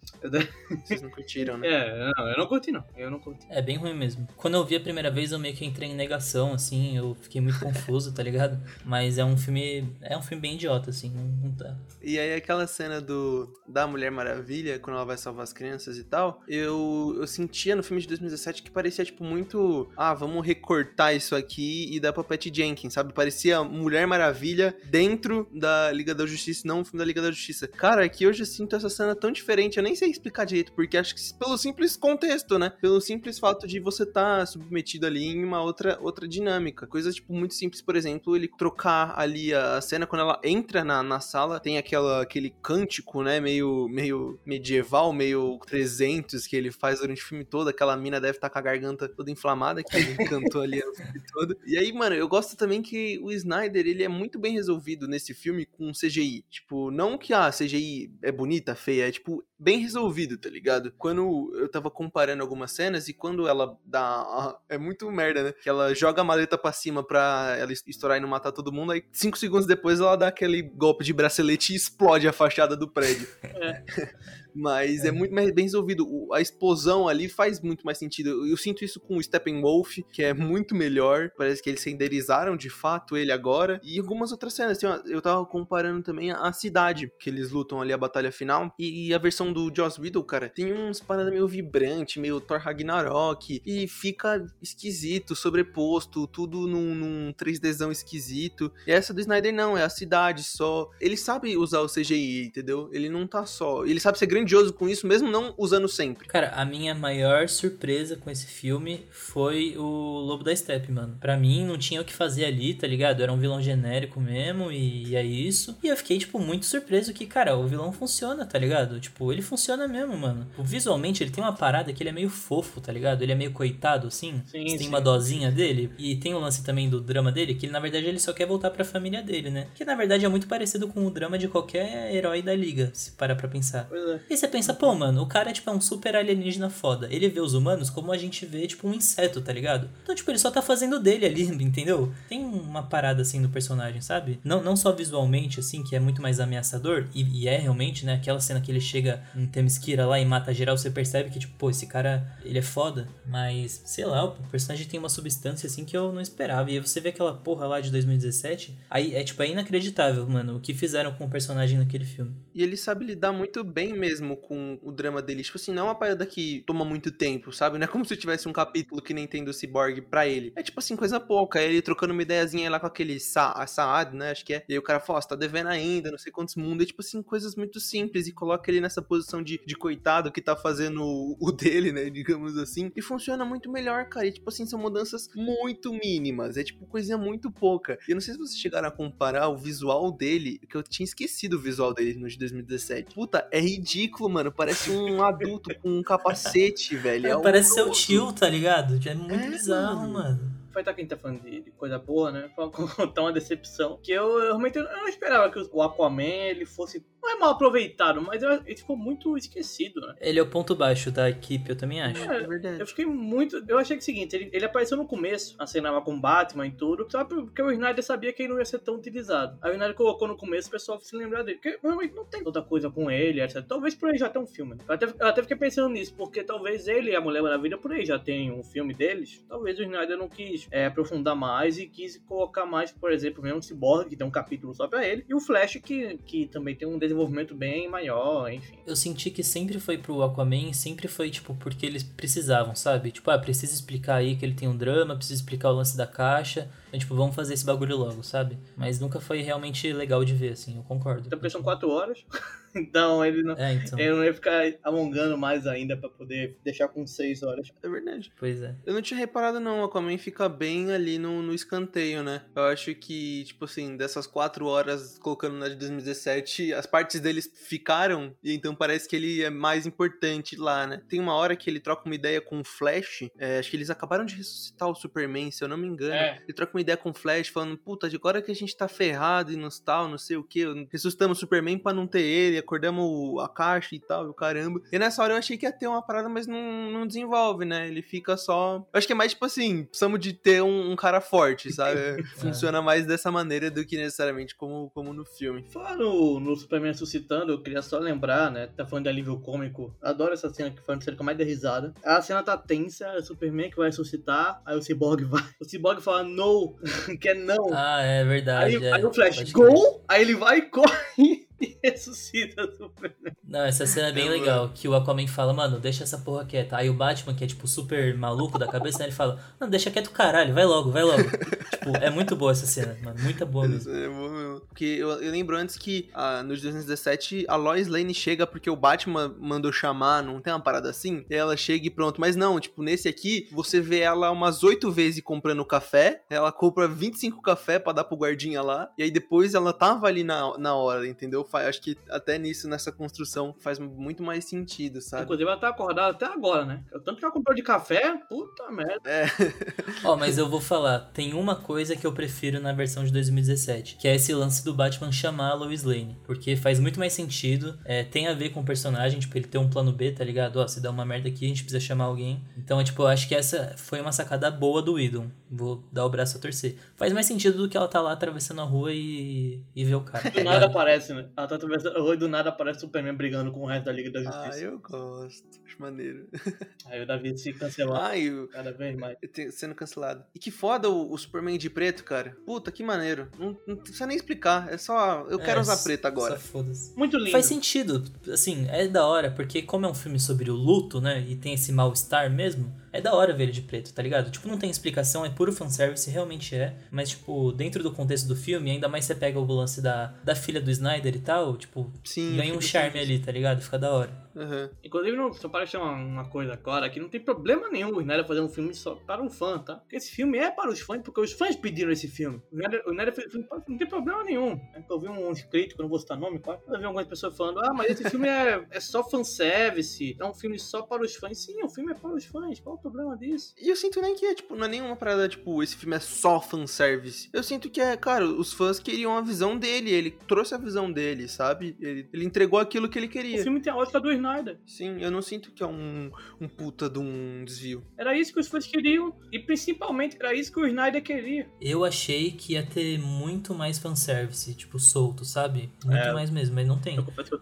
Vocês 0.85 1.03
não 1.03 1.11
curtiram, 1.11 1.57
né? 1.57 1.69
É, 1.69 2.11
não, 2.17 2.29
eu 2.29 2.39
não 2.39 2.47
curti 2.47 2.71
não, 2.71 2.85
eu 2.97 3.11
não 3.11 3.19
curti. 3.19 3.47
É 3.49 3.63
bem 3.63 3.77
ruim 3.77 3.95
mesmo. 3.95 4.29
Quando 4.37 4.55
eu 4.55 4.65
vi 4.65 4.77
a 4.77 4.81
primeira 4.81 5.11
vez, 5.11 5.33
eu 5.33 5.39
meio 5.39 5.55
que 5.55 5.65
entrei 5.65 5.89
em 5.89 5.95
negação, 5.95 6.53
assim, 6.53 6.97
eu 6.97 7.15
fiquei 7.15 7.41
muito 7.41 7.59
confuso, 7.61 8.13
tá 8.13 8.23
ligado? 8.23 8.61
Mas 8.85 9.19
é 9.19 9.25
um 9.25 9.37
filme. 9.37 9.97
É 10.01 10.17
um 10.17 10.23
filme 10.23 10.41
bem 10.41 10.55
idiota, 10.55 10.91
assim, 10.91 11.11
não, 11.11 11.25
não 11.25 11.55
tá. 11.55 11.77
E 12.03 12.19
aí 12.19 12.35
aquela 12.35 12.67
cena 12.67 13.01
do 13.01 13.53
da 13.69 13.87
Mulher 13.87 14.11
Maravilha, 14.11 14.79
quando 14.79 14.97
ela 14.97 15.05
vai 15.05 15.17
salvar 15.17 15.45
as 15.45 15.53
crianças 15.53 15.97
e 15.97 16.05
tal, 16.05 16.43
eu, 16.49 17.15
eu 17.19 17.27
sentia 17.27 17.77
no 17.77 17.83
filme 17.83 18.03
de 18.03 18.09
2017 18.09 18.63
que 18.63 18.71
parecia, 18.71 19.05
tipo, 19.05 19.23
muito... 19.23 19.91
Ah, 19.97 20.13
vamos 20.13 20.45
recortar 20.45 21.15
isso 21.15 21.37
aqui 21.37 21.89
e 21.95 22.01
dar 22.01 22.13
pra 22.13 22.25
Patty 22.25 22.51
Jenkins, 22.53 22.93
sabe? 22.93 23.13
Parecia 23.13 23.63
Mulher 23.63 24.07
Maravilha 24.07 24.77
dentro 24.85 25.49
da 25.55 25.93
Liga 25.93 26.15
da 26.15 26.27
Justiça, 26.27 26.67
não 26.67 26.81
o 26.81 26.85
filme 26.85 26.99
da 26.99 27.05
Liga 27.05 27.23
da 27.23 27.30
Justiça. 27.31 27.69
Cara, 27.69 28.05
aqui 28.05 28.27
hoje 28.27 28.43
eu 28.43 28.47
sinto 28.47 28.77
essa 28.77 28.89
cena 28.89 29.15
tão 29.15 29.31
diferente, 29.31 29.77
eu 29.77 29.83
nem 29.83 29.95
sei 29.95 30.11
explicar 30.11 30.45
direito, 30.45 30.73
porque 30.73 30.97
acho 30.97 31.15
que 31.15 31.21
pelo 31.35 31.57
simples 31.57 31.97
contexto, 31.97 32.59
né? 32.59 32.71
Pelo 32.81 33.01
simples 33.01 33.39
fato 33.39 33.67
de 33.67 33.81
você 33.81 34.03
estar 34.03 34.47
submetido 34.47 35.07
ali 35.07 35.25
em 35.25 35.45
uma 35.45 35.63
outra, 35.63 35.99
outra 36.01 36.27
dinâmica. 36.27 36.87
Coisas, 36.87 37.15
tipo, 37.15 37.33
muito 37.33 37.55
simples, 37.55 37.83
por 37.83 37.97
exemplo, 37.97 38.37
ele 38.37 38.49
trocar 38.49 39.15
ali 39.19 39.55
a 39.55 39.81
cena 39.81 40.07
quando 40.07 40.23
ela 40.23 40.41
entra 40.45 40.85
na, 40.85 41.03
na 41.03 41.21
sala, 41.21 41.61
tem 41.61 41.79
aquela, 41.79 42.23
aquele 42.23 42.51
cântico, 42.63 43.23
né? 43.23 43.41
Meio, 43.41 43.89
meio 43.89 44.39
medieval, 44.45 45.13
meio 45.13 45.59
300 45.67 46.47
que 46.47 46.57
ele 46.57 46.71
faz 46.71 47.01
durante 47.01 47.23
o 47.23 47.27
filme 47.27 47.45
todo. 47.45 47.69
Aquela 47.69 47.97
mina 47.97 48.21
deve 48.21 48.37
estar 48.37 48.51
com 48.51 48.59
a 48.59 48.63
garganta 48.63 49.09
toda 49.09 49.31
inflamada, 49.31 49.83
que 49.83 49.97
ele 49.97 50.17
cantou 50.29 50.63
ali 50.63 50.81
o 50.81 50.95
filme 50.95 51.21
todo. 51.33 51.57
E 51.67 51.79
aí, 51.79 51.93
mano, 51.93 52.15
eu 52.15 52.29
gosto 52.29 52.57
também 52.57 52.83
que 52.83 53.19
o 53.23 53.31
Snyder, 53.33 53.87
ele 53.87 54.03
é 54.03 54.09
muito 54.09 54.39
bem 54.39 54.55
resolvido 54.55 55.07
nesse 55.07 55.35
filme 55.35 55.67
com 55.67 55.93
CGI. 55.93 56.45
Tipo, 56.51 56.91
não 56.91 57.17
que 57.21 57.33
a 57.33 57.51
CGI 57.51 58.13
é 58.23 58.33
bonita, 58.33 58.75
feia, 58.75 59.07
é 59.07 59.13
tipo, 59.13 59.45
bem 59.59 59.79
resolvido, 59.79 60.39
tá 60.39 60.49
ligado? 60.49 60.93
Quando 60.97 61.53
eu 61.55 61.69
tava 61.69 61.91
comparando 61.91 62.43
algumas 62.43 62.73
cenas 62.73 63.09
e 63.09 63.13
quando 63.13 63.47
ela 63.47 63.79
dá. 63.85 64.59
É 64.69 64.79
muito 64.79 65.11
merda, 65.13 65.45
né? 65.45 65.53
Que 65.53 65.69
ela 65.69 65.95
joga 65.95 66.23
a 66.23 66.25
maleta 66.25 66.57
pra 66.57 66.73
cima 66.73 67.07
pra 67.07 67.57
ela 67.59 67.73
estourar 67.73 68.17
e 68.17 68.21
não 68.21 68.29
matar 68.29 68.53
todo 68.53 68.73
mundo, 68.73 68.93
aí 68.93 69.05
cinco 69.13 69.39
segundos 69.39 69.67
depois 69.67 70.01
ela 70.01 70.17
dá 70.17 70.29
aquele 70.29 70.63
golpe 70.63 71.05
de 71.05 71.13
bracelete 71.13 71.73
e 71.73 71.77
explode 71.77 72.27
a 72.27 72.33
fachada 72.33 72.77
do 72.77 72.89
prédio. 72.89 73.29
Mas 74.55 75.05
é. 75.05 75.11
muito 75.11 75.35
mais 75.35 75.51
bem 75.53 75.65
resolvido. 75.65 76.07
O- 76.09 76.33
A 76.35 76.41
explosão 76.41 77.09
ali 77.09 77.29
faz 77.29 77.61
muito 77.61 77.85
mais 77.85 77.99
sentido. 77.99 78.31
Eu, 78.31 78.47
eu 78.47 78.57
sinto 78.57 78.85
isso 78.85 79.01
com 79.01 79.17
o 79.17 79.23
Steppenwolf, 79.23 79.99
que 80.13 80.23
é 80.23 80.33
muito 80.35 80.75
melhor. 80.75 81.31
Parece 81.37 81.63
que 81.63 81.69
eles 81.71 81.83
renderizaram 81.85 82.57
de 82.57 82.71
fato 82.71 83.17
ele 83.17 83.33
agora. 83.33 83.81
E 83.85 83.99
algumas 83.99 84.33
outras 84.33 84.53
cenas. 84.55 84.83
Uma- 84.83 85.03
eu 85.07 85.21
tava 85.21 85.45
comparando 85.47 86.03
também 86.03 86.31
a, 86.31 86.37
a 86.49 86.53
cidade 86.53 87.11
que 87.19 87.29
eles 87.31 87.51
lutam 87.51 87.81
ali 87.81 87.93
a 87.93 87.99
batalha 87.99 88.31
final. 88.33 88.73
E, 88.79 89.09
e 89.09 89.15
a 89.15 89.19
versão 89.19 89.53
do 89.53 89.71
Joss 89.75 90.01
Whedon, 90.01 90.23
cara, 90.23 90.49
tem 90.49 90.73
uns 90.73 91.01
paradas 91.01 91.33
meio 91.33 91.47
vibrante, 91.49 92.19
meio 92.21 92.41
Thor 92.41 92.59
Ragnarok. 92.61 93.61
E 93.65 93.87
fica 93.89 94.45
esquisito, 94.63 95.35
sobreposto, 95.35 96.27
tudo 96.27 96.67
num, 96.67 96.95
num 96.95 97.33
3Dzão 97.33 97.91
esquisito. 97.91 98.73
E 98.87 98.93
essa 98.93 99.13
do 99.13 99.21
Snyder 99.21 99.53
não, 99.53 99.77
é 99.77 99.83
a 99.83 99.89
cidade 99.89 100.43
só. 100.45 100.89
Ele 101.01 101.17
sabe 101.17 101.57
usar 101.57 101.81
o 101.81 101.87
CGI, 101.89 102.47
entendeu? 102.47 102.89
Ele 102.93 103.09
não 103.09 103.27
tá 103.27 103.45
só. 103.47 103.85
Ele 103.85 104.01
sabe 104.01 104.19
ser 104.19 104.27
grandioso 104.41 104.73
com 104.73 104.89
isso, 104.89 105.07
mesmo 105.07 105.31
não 105.31 105.55
usando 105.57 105.89
sempre. 105.89 106.27
Cara, 106.27 106.51
a 106.57 106.65
minha 106.65 106.95
maior 106.95 107.49
surpresa 107.49 108.17
com 108.17 108.31
esse 108.31 108.47
filme 108.47 109.05
foi 109.11 109.77
o 109.77 109.83
Lobo 110.21 110.43
da 110.43 110.55
Steppe, 110.55 110.91
mano. 110.91 111.17
Pra 111.21 111.37
mim, 111.37 111.65
não 111.65 111.77
tinha 111.77 112.01
o 112.01 112.05
que 112.05 112.13
fazer 112.13 112.45
ali, 112.47 112.75
tá 112.75 112.87
ligado? 112.87 113.23
Era 113.23 113.33
um 113.33 113.39
vilão 113.39 113.61
genérico 113.61 114.21
mesmo, 114.21 114.73
e 114.73 115.15
é 115.15 115.25
isso. 115.25 115.77
E 115.83 115.89
eu 115.89 115.97
fiquei, 115.97 116.19
tipo, 116.19 116.39
muito 116.39 116.67
surpreso 116.67 117.13
que, 117.13 117.27
cara, 117.27 117.57
o 117.57 117.67
vilão 117.67 117.93
funciona, 117.93 118.47
tá 118.47 118.59
ligado? 118.59 118.99
Tipo, 118.99 119.33
ele 119.33 119.43
funciona 119.43 119.87
mesmo, 119.87 120.17
mano. 120.17 120.47
Visualmente, 120.59 121.23
ele 121.23 121.31
tem 121.31 121.43
uma 121.45 121.53
parada 121.53 121.93
que 121.93 122.03
ele 122.03 122.11
é 122.11 122.13
meio 122.13 122.31
fofo, 122.31 122.81
tá 122.81 122.93
ligado? 122.93 123.23
Ele 123.23 123.33
é 123.33 123.35
meio 123.35 123.53
coitado, 123.53 124.07
assim. 124.09 124.43
Sim, 124.47 124.63
Você 124.69 124.77
tem 124.77 124.79
sim. 124.79 124.89
uma 124.89 125.01
dosinha 125.01 125.51
dele. 125.51 125.91
E 125.99 126.17
tem 126.17 126.35
o 126.35 126.39
lance 126.39 126.65
também 126.65 126.89
do 126.89 127.01
drama 127.01 127.31
dele, 127.31 127.55
que 127.55 127.67
ele, 127.67 127.73
na 127.73 127.81
verdade, 127.81 128.07
ele 128.07 128.19
só 128.19 128.33
quer 128.33 128.47
voltar 128.47 128.71
pra 128.71 128.85
família 128.85 129.23
dele, 129.23 129.51
né? 129.51 129.67
Que, 129.75 129.85
na 129.85 129.95
verdade, 129.95 130.25
é 130.25 130.29
muito 130.29 130.47
parecido 130.47 130.89
com 130.89 131.07
o 131.07 131.11
drama 131.11 131.37
de 131.39 131.49
qualquer 131.49 132.15
herói 132.15 132.43
da 132.43 132.55
liga, 132.55 132.91
se 132.95 133.13
parar 133.13 133.35
pra 133.37 133.49
pensar. 133.49 133.87
Pois 133.89 134.03
é. 134.09 134.21
E 134.31 134.37
você 134.37 134.47
pensa, 134.47 134.73
pô, 134.73 134.95
mano, 134.95 135.23
o 135.23 135.27
cara, 135.27 135.53
tipo, 135.53 135.69
é 135.69 135.73
um 135.73 135.81
super 135.81 136.15
alienígena 136.15 136.71
foda. 136.71 137.09
Ele 137.11 137.29
vê 137.29 137.41
os 137.41 137.53
humanos 137.53 137.91
como 137.91 138.13
a 138.13 138.17
gente 138.17 138.47
vê, 138.47 138.65
tipo, 138.65 138.87
um 138.87 138.95
inseto, 138.95 139.41
tá 139.41 139.53
ligado? 139.53 139.91
Então, 140.05 140.15
tipo, 140.15 140.31
ele 140.31 140.39
só 140.39 140.53
tá 140.53 140.63
fazendo 140.63 141.01
dele 141.01 141.27
ali, 141.27 141.43
entendeu? 141.61 142.15
Tem 142.29 142.45
uma 142.45 142.85
parada, 142.85 143.23
assim, 143.23 143.41
no 143.41 143.49
personagem, 143.49 144.01
sabe? 144.01 144.39
Não, 144.45 144.63
não 144.63 144.77
só 144.77 144.93
visualmente, 144.93 145.59
assim, 145.59 145.83
que 145.83 145.97
é 145.97 145.99
muito 145.99 146.23
mais 146.23 146.39
ameaçador, 146.39 147.09
e, 147.13 147.43
e 147.43 147.49
é 147.49 147.59
realmente, 147.59 148.07
né? 148.07 148.15
Aquela 148.15 148.39
cena 148.39 148.61
que 148.61 148.71
ele 148.71 148.81
chega 148.81 149.21
em 149.35 149.47
Themyscira 149.47 150.07
lá 150.07 150.21
e 150.21 150.25
mata 150.25 150.55
geral, 150.55 150.79
você 150.79 150.93
percebe 150.93 151.31
que, 151.31 151.41
tipo, 151.41 151.55
pô, 151.59 151.69
esse 151.69 151.89
cara, 151.89 152.39
ele 152.45 152.61
é 152.61 152.63
foda. 152.63 153.09
Mas, 153.27 153.83
sei 153.85 154.05
lá, 154.05 154.25
o 154.27 154.49
personagem 154.49 154.87
tem 154.87 155.01
uma 155.01 155.09
substância, 155.09 155.67
assim, 155.67 155.85
que 155.85 155.97
eu 155.97 156.13
não 156.13 156.21
esperava. 156.21 156.71
E 156.71 156.75
aí 156.75 156.81
você 156.81 157.01
vê 157.01 157.09
aquela 157.09 157.35
porra 157.35 157.67
lá 157.67 157.81
de 157.81 157.91
2017, 157.91 158.79
aí 158.89 159.13
é, 159.13 159.25
tipo, 159.25 159.43
é 159.43 159.49
inacreditável, 159.49 160.25
mano, 160.29 160.59
o 160.59 160.61
que 160.61 160.73
fizeram 160.73 161.13
com 161.15 161.25
o 161.25 161.29
personagem 161.29 161.77
naquele 161.77 162.05
filme. 162.05 162.33
E 162.55 162.63
ele 162.63 162.77
sabe 162.77 163.05
lidar 163.05 163.33
muito 163.33 163.65
bem 163.65 163.93
mesmo 163.93 164.20
com 164.37 164.79
o 164.83 164.93
drama 164.93 165.23
dele. 165.23 165.43
Tipo 165.43 165.59
assim, 165.59 165.73
não 165.73 165.83
é 165.83 165.87
uma 165.87 165.95
parada 165.95 166.27
que 166.27 166.63
toma 166.67 166.85
muito 166.85 167.11
tempo, 167.11 167.53
sabe? 167.53 167.79
Não 167.79 167.85
é 167.85 167.89
como 167.89 168.05
se 168.05 168.17
tivesse 168.17 168.49
um 168.49 168.53
capítulo 168.53 169.03
que 169.03 169.15
nem 169.15 169.27
tem 169.27 169.45
do 169.45 169.53
Cyborg 169.53 170.01
pra 170.03 170.27
ele. 170.27 170.53
É 170.57 170.63
tipo 170.63 170.79
assim, 170.79 170.97
coisa 170.97 171.21
pouca. 171.21 171.61
É 171.61 171.67
ele 171.67 171.83
trocando 171.83 172.13
uma 172.13 172.23
ideiazinha 172.23 172.71
lá 172.71 172.81
com 172.81 172.87
aquele 172.87 173.19
Sa 173.21 173.67
Saad, 173.67 174.17
né? 174.17 174.31
Acho 174.31 174.45
que 174.45 174.55
é. 174.55 174.65
E 174.69 174.73
aí 174.73 174.79
o 174.79 174.83
cara 174.83 175.01
fala, 175.01 175.19
ó, 175.19 175.23
você 175.23 175.29
tá 175.29 175.37
devendo 175.37 175.69
ainda, 175.69 176.11
não 176.11 176.19
sei 176.19 176.33
quantos 176.33 176.57
mundos. 176.57 176.85
É 176.85 176.87
tipo 176.87 177.03
assim, 177.03 177.23
coisas 177.23 177.55
muito 177.55 177.81
simples. 177.81 178.27
E 178.27 178.33
coloca 178.33 178.71
ele 178.71 178.81
nessa 178.81 179.03
posição 179.03 179.43
de, 179.43 179.61
de 179.65 179.77
coitado 179.77 180.33
que 180.33 180.41
tá 180.41 180.57
fazendo 180.57 181.03
o, 181.03 181.37
o 181.41 181.53
dele, 181.53 181.93
né? 181.93 182.11
Digamos 182.11 182.57
assim. 182.57 182.91
E 182.95 183.03
funciona 183.03 183.45
muito 183.45 183.71
melhor, 183.71 184.07
cara. 184.07 184.27
E 184.27 184.33
tipo 184.33 184.49
assim, 184.49 184.67
são 184.67 184.79
mudanças 184.79 185.29
muito 185.35 185.93
mínimas. 185.93 186.57
É 186.57 186.65
tipo 186.65 186.87
coisinha 186.87 187.19
muito 187.19 187.51
pouca. 187.51 187.99
E 188.07 188.13
eu 188.13 188.15
não 188.15 188.21
sei 188.21 188.35
se 188.35 188.41
vocês 188.41 188.59
chegaram 188.59 188.89
a 188.89 188.91
comparar 188.91 189.49
o 189.49 189.57
visual 189.57 190.11
dele, 190.13 190.59
que 190.69 190.77
eu 190.77 190.83
tinha 190.83 191.05
esquecido 191.05 191.55
o 191.55 191.61
visual 191.61 191.95
dele 191.95 192.15
no 192.15 192.29
de 192.29 192.39
2017. 192.39 193.15
Puta, 193.15 193.49
é 193.51 193.61
ridículo, 193.61 194.10
mano. 194.29 194.53
Parece 194.53 194.91
um 194.91 195.23
adulto 195.23 195.75
com 195.81 195.89
um 195.99 196.03
capacete, 196.03 196.97
velho. 196.97 197.27
É, 197.27 197.31
é 197.31 197.39
parece 197.39 197.75
seu 197.75 197.91
tio, 197.91 198.33
tá 198.33 198.49
ligado? 198.49 198.99
É 199.09 199.15
muito 199.15 199.35
é, 199.35 199.51
bizarro, 199.51 200.09
mano. 200.09 200.13
mano 200.13 200.60
aproveitar 200.71 200.95
que 200.95 201.01
a 201.01 201.05
gente 201.05 201.11
tá 201.11 201.17
falando 201.17 201.43
de, 201.43 201.61
de 201.61 201.71
coisa 201.73 201.99
boa, 201.99 202.31
né? 202.31 202.51
Pra 202.55 202.69
contar 202.97 203.23
uma 203.23 203.33
decepção. 203.33 203.99
Que 204.03 204.13
eu, 204.13 204.25
eu 204.39 204.47
realmente 204.47 204.79
eu 204.79 204.85
não 204.85 205.09
esperava 205.09 205.51
que 205.51 205.59
o 205.73 205.83
Aquaman 205.83 206.23
ele 206.23 206.65
fosse 206.65 207.05
não 207.23 207.31
é 207.31 207.39
mal 207.39 207.51
aproveitado, 207.51 208.21
mas 208.23 208.43
ele 208.43 208.77
ficou 208.77 208.97
muito 208.97 209.37
esquecido, 209.37 210.01
né? 210.01 210.15
Ele 210.21 210.39
é 210.39 210.43
o 210.43 210.49
ponto 210.49 210.75
baixo 210.75 211.11
da 211.11 211.29
equipe, 211.29 211.71
eu 211.71 211.77
também 211.77 212.01
acho. 212.01 212.23
É, 212.23 212.37
é 212.43 212.47
verdade. 212.47 212.81
Eu 212.81 212.87
fiquei 212.87 213.05
muito. 213.05 213.63
Eu 213.69 213.79
achei 213.79 213.97
que 213.97 214.01
é 214.01 214.03
o 214.03 214.05
seguinte, 214.05 214.35
ele, 214.35 214.51
ele 214.53 214.65
apareceu 214.65 214.97
no 214.97 215.07
começo, 215.07 215.55
acenava 215.59 216.01
com 216.01 216.19
Batman 216.19 216.67
e 216.67 216.71
tudo, 216.71 217.07
só 217.11 217.25
porque 217.25 217.61
o 217.61 217.71
Snyder 217.71 218.03
sabia 218.03 218.33
que 218.33 218.43
ele 218.43 218.53
não 218.53 218.59
ia 218.59 218.65
ser 218.65 218.79
tão 218.79 218.97
utilizado. 218.97 219.59
Aí 219.61 219.71
o 219.71 219.75
Snyder 219.75 219.95
colocou 219.95 220.27
no 220.27 220.37
começo 220.37 220.69
o 220.69 220.71
pessoal 220.71 220.99
se 221.01 221.15
lembrar 221.15 221.43
dele. 221.43 221.59
Porque 221.63 221.79
realmente 221.83 222.15
não 222.15 222.25
tem 222.25 222.43
tanta 222.43 222.63
coisa 222.63 222.91
com 222.91 223.11
ele, 223.11 223.43
etc. 223.43 223.65
Talvez 223.67 223.95
por 223.95 224.11
aí 224.11 224.19
já 224.19 224.29
tenha 224.29 224.43
um 224.43 224.49
filme. 224.49 224.77
Eu, 224.89 224.95
até, 224.95 225.07
eu 225.07 225.27
até 225.27 225.43
fiquei 225.43 225.57
pensando 225.57 225.91
nisso, 225.91 226.15
porque 226.17 226.43
talvez 226.43 226.89
ele 226.89 227.11
e 227.11 227.17
a 227.17 227.21
Mulher 227.21 227.43
Maravilha 227.43 227.77
por 227.77 227.93
aí 227.93 228.05
já 228.05 228.19
tem 228.19 228.51
um 228.51 228.63
filme 228.63 228.95
deles. 228.95 229.45
Talvez 229.49 229.79
o 229.79 229.83
Snyder 229.83 230.17
não 230.17 230.29
quis 230.29 230.60
é, 230.71 230.87
aprofundar 230.87 231.35
mais 231.35 231.79
e 231.79 231.87
quis 231.87 232.17
colocar 232.27 232.67
mais, 232.67 232.91
por 232.91 233.13
exemplo, 233.13 233.43
mesmo 233.43 233.59
o 233.59 233.63
Cyborg, 233.63 234.09
que 234.09 234.17
tem 234.17 234.27
um 234.27 234.31
capítulo 234.31 234.75
só 234.75 234.87
pra 234.87 235.07
ele, 235.07 235.25
e 235.29 235.35
o 235.35 235.41
Flash, 235.41 235.79
que, 235.83 236.19
que 236.19 236.47
também 236.47 236.75
tem 236.75 236.87
um 236.87 236.99
desenvolvimento 236.99 237.55
bem 237.55 237.89
maior, 237.89 238.51
enfim. 238.51 238.77
Eu 238.87 238.97
senti 238.97 239.31
que 239.31 239.43
sempre 239.43 239.79
foi 239.79 239.99
pro 239.99 240.23
Aquaman, 240.23 240.73
sempre 240.73 241.09
foi, 241.09 241.31
tipo, 241.31 241.55
porque 241.55 241.87
eles 241.87 242.03
precisavam, 242.03 242.75
sabe? 242.75 243.11
Tipo, 243.11 243.31
ah, 243.31 243.39
precisa 243.39 243.75
explicar 243.75 244.17
aí 244.17 244.37
que 244.37 244.45
ele 244.45 244.55
tem 244.55 244.69
um 244.69 244.77
drama, 244.77 245.17
precisa 245.17 245.41
explicar 245.41 245.71
o 245.71 245.77
lance 245.77 245.97
da 245.97 246.07
caixa. 246.07 246.71
Então, 246.89 246.99
tipo, 246.99 247.15
vamos 247.15 247.35
fazer 247.35 247.55
esse 247.55 247.65
bagulho 247.65 247.97
logo, 247.97 248.23
sabe? 248.23 248.59
Mas 248.77 248.99
nunca 248.99 249.21
foi 249.21 249.43
realmente 249.43 249.93
legal 249.93 250.25
de 250.25 250.35
ver, 250.35 250.53
assim, 250.53 250.77
eu 250.77 250.83
concordo. 250.83 251.27
Até 251.27 251.37
porque 251.37 251.51
são 251.51 251.63
quatro 251.63 251.89
horas. 251.89 252.25
então 252.75 253.25
ele 253.25 253.43
não, 253.43 253.57
é, 253.57 253.75
então. 253.75 253.99
ele 253.99 254.11
não 254.11 254.25
ia 254.25 254.35
ficar 254.35 254.63
alongando 254.83 255.39
mais 255.39 255.67
ainda 255.67 255.97
para 255.97 256.09
poder 256.09 256.59
deixar 256.65 256.89
com 256.89 257.07
seis 257.07 257.43
horas. 257.43 257.71
É 257.83 257.89
verdade. 257.89 258.33
Pois 258.39 258.61
é. 258.61 258.75
Eu 258.85 258.95
não 258.95 259.03
tinha 259.03 259.19
reparado, 259.19 259.61
não. 259.61 259.81
O 259.81 259.85
Aquaman 259.85 260.19
fica 260.19 260.49
bem 260.49 260.93
ali 260.93 261.19
no, 261.19 261.43
no 261.43 261.55
escanteio, 261.55 262.23
né? 262.23 262.43
Eu 262.55 262.65
acho 262.65 262.95
que, 262.95 263.45
tipo 263.45 263.65
assim, 263.65 263.97
dessas 263.97 264.27
quatro 264.27 264.67
horas 264.67 265.19
colocando 265.19 265.57
na 265.57 265.69
de 265.69 265.77
2017, 265.77 266.75
as 266.75 266.87
partes 266.87 267.21
deles 267.21 267.51
ficaram, 267.55 268.35
e 268.43 268.53
então 268.55 268.75
parece 268.75 269.09
que 269.09 269.15
ele 269.15 269.43
é 269.43 269.51
mais 269.51 269.87
importante 269.87 270.57
lá, 270.57 270.87
né? 270.87 271.03
Tem 271.09 271.21
uma 271.21 271.35
hora 271.35 271.55
que 271.55 271.71
ele 271.71 271.79
troca 271.79 272.07
uma 272.07 272.15
ideia 272.15 272.41
com 272.41 272.61
o 272.61 272.65
Flash. 272.65 273.29
É, 273.39 273.59
acho 273.59 273.71
que 273.71 273.77
eles 273.77 273.91
acabaram 273.91 274.25
de 274.25 274.35
ressuscitar 274.35 274.89
o 274.89 274.95
Superman, 274.95 275.51
se 275.51 275.63
eu 275.63 275.69
não 275.69 275.77
me 275.77 275.87
engano. 275.87 276.15
É. 276.15 276.39
Ele 276.43 276.53
troca 276.53 276.75
uma 276.75 276.81
uma 276.81 276.83
ideia 276.83 276.97
com 276.97 277.11
o 277.11 277.15
Flash, 277.15 277.49
falando, 277.49 277.77
puta, 277.77 278.09
de 278.09 278.17
agora 278.17 278.41
que 278.41 278.51
a 278.51 278.55
gente 278.55 278.77
tá 278.77 278.89
ferrado 278.89 279.53
e 279.53 279.57
nos 279.57 279.79
tal, 279.79 280.09
não 280.09 280.19
sei 280.19 280.37
o 280.37 280.43
que, 280.43 280.65
ressuscitamos 280.91 281.39
o 281.39 281.41
Superman 281.41 281.79
pra 281.79 281.93
não 281.93 282.07
ter 282.07 282.23
ele, 282.23 282.59
acordamos 282.61 283.43
a 283.43 283.49
caixa 283.49 283.95
e 283.95 284.01
tal, 284.01 284.27
e 284.27 284.29
o 284.29 284.35
caramba. 284.35 284.81
E 284.93 284.99
nessa 284.99 285.23
hora 285.23 285.35
eu 285.35 285.39
achei 285.39 285.57
que 285.59 285.67
ia 285.67 285.73
ter 285.73 285.87
uma 285.87 286.03
parada, 286.03 286.29
mas 286.29 286.47
não, 286.47 286.91
não 286.91 287.07
desenvolve, 287.07 287.65
né? 287.65 287.89
Ele 287.89 288.03
fica 288.03 288.37
só. 288.37 288.77
Eu 288.77 288.99
acho 288.99 289.07
que 289.07 289.13
é 289.13 289.17
mais 289.17 289.33
tipo 289.33 289.45
assim, 289.45 289.85
precisamos 289.85 290.21
de 290.21 290.33
ter 290.33 290.63
um, 290.63 290.93
um 290.93 290.97
cara 290.97 291.21
forte, 291.21 291.73
sabe? 291.73 292.01
É. 292.01 292.23
Funciona 292.37 292.81
mais 292.81 293.05
dessa 293.05 293.31
maneira 293.31 293.71
do 293.71 293.85
que 293.85 293.97
necessariamente 293.97 294.55
como, 294.55 294.91
como 294.91 295.13
no 295.13 295.25
filme. 295.25 295.65
Falar 295.71 295.97
no, 295.97 296.41
no 296.41 296.57
Superman 296.57 296.93
ressuscitando, 296.93 297.53
eu 297.53 297.63
queria 297.63 297.83
só 297.83 297.99
lembrar, 297.99 298.51
né? 298.51 298.69
Tá 298.69 298.87
falando 298.87 299.05
de 299.05 299.11
alívio 299.11 299.39
cômico. 299.41 299.95
Adoro 300.01 300.33
essa 300.33 300.49
cena 300.49 300.71
que 300.71 300.81
foi 300.81 300.95
uma 300.95 301.01
cena 301.01 301.17
com 301.17 301.25
mais 301.25 301.37
da 301.37 301.45
risada. 301.45 301.93
A 302.05 302.21
cena 302.23 302.43
tá 302.43 302.57
tensa, 302.57 303.07
é 303.07 303.19
o 303.19 303.23
Superman 303.23 303.71
que 303.71 303.77
vai 303.77 303.89
ressuscitar, 303.89 304.63
aí 304.65 304.77
o 304.77 304.83
Cyborg 304.83 305.25
vai. 305.27 305.43
O 305.61 305.65
Cyborg 305.65 306.01
fala, 306.01 306.23
no, 306.23 306.77
que 307.21 307.29
é 307.29 307.35
não. 307.35 307.69
Ah, 307.73 308.03
é 308.03 308.25
verdade. 308.25 308.77
Aí, 308.77 308.85
é. 308.85 308.93
aí 308.93 309.05
o 309.05 309.13
Flash, 309.13 309.53
gol, 309.53 310.05
aí 310.09 310.23
ele 310.23 310.35
vai 310.35 310.59
e 310.59 310.63
corre 310.63 311.49
e 311.61 311.77
ressuscita 311.85 312.63
Superman. 312.73 313.35
Não, 313.45 313.65
essa 313.65 313.87
cena 313.87 314.09
é 314.09 314.13
bem 314.13 314.29
é, 314.29 314.31
legal, 314.31 314.63
mano. 314.63 314.73
que 314.75 314.89
o 314.89 314.95
Aquaman 314.95 315.27
fala, 315.27 315.53
mano, 315.53 315.79
deixa 315.79 316.05
essa 316.05 316.19
porra 316.19 316.45
quieta. 316.45 316.77
Aí 316.77 316.89
o 316.89 316.95
Batman, 316.95 317.35
que 317.35 317.45
é 317.45 317.47
tipo 317.47 317.67
super 317.67 318.17
maluco 318.17 318.59
da 318.59 318.67
cabeça, 318.67 319.01
né, 319.01 319.07
ele 319.07 319.13
fala, 319.13 319.39
não, 319.59 319.69
deixa 319.69 319.91
quieto 319.91 320.11
caralho, 320.11 320.55
vai 320.55 320.65
logo, 320.65 320.91
vai 320.91 321.03
logo. 321.03 321.23
tipo, 321.71 321.97
é 321.97 322.11
muito 322.11 322.35
boa 322.37 322.53
essa 322.53 322.67
cena, 322.67 322.97
mano, 323.03 323.21
muito 323.21 323.45
boa 323.45 323.69
mesmo. 323.69 323.93
É 323.93 324.09
boa 324.09 324.31
mesmo. 324.31 324.61
Porque 324.61 324.85
eu, 324.85 325.11
eu 325.23 325.31
lembro 325.31 325.57
antes 325.57 325.77
que 325.77 326.09
ah, 326.15 326.43
nos 326.43 326.63
2017 326.63 327.45
a 327.49 327.57
Lois 327.57 327.89
Lane 327.89 328.15
chega 328.15 328.47
porque 328.47 328.71
o 328.71 328.77
Batman 328.77 329.35
mandou 329.39 329.73
chamar, 329.73 330.23
não 330.23 330.41
tem 330.41 330.53
uma 330.53 330.61
parada 330.61 330.89
assim? 330.89 331.25
E 331.29 331.35
ela 331.35 331.57
chega 331.57 331.87
e 331.87 331.91
pronto. 331.91 332.21
Mas 332.21 332.37
não, 332.37 332.59
tipo, 332.61 332.83
nesse 332.83 333.09
aqui, 333.09 333.49
você 333.53 333.81
vê 333.81 334.01
ela 334.01 334.31
umas 334.31 334.63
oito 334.63 334.91
vezes 334.91 335.23
comprando 335.23 335.65
café, 335.65 336.23
ela 336.31 336.53
compra 336.53 336.89
25 336.89 337.43
café 337.43 337.79
para 337.79 337.93
dar 337.93 338.05
pro 338.05 338.17
guardinha 338.17 338.63
lá, 338.63 338.91
e 338.97 339.03
aí 339.03 339.11
depois 339.11 339.55
ela 339.55 339.73
tava 339.73 340.07
ali 340.07 340.23
na, 340.23 340.57
na 340.59 340.75
hora, 340.75 341.07
entendeu? 341.07 341.45
Acho 341.55 341.81
que 341.81 341.97
até 342.09 342.39
nisso, 342.39 342.69
nessa 342.69 342.93
construção, 342.93 343.55
faz 343.59 343.79
muito 343.79 344.23
mais 344.23 344.45
sentido, 344.45 345.01
sabe? 345.01 345.25
Inclusive, 345.25 345.49
ela 345.49 345.59
tá 345.59 345.69
acordada 345.69 346.11
até 346.11 346.27
agora, 346.27 346.65
né? 346.65 346.85
Tanto 347.05 347.17
que 347.17 347.25
ela 347.25 347.33
comprou 347.33 347.55
de 347.55 347.63
café, 347.63 348.17
puta 348.29 348.71
merda. 348.71 349.11
É. 349.11 349.27
Ó, 350.05 350.15
oh, 350.15 350.17
mas 350.17 350.39
eu 350.39 350.49
vou 350.49 350.61
falar, 350.61 351.11
tem 351.13 351.35
uma 351.35 351.57
coisa 351.57 351.97
que 351.97 352.07
eu 352.07 352.13
prefiro 352.13 352.61
na 352.61 352.73
versão 352.73 353.05
de 353.05 353.13
2017, 353.13 353.97
que 353.97 354.09
é 354.09 354.15
esse 354.15 354.33
lance 354.33 354.65
do 354.65 354.75
Batman 354.75 355.13
chamar 355.13 355.51
a 355.51 355.55
Lois 355.55 355.83
Lane. 355.83 356.19
Porque 356.25 356.57
faz 356.57 356.79
muito 356.79 356.99
mais 356.99 357.13
sentido, 357.13 357.79
é, 357.85 358.03
tem 358.05 358.29
a 358.29 358.35
ver 358.35 358.51
com 358.51 358.61
o 358.61 358.65
personagem, 358.65 359.21
tipo, 359.21 359.37
ele 359.37 359.47
ter 359.47 359.59
um 359.59 359.69
plano 359.69 359.93
B, 359.93 360.13
tá 360.13 360.25
ligado? 360.25 360.57
Ó, 360.57 360.67
se 360.67 360.81
dá 360.81 360.91
uma 360.91 361.05
merda 361.05 361.29
aqui, 361.29 361.45
a 361.45 361.49
gente 361.49 361.63
precisa 361.63 361.81
chamar 361.81 362.05
alguém. 362.05 362.43
Então, 362.57 362.81
é, 362.81 362.85
tipo, 362.85 363.03
eu 363.03 363.07
acho 363.07 363.29
que 363.29 363.35
essa 363.35 363.75
foi 363.77 364.01
uma 364.01 364.13
sacada 364.13 364.51
boa 364.51 364.83
do 364.83 364.99
Idon. 364.99 365.31
Vou 365.51 365.83
dar 365.93 366.05
o 366.05 366.11
braço 366.11 366.37
a 366.37 366.41
torcer. 366.41 366.77
Faz 366.97 367.13
mais 367.13 367.27
sentido 367.27 367.59
do 367.59 367.69
que 367.69 367.77
ela 367.77 367.89
tá 367.89 368.01
lá 368.01 368.13
atravessando 368.13 368.61
a 368.61 368.65
rua 368.65 368.93
e, 368.93 369.63
e 369.75 369.85
ver 369.85 369.95
o 369.95 370.01
cara. 370.01 370.31
Do 370.31 370.45
nada 370.45 370.67
aparece, 370.67 371.13
né? 371.13 371.27
Ela 371.41 371.49
tá 371.49 371.55
atravessando 371.55 371.97
a 371.97 372.01
rua 372.01 372.15
e 372.15 372.19
do 372.19 372.29
nada 372.29 372.51
aparece 372.51 372.79
o 372.79 372.81
Superman 372.83 373.15
brigando 373.15 373.51
com 373.51 373.61
o 373.61 373.67
resto 373.67 373.87
da 373.87 373.93
Liga 373.93 374.11
da 374.11 374.23
Justiça. 374.23 374.51
Ah, 374.53 374.59
eu 374.59 374.79
gosto. 374.79 375.49
Acho 375.65 375.81
maneiro. 375.81 376.29
Aí 376.87 377.03
o 377.03 377.07
Davi 377.07 377.37
se 377.39 377.53
cancelar. 377.55 378.11
Ah, 378.11 378.17
e 378.17 378.31
o... 378.31 378.47
cada 378.49 378.73
vez 378.73 378.95
mais. 378.97 379.17
Sendo 379.53 379.75
cancelado. 379.75 380.23
E 380.35 380.39
que 380.39 380.51
foda 380.51 380.91
o, 380.91 381.11
o, 381.11 381.17
Superman 381.17 381.57
de 381.57 381.71
preto, 381.71 382.05
cara. 382.05 382.37
Puta, 382.45 382.71
que 382.71 382.83
maneiro. 382.83 383.29
Não, 383.39 383.57
não 383.67 383.77
precisa 383.77 384.07
nem 384.07 384.17
explicar. 384.17 384.71
É 384.71 384.77
só. 384.77 385.27
Eu 385.31 385.41
é, 385.41 385.45
quero 385.45 385.61
usar 385.61 385.79
preto 385.79 386.05
agora. 386.05 386.39
foda-se. 386.39 386.95
Muito 386.97 387.17
lindo. 387.17 387.31
Faz 387.31 387.47
sentido. 387.47 388.05
Assim, 388.31 388.67
é 388.69 388.87
da 388.87 389.07
hora, 389.07 389.31
porque 389.31 389.63
como 389.63 389.87
é 389.87 389.89
um 389.89 389.95
filme 389.95 390.21
sobre 390.21 390.51
o 390.51 390.55
luto, 390.55 391.01
né? 391.01 391.25
E 391.27 391.37
tem 391.37 391.55
esse 391.55 391.73
mal-estar 391.73 392.31
mesmo 392.31 392.71
é 392.93 393.01
da 393.01 393.15
hora 393.15 393.33
ver 393.33 393.45
ele 393.45 393.53
de 393.53 393.63
preto, 393.63 393.93
tá 393.93 394.03
ligado? 394.03 394.31
Tipo, 394.31 394.49
não 394.49 394.59
tem 394.59 394.71
explicação, 394.71 395.25
é 395.25 395.31
puro 395.31 395.53
fanservice, 395.53 396.11
realmente 396.11 396.55
é. 396.55 396.75
Mas, 396.91 397.11
tipo, 397.11 397.53
dentro 397.53 397.83
do 397.83 397.93
contexto 397.93 398.27
do 398.27 398.37
filme, 398.37 398.71
ainda 398.71 398.89
mais 398.89 399.05
você 399.05 399.15
pega 399.15 399.39
o 399.39 399.45
lance 399.45 399.81
da, 399.81 400.15
da 400.25 400.35
filha 400.35 400.61
do 400.61 400.71
Snyder 400.71 401.15
e 401.15 401.21
tal, 401.21 401.57
tipo, 401.57 401.91
Sim, 402.05 402.37
ganha 402.37 402.55
um 402.55 402.61
charme 402.61 402.99
ali, 402.99 403.19
tá 403.19 403.31
ligado? 403.31 403.61
Fica 403.61 403.79
da 403.79 403.91
hora. 403.91 404.11
Aham. 404.37 404.71
Inclusive, 404.85 405.17
não, 405.17 405.33
só 405.33 405.49
para 405.49 405.61
deixar 405.61 405.81
uma, 405.81 405.93
uma 405.95 406.29
coisa 406.29 406.57
clara 406.57 406.87
aqui, 406.87 407.01
não 407.01 407.09
tem 407.09 407.21
problema 407.21 407.69
nenhum 407.69 407.95
o 407.95 408.01
Snyder 408.01 408.27
fazer 408.27 408.41
um 408.41 408.49
filme 408.49 408.73
só 408.75 408.95
para 408.95 409.23
um 409.23 409.29
fã, 409.31 409.59
tá? 409.59 409.77
Porque 409.77 409.97
esse 409.97 410.11
filme 410.11 410.39
é 410.39 410.51
para 410.51 410.71
os 410.71 410.81
fãs, 410.81 411.03
porque 411.03 411.21
os 411.21 411.33
fãs 411.33 411.57
pediram 411.57 411.91
esse 411.91 412.09
filme. 412.09 412.41
O 412.51 412.57
Snyder, 412.57 412.83
o 412.87 412.91
Snyder 412.91 413.15
fez 413.15 413.27
o 413.29 413.31
filme 413.31 413.47
não 413.69 413.77
tem 413.79 413.89
problema 413.89 414.25
nenhum. 414.25 414.61
É 414.75 414.81
que 414.81 414.93
Eu 414.93 415.01
vi 415.01 415.09
uns 415.09 415.43
críticos, 415.43 415.83
não 415.83 415.89
vou 415.89 415.99
citar 415.99 416.19
nome, 416.19 416.39
claro. 416.39 416.61
Eu 416.69 416.79
vi 416.79 416.85
algumas 416.85 417.07
pessoas 417.07 417.37
falando, 417.37 417.61
ah, 417.61 417.73
mas 417.73 417.91
esse 417.91 418.09
filme 418.11 418.29
é, 418.29 418.65
é 418.71 418.81
só 418.81 419.03
fanservice, 419.09 420.17
é 420.19 420.25
um 420.25 420.35
filme 420.35 420.59
só 420.59 420.83
para 420.83 421.03
os 421.03 421.15
fãs. 421.15 421.39
Sim, 421.45 421.63
o 421.65 421.69
filme 421.69 421.93
é 421.93 421.95
para 421.95 422.11
os 422.15 422.25
fãs, 422.25 422.61
qual 422.61 422.77
o 422.77 422.79
problema 422.79 423.17
disso? 423.17 423.55
E 423.61 423.69
eu 423.69 423.77
sinto 423.77 424.01
nem 424.01 424.15
que 424.15 424.27
é, 424.27 424.35
tipo, 424.35 424.55
não 424.57 424.67
é 424.67 424.69
nenhuma 424.69 424.97
parada, 424.97 425.29
tipo, 425.29 425.63
esse 425.63 425.77
filme 425.77 425.97
é 425.97 426.01
só 426.01 426.41
fanservice. 426.41 427.29
Eu 427.33 427.43
sinto 427.43 427.71
que 427.71 427.81
é, 427.81 427.97
cara, 427.97 428.25
os 428.25 428.53
fãs 428.53 428.79
queriam 428.79 429.17
a 429.17 429.21
visão 429.21 429.57
dele, 429.57 429.91
ele 429.91 430.11
trouxe 430.29 430.55
a 430.55 430.59
visão 430.59 430.91
dele, 430.91 431.29
sabe? 431.29 431.77
Ele, 431.81 432.09
ele 432.13 432.25
entregou 432.25 432.59
aquilo 432.59 432.89
que 432.89 432.99
ele 432.99 433.07
O 433.07 433.11
queria. 433.11 433.43
filme 433.43 433.61
tem 433.61 433.73
a 433.73 433.77
ótica 433.77 434.01
do 434.01 434.11
Snyder. 434.13 434.30
Sim, 434.67 434.99
eu 435.01 435.11
não 435.11 435.21
sinto 435.23 435.51
que 435.53 435.63
é 435.63 435.67
um, 435.67 436.11
um 436.41 436.49
puta 436.49 436.89
de 436.89 436.99
um 436.99 437.45
desvio. 437.45 437.83
Era 437.99 438.17
isso 438.17 438.33
que 438.33 438.41
os 438.41 438.49
fãs 438.49 438.67
queriam, 438.67 439.15
e 439.33 439.39
principalmente 439.39 440.17
era 440.19 440.35
isso 440.35 440.53
que 440.53 440.61
o 440.61 440.67
Snyder 440.67 441.03
queria. 441.03 441.49
Eu 441.61 441.85
achei 441.85 442.31
que 442.31 442.53
ia 442.55 442.65
ter 442.65 442.99
muito 442.99 443.55
mais 443.55 443.79
fanservice, 443.79 444.55
tipo, 444.55 444.79
solto, 444.79 445.25
sabe? 445.25 445.71
Muito 445.85 445.97
É. 445.99 446.13
mais 446.13 446.31
mesmo, 446.31 446.55
mas 446.55 446.67
não 446.67 446.79
tem. 446.79 446.97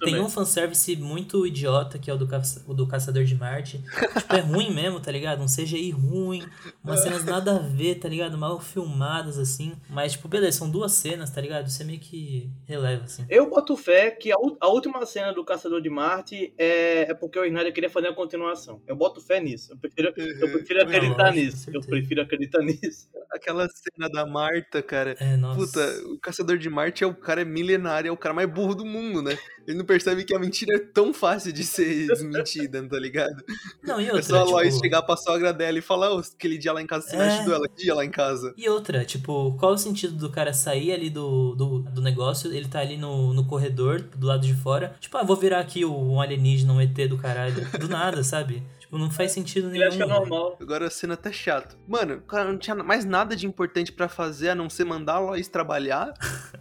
Tem 0.05 0.20
um 0.20 0.29
fanservice 0.29 0.96
muito 0.96 1.46
idiota, 1.46 1.98
que 1.98 2.11
é 2.11 2.14
o 2.14 2.18
do, 2.18 2.27
caça- 2.27 2.64
o 2.66 2.74
do 2.74 2.87
Caçador 2.87 3.24
de 3.24 3.35
Marte. 3.35 3.79
tipo, 4.18 4.35
é 4.35 4.40
ruim 4.40 4.72
mesmo, 4.74 5.01
tá 5.01 5.11
ligado? 5.12 5.42
Um 5.42 5.46
CGI 5.46 5.90
ruim, 5.90 6.42
umas 6.83 7.01
cenas 7.01 7.24
nada 7.24 7.57
a 7.57 7.59
ver, 7.59 7.96
tá 7.96 8.09
ligado? 8.09 8.37
Mal 8.38 8.59
filmadas, 8.61 9.38
assim. 9.38 9.72
Mas, 9.88 10.12
tipo, 10.12 10.29
beleza, 10.29 10.59
são 10.59 10.70
duas 10.70 10.92
cenas, 10.92 11.31
tá 11.31 11.40
ligado? 11.40 11.68
Você 11.68 11.85
meio 11.85 11.98
que 12.01 12.51
releva, 12.66 13.05
assim. 13.05 13.24
Eu 13.29 13.48
boto 13.51 13.77
fé 13.77 14.11
que 14.11 14.33
a, 14.33 14.37
a 14.61 14.68
última 14.68 15.05
cena 15.07 15.33
do 15.33 15.44
Caçador 15.44 15.81
de 15.81 15.90
Marte 15.90 16.53
é, 16.59 16.67
é 16.68 17.14
porque 17.14 17.38
o 17.38 17.44
Snyder 17.44 17.72
queria 17.72 17.90
fazer 17.90 18.09
a 18.09 18.14
continuação. 18.14 18.83
Eu 18.87 18.96
boto 18.96 19.20
fé 19.20 19.40
nisso. 19.40 19.72
Eu 19.72 19.76
prefiro, 19.78 20.09
eu 20.16 20.52
prefiro 20.52 20.83
acreditar 20.83 21.33
nisso. 21.33 21.70
Eu 21.72 21.81
prefiro 21.81 22.22
acreditar 22.22 22.61
nisso. 22.62 23.09
Aquela 23.31 23.68
cena 23.68 24.09
da 24.09 24.26
Marta, 24.26 24.83
cara. 24.83 25.16
É, 25.20 25.37
nossa. 25.37 25.59
Puta, 25.61 26.12
o 26.12 26.18
caçador 26.18 26.59
de 26.59 26.68
Marte 26.68 27.04
é 27.04 27.07
o 27.07 27.14
cara 27.14 27.44
milenário, 27.44 28.09
é 28.09 28.12
o 28.12 28.16
cara 28.16 28.35
mais 28.35 28.48
burro 28.50 28.74
do 28.74 28.85
mundo, 28.85 29.22
né? 29.22 29.37
Ele 29.66 29.76
não 29.76 29.85
percebe 29.85 30.24
que 30.24 30.35
a 30.35 30.38
mentira 30.38 30.76
é 30.76 30.78
tão 30.78 31.12
fácil 31.12 31.52
de 31.52 31.62
ser 31.62 32.07
desmentida, 32.09 32.83
tá 32.88 32.98
ligado? 32.98 33.44
Não, 33.83 34.00
e 34.00 34.07
é 34.07 34.12
outra, 34.12 34.22
só 34.22 34.38
a 34.40 34.44
Lois 34.44 34.74
tipo... 34.74 34.85
chegar 34.87 35.02
pra 35.02 35.16
sogra 35.16 35.52
dela 35.52 35.78
e 35.78 35.83
falar, 35.83 36.14
ô, 36.14 36.18
aquele 36.20 36.57
dia 36.57 36.72
lá 36.72 36.81
em 36.81 36.87
casa, 36.87 37.07
você 37.07 37.16
É. 37.16 37.18
mexe 37.18 37.52
ela, 37.52 37.68
que 37.68 37.83
dia 37.83 37.94
lá 37.94 38.04
em 38.04 38.11
casa? 38.11 38.54
E 38.57 38.66
outra, 38.68 39.04
tipo, 39.04 39.54
qual 39.59 39.72
o 39.72 39.78
sentido 39.78 40.14
do 40.14 40.31
cara 40.31 40.54
sair 40.54 40.92
ali 40.92 41.11
do, 41.11 41.54
do, 41.54 41.81
do 41.81 42.00
negócio, 42.00 42.50
ele 42.50 42.66
tá 42.66 42.81
ali 42.81 42.96
no, 42.96 43.35
no 43.35 43.44
corredor, 43.46 44.00
do 44.00 44.26
lado 44.26 44.46
de 44.46 44.54
fora, 44.54 44.96
tipo, 45.00 45.16
ah, 45.18 45.22
vou 45.22 45.37
virar 45.37 45.61
aqui 45.61 45.85
o, 45.85 45.94
um 45.94 46.18
alienígena, 46.20 46.48
um 46.66 46.81
ET 46.81 46.94
do 47.09 47.18
caralho, 47.18 47.55
do 47.79 47.88
nada, 47.88 48.23
sabe? 48.25 48.62
Tipo, 48.79 48.99
não 48.99 49.11
faz 49.11 49.33
sentido 49.33 49.68
Ele 49.68 49.79
nenhum. 49.79 49.88
acha 49.88 49.97
é 49.97 50.07
velho. 50.07 50.18
normal. 50.21 50.57
Agora 50.61 50.87
a 50.87 50.90
cena 50.90 51.16
tá 51.16 51.31
chato. 51.31 51.77
Mano, 51.87 52.14
o 52.16 52.21
cara 52.23 52.44
não 52.51 52.59
tinha 52.59 52.75
mais 52.77 53.05
nada 53.05 53.37
de 53.37 53.47
importante 53.47 53.92
pra 53.92 54.09
fazer 54.09 54.51
a 54.51 54.55
não 54.55 54.71
ser 54.71 54.85
mandar 54.85 55.14
a 55.14 55.18
Lois 55.18 55.49
trabalhar. 55.49 56.12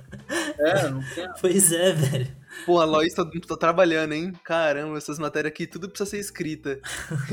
É, 0.60 0.90
não 0.90 1.02
tem. 1.16 1.26
Pois 1.40 1.72
é, 1.72 1.94
velho. 1.94 2.28
Pô, 2.66 2.80
a 2.80 2.86
Lois 2.86 3.14
tá, 3.14 3.24
tá 3.48 3.56
trabalhando, 3.58 4.14
hein? 4.14 4.34
Caramba, 4.44 4.98
essas 4.98 5.18
matérias 5.18 5.52
aqui 5.54 5.66
tudo 5.66 5.88
precisa 5.90 6.10
ser 6.10 6.20
escrita. 6.20 6.80